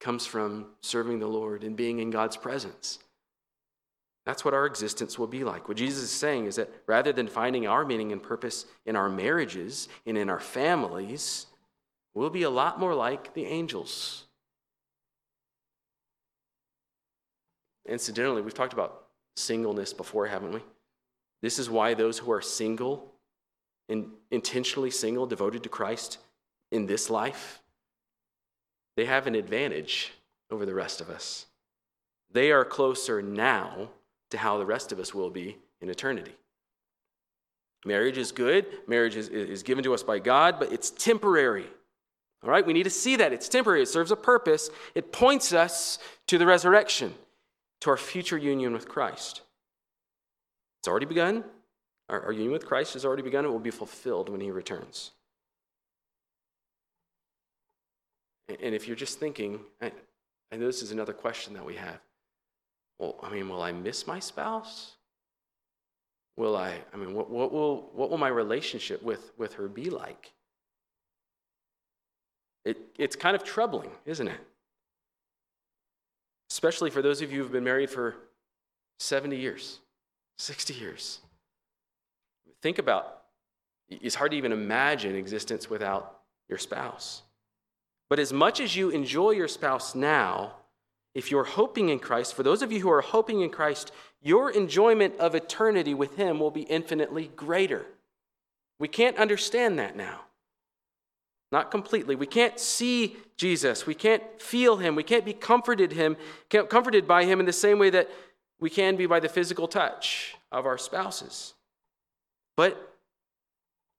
comes 0.01 0.27
from 0.27 0.67
serving 0.81 1.19
the 1.19 1.27
Lord 1.27 1.63
and 1.63 1.77
being 1.77 1.99
in 1.99 2.11
God's 2.11 2.37
presence. 2.37 2.99
That's 4.27 4.45
what 4.45 4.55
our 4.55 4.67
existence 4.67 5.19
will 5.19 5.27
be 5.27 5.45
like. 5.45 5.69
What 5.69 5.77
Jesus 5.77 6.05
is 6.05 6.11
saying 6.11 6.47
is 6.47 6.57
that 6.57 6.71
rather 6.87 7.13
than 7.13 7.29
finding 7.29 7.67
our 7.67 7.85
meaning 7.85 8.13
and 8.13 8.23
purpose 8.23 8.67
in 8.87 8.97
our 8.97 9.09
marriages 9.09 9.89
and 10.07 10.17
in 10.17 10.29
our 10.29 10.41
families, 10.41 11.47
we'll 12.15 12.31
be 12.31 12.43
a 12.43 12.51
lot 12.51 12.79
more 12.79 12.95
like 12.95 13.35
the 13.35 13.45
angels. 13.45 14.25
Incidentally, 17.87 18.43
we've 18.43 18.55
talked 18.55 18.73
about 18.73 19.07
singleness 19.37 19.93
before, 19.93 20.27
haven't 20.27 20.53
we? 20.53 20.61
This 21.43 21.59
is 21.59 21.71
why 21.71 21.95
those 21.95 22.19
who 22.19 22.31
are 22.31 22.43
single 22.43 23.13
and 23.89 24.07
intentionally 24.31 24.91
single, 24.91 25.27
devoted 25.27 25.63
to 25.65 25.69
Christ 25.69 26.19
in 26.71 26.87
this 26.87 27.11
life, 27.11 27.61
they 28.97 29.05
have 29.05 29.27
an 29.27 29.35
advantage 29.35 30.13
over 30.51 30.67
the 30.67 30.75
rest 30.75 31.01
of 31.01 31.09
us. 31.09 31.47
They 32.33 32.53
are 32.53 32.65
closer 32.65 33.23
now 33.23 33.91
to 34.31 34.39
how 34.39 34.59
the 34.59 34.67
rest 34.67 34.93
of 34.93 34.99
us 34.99 35.15
will 35.15 35.31
be 35.31 35.57
in 35.81 35.89
eternity. 35.89 36.35
Marriage 37.85 38.19
is 38.19 38.31
good, 38.31 38.67
marriage 38.87 39.17
is, 39.17 39.29
is 39.29 39.63
given 39.63 39.83
to 39.85 39.95
us 39.95 40.03
by 40.03 40.19
God, 40.19 40.57
but 40.59 40.73
it's 40.73 40.91
temporary. 40.91 41.67
All 42.43 42.51
right, 42.51 42.67
we 42.67 42.73
need 42.73 42.85
to 42.85 42.91
see 42.91 43.17
that. 43.17 43.33
It's 43.33 43.49
temporary, 43.49 43.83
it 43.83 43.89
serves 43.89 44.11
a 44.11 44.17
purpose, 44.17 44.71
it 44.95 45.13
points 45.13 45.53
us 45.53 45.99
to 46.27 46.39
the 46.39 46.47
resurrection, 46.47 47.15
to 47.81 47.91
our 47.91 47.97
future 47.97 48.39
union 48.39 48.73
with 48.73 48.89
Christ. 48.89 49.43
It's 50.81 50.89
already 50.89 51.07
begun. 51.07 51.45
Our, 52.09 52.23
our 52.23 52.33
union 52.33 52.53
with 52.53 52.67
Christ 52.67 52.95
has 52.95 53.05
already 53.05 53.23
begun. 53.23 53.45
It 53.45 53.49
will 53.49 53.59
be 53.59 53.71
fulfilled 53.71 54.29
when 54.29 54.41
he 54.41 54.51
returns. 54.51 55.13
And 58.63 58.75
if 58.75 58.87
you're 58.87 58.97
just 58.97 59.21
thinking, 59.21 59.61
I, 59.81 59.93
know 60.53 60.67
this 60.67 60.83
is 60.83 60.93
another 60.93 61.13
question 61.13 61.55
that 61.55 61.65
we 61.65 61.77
have. 61.77 61.99
Well, 62.99 63.17
I 63.23 63.31
mean, 63.31 63.49
will 63.49 63.63
I 63.63 63.73
miss 63.73 64.07
my 64.07 64.19
spouse? 64.19 64.93
Will 66.37 66.57
I, 66.57 66.79
I 66.93 66.97
mean, 66.97 67.15
what, 67.15 67.31
what, 67.31 67.53
will, 67.53 67.91
what 67.95 68.11
will 68.11 68.19
my 68.19 68.29
relationship 68.29 69.03
with, 69.03 69.33
with 69.37 69.55
her 69.55 69.69
be 69.69 69.91
like? 69.91 70.33
It, 72.65 72.79
it's 72.99 73.17
kind 73.17 73.35
of 73.35 73.45
troubling, 73.45 73.91
isn't 74.05 74.29
it? 74.29 74.41
Especially 76.51 76.91
for 76.91 77.03
those 77.03 77.23
of 77.23 77.33
you 77.33 77.43
who've 77.43 77.53
been 77.53 77.65
married 77.65 77.91
for 77.91 78.17
70 78.99 79.37
years, 79.37 79.81
60 80.39 80.75
years. 80.75 81.21
Think 82.61 82.79
about 82.79 83.21
it's 83.91 84.15
hard 84.15 84.31
to 84.31 84.37
even 84.37 84.53
imagine 84.53 85.17
existence 85.17 85.69
without 85.69 86.21
your 86.49 86.59
spouse. 86.59 87.23
But 88.11 88.19
as 88.19 88.33
much 88.33 88.61
as 88.61 88.77
you 88.77 88.91
enjoy 88.91 89.31
your 89.31 89.49
spouse 89.49 89.95
now, 89.95 90.57
if 91.15 91.31
you're 91.31 91.45
hoping 91.45 91.89
in 91.89 92.01
Christ, 92.01 92.35
for 92.35 92.43
those 92.43 92.61
of 92.61 92.71
you 92.71 92.81
who 92.81 92.91
are 92.91 93.01
hoping 93.01 93.41
in 93.41 93.51
Christ, 93.51 93.93
your 94.21 94.51
enjoyment 94.51 95.15
of 95.19 95.35
eternity 95.35 95.95
with 95.95 96.17
Him 96.17 96.41
will 96.41 96.51
be 96.51 96.63
infinitely 96.63 97.31
greater. 97.37 97.87
We 98.79 98.89
can't 98.89 99.17
understand 99.17 99.79
that 99.79 99.97
now. 99.97 100.23
Not 101.53 101.71
completely. 101.71 102.17
We 102.17 102.27
can't 102.27 102.59
see 102.59 103.17
Jesus. 103.37 103.87
We 103.87 103.95
can't 103.95 104.23
feel 104.41 104.77
Him. 104.77 104.95
We 104.97 105.03
can't 105.03 105.25
be 105.25 105.33
comforted 105.33 105.93
Him, 105.93 106.17
comforted 106.49 107.07
by 107.07 107.25
Him 107.25 107.41
in 107.41 107.47
the 107.47 107.53
same 107.53 107.79
way 107.79 107.91
that 107.91 108.11
we 108.61 108.71
can 108.71 108.97
be 108.97 109.07
by 109.07 109.21
the 109.21 109.29
physical 109.29 109.69
touch 109.69 110.37
of 110.53 110.67
our 110.67 110.79
spouses. 110.79 111.55
But 112.57 112.97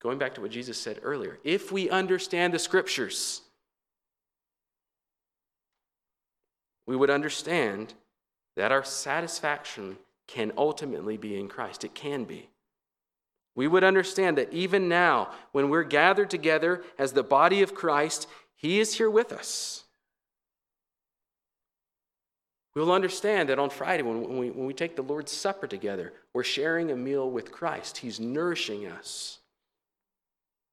going 0.01 0.17
back 0.17 0.35
to 0.35 0.41
what 0.41 0.51
Jesus 0.51 0.77
said 0.77 0.99
earlier, 1.01 1.39
if 1.43 1.71
we 1.71 1.89
understand 1.89 2.53
the 2.53 2.59
Scriptures, 2.59 3.41
we 6.91 6.97
would 6.97 7.09
understand 7.09 7.93
that 8.57 8.73
our 8.73 8.83
satisfaction 8.83 9.95
can 10.27 10.51
ultimately 10.57 11.15
be 11.15 11.39
in 11.39 11.47
Christ. 11.47 11.85
It 11.85 11.95
can 11.95 12.25
be. 12.25 12.49
We 13.55 13.65
would 13.65 13.85
understand 13.85 14.37
that 14.37 14.51
even 14.51 14.89
now, 14.89 15.31
when 15.53 15.69
we're 15.69 15.83
gathered 15.83 16.29
together 16.29 16.83
as 16.99 17.13
the 17.13 17.23
body 17.23 17.61
of 17.61 17.73
Christ, 17.73 18.27
He 18.57 18.81
is 18.81 18.95
here 18.95 19.09
with 19.09 19.31
us. 19.31 19.85
We'll 22.75 22.91
understand 22.91 23.47
that 23.47 23.57
on 23.57 23.69
Friday, 23.69 24.03
when 24.03 24.37
we, 24.37 24.49
when 24.49 24.65
we 24.65 24.73
take 24.73 24.97
the 24.97 25.01
Lord's 25.01 25.31
Supper 25.31 25.67
together, 25.67 26.11
we're 26.33 26.43
sharing 26.43 26.91
a 26.91 26.97
meal 26.97 27.31
with 27.31 27.53
Christ. 27.53 27.99
He's 27.99 28.19
nourishing 28.19 28.85
us. 28.85 29.39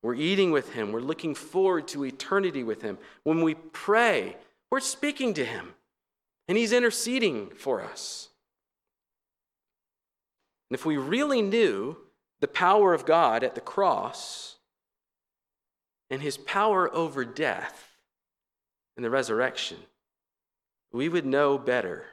We're 0.03 0.17
eating 0.17 0.51
with 0.51 0.73
Him. 0.73 0.91
We're 0.91 0.99
looking 0.99 1.37
forward 1.37 1.87
to 1.89 2.05
eternity 2.05 2.65
with 2.65 2.83
Him. 2.83 2.99
When 3.23 3.41
we 3.41 3.55
pray, 3.55 4.37
we're 4.73 4.81
speaking 4.81 5.33
to 5.35 5.45
Him 5.45 5.75
and 6.49 6.59
He's 6.59 6.73
interceding 6.73 7.51
for 7.51 7.83
us. 7.83 8.29
And 10.71 10.79
if 10.79 10.85
we 10.85 10.97
really 10.97 11.43
knew 11.43 11.97
the 12.41 12.49
power 12.49 12.95
of 12.95 13.07
God 13.07 13.43
at 13.43 13.55
the 13.55 13.61
cross 13.61 14.57
and 16.11 16.23
his 16.23 16.37
power 16.37 16.95
over 16.95 17.25
death 17.25 17.97
and 18.97 19.05
the 19.05 19.11
resurrection, 19.11 19.79
we 20.93 21.09
would 21.09 21.27
know 21.27 21.59
better 21.59 22.05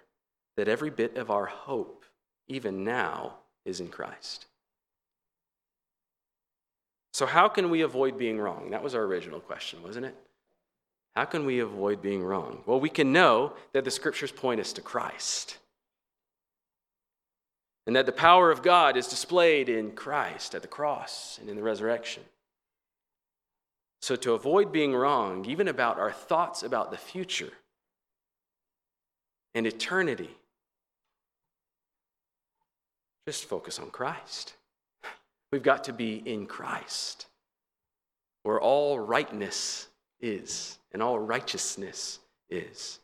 that 0.57 0.67
every 0.67 0.89
bit 0.89 1.17
of 1.17 1.29
our 1.29 1.45
hope, 1.45 2.05
even 2.47 2.83
now, 2.83 3.35
is 3.65 3.79
in 3.79 3.89
Christ. 3.89 4.45
So, 7.13 7.25
how 7.25 7.47
can 7.47 7.69
we 7.69 7.81
avoid 7.81 8.17
being 8.17 8.39
wrong? 8.39 8.71
That 8.71 8.83
was 8.83 8.95
our 8.95 9.03
original 9.03 9.39
question, 9.39 9.81
wasn't 9.81 10.07
it? 10.07 10.15
How 11.15 11.25
can 11.25 11.45
we 11.45 11.59
avoid 11.59 12.01
being 12.01 12.23
wrong? 12.23 12.61
Well, 12.65 12.79
we 12.79 12.89
can 12.89 13.13
know 13.13 13.53
that 13.71 13.85
the 13.85 13.91
scriptures 13.91 14.31
point 14.31 14.59
us 14.59 14.73
to 14.73 14.81
Christ. 14.81 15.57
And 17.87 17.95
that 17.95 18.05
the 18.05 18.11
power 18.11 18.51
of 18.51 18.63
God 18.63 18.97
is 18.97 19.07
displayed 19.07 19.69
in 19.69 19.91
Christ 19.91 20.55
at 20.55 20.61
the 20.61 20.67
cross 20.67 21.37
and 21.39 21.49
in 21.49 21.55
the 21.55 21.63
resurrection. 21.63 22.23
So, 24.01 24.15
to 24.17 24.33
avoid 24.33 24.71
being 24.71 24.93
wrong, 24.93 25.45
even 25.45 25.67
about 25.67 25.99
our 25.99 26.11
thoughts 26.11 26.63
about 26.63 26.91
the 26.91 26.97
future 26.97 27.53
and 29.53 29.65
eternity, 29.65 30.29
just 33.27 33.45
focus 33.45 33.79
on 33.79 33.89
Christ. 33.89 34.53
We've 35.51 35.63
got 35.63 35.85
to 35.85 35.93
be 35.93 36.21
in 36.25 36.45
Christ, 36.45 37.27
where 38.43 38.59
all 38.59 38.99
rightness 38.99 39.87
is 40.25 40.77
and 40.91 41.01
all 41.01 41.19
righteousness 41.19 42.19
is. 42.49 42.99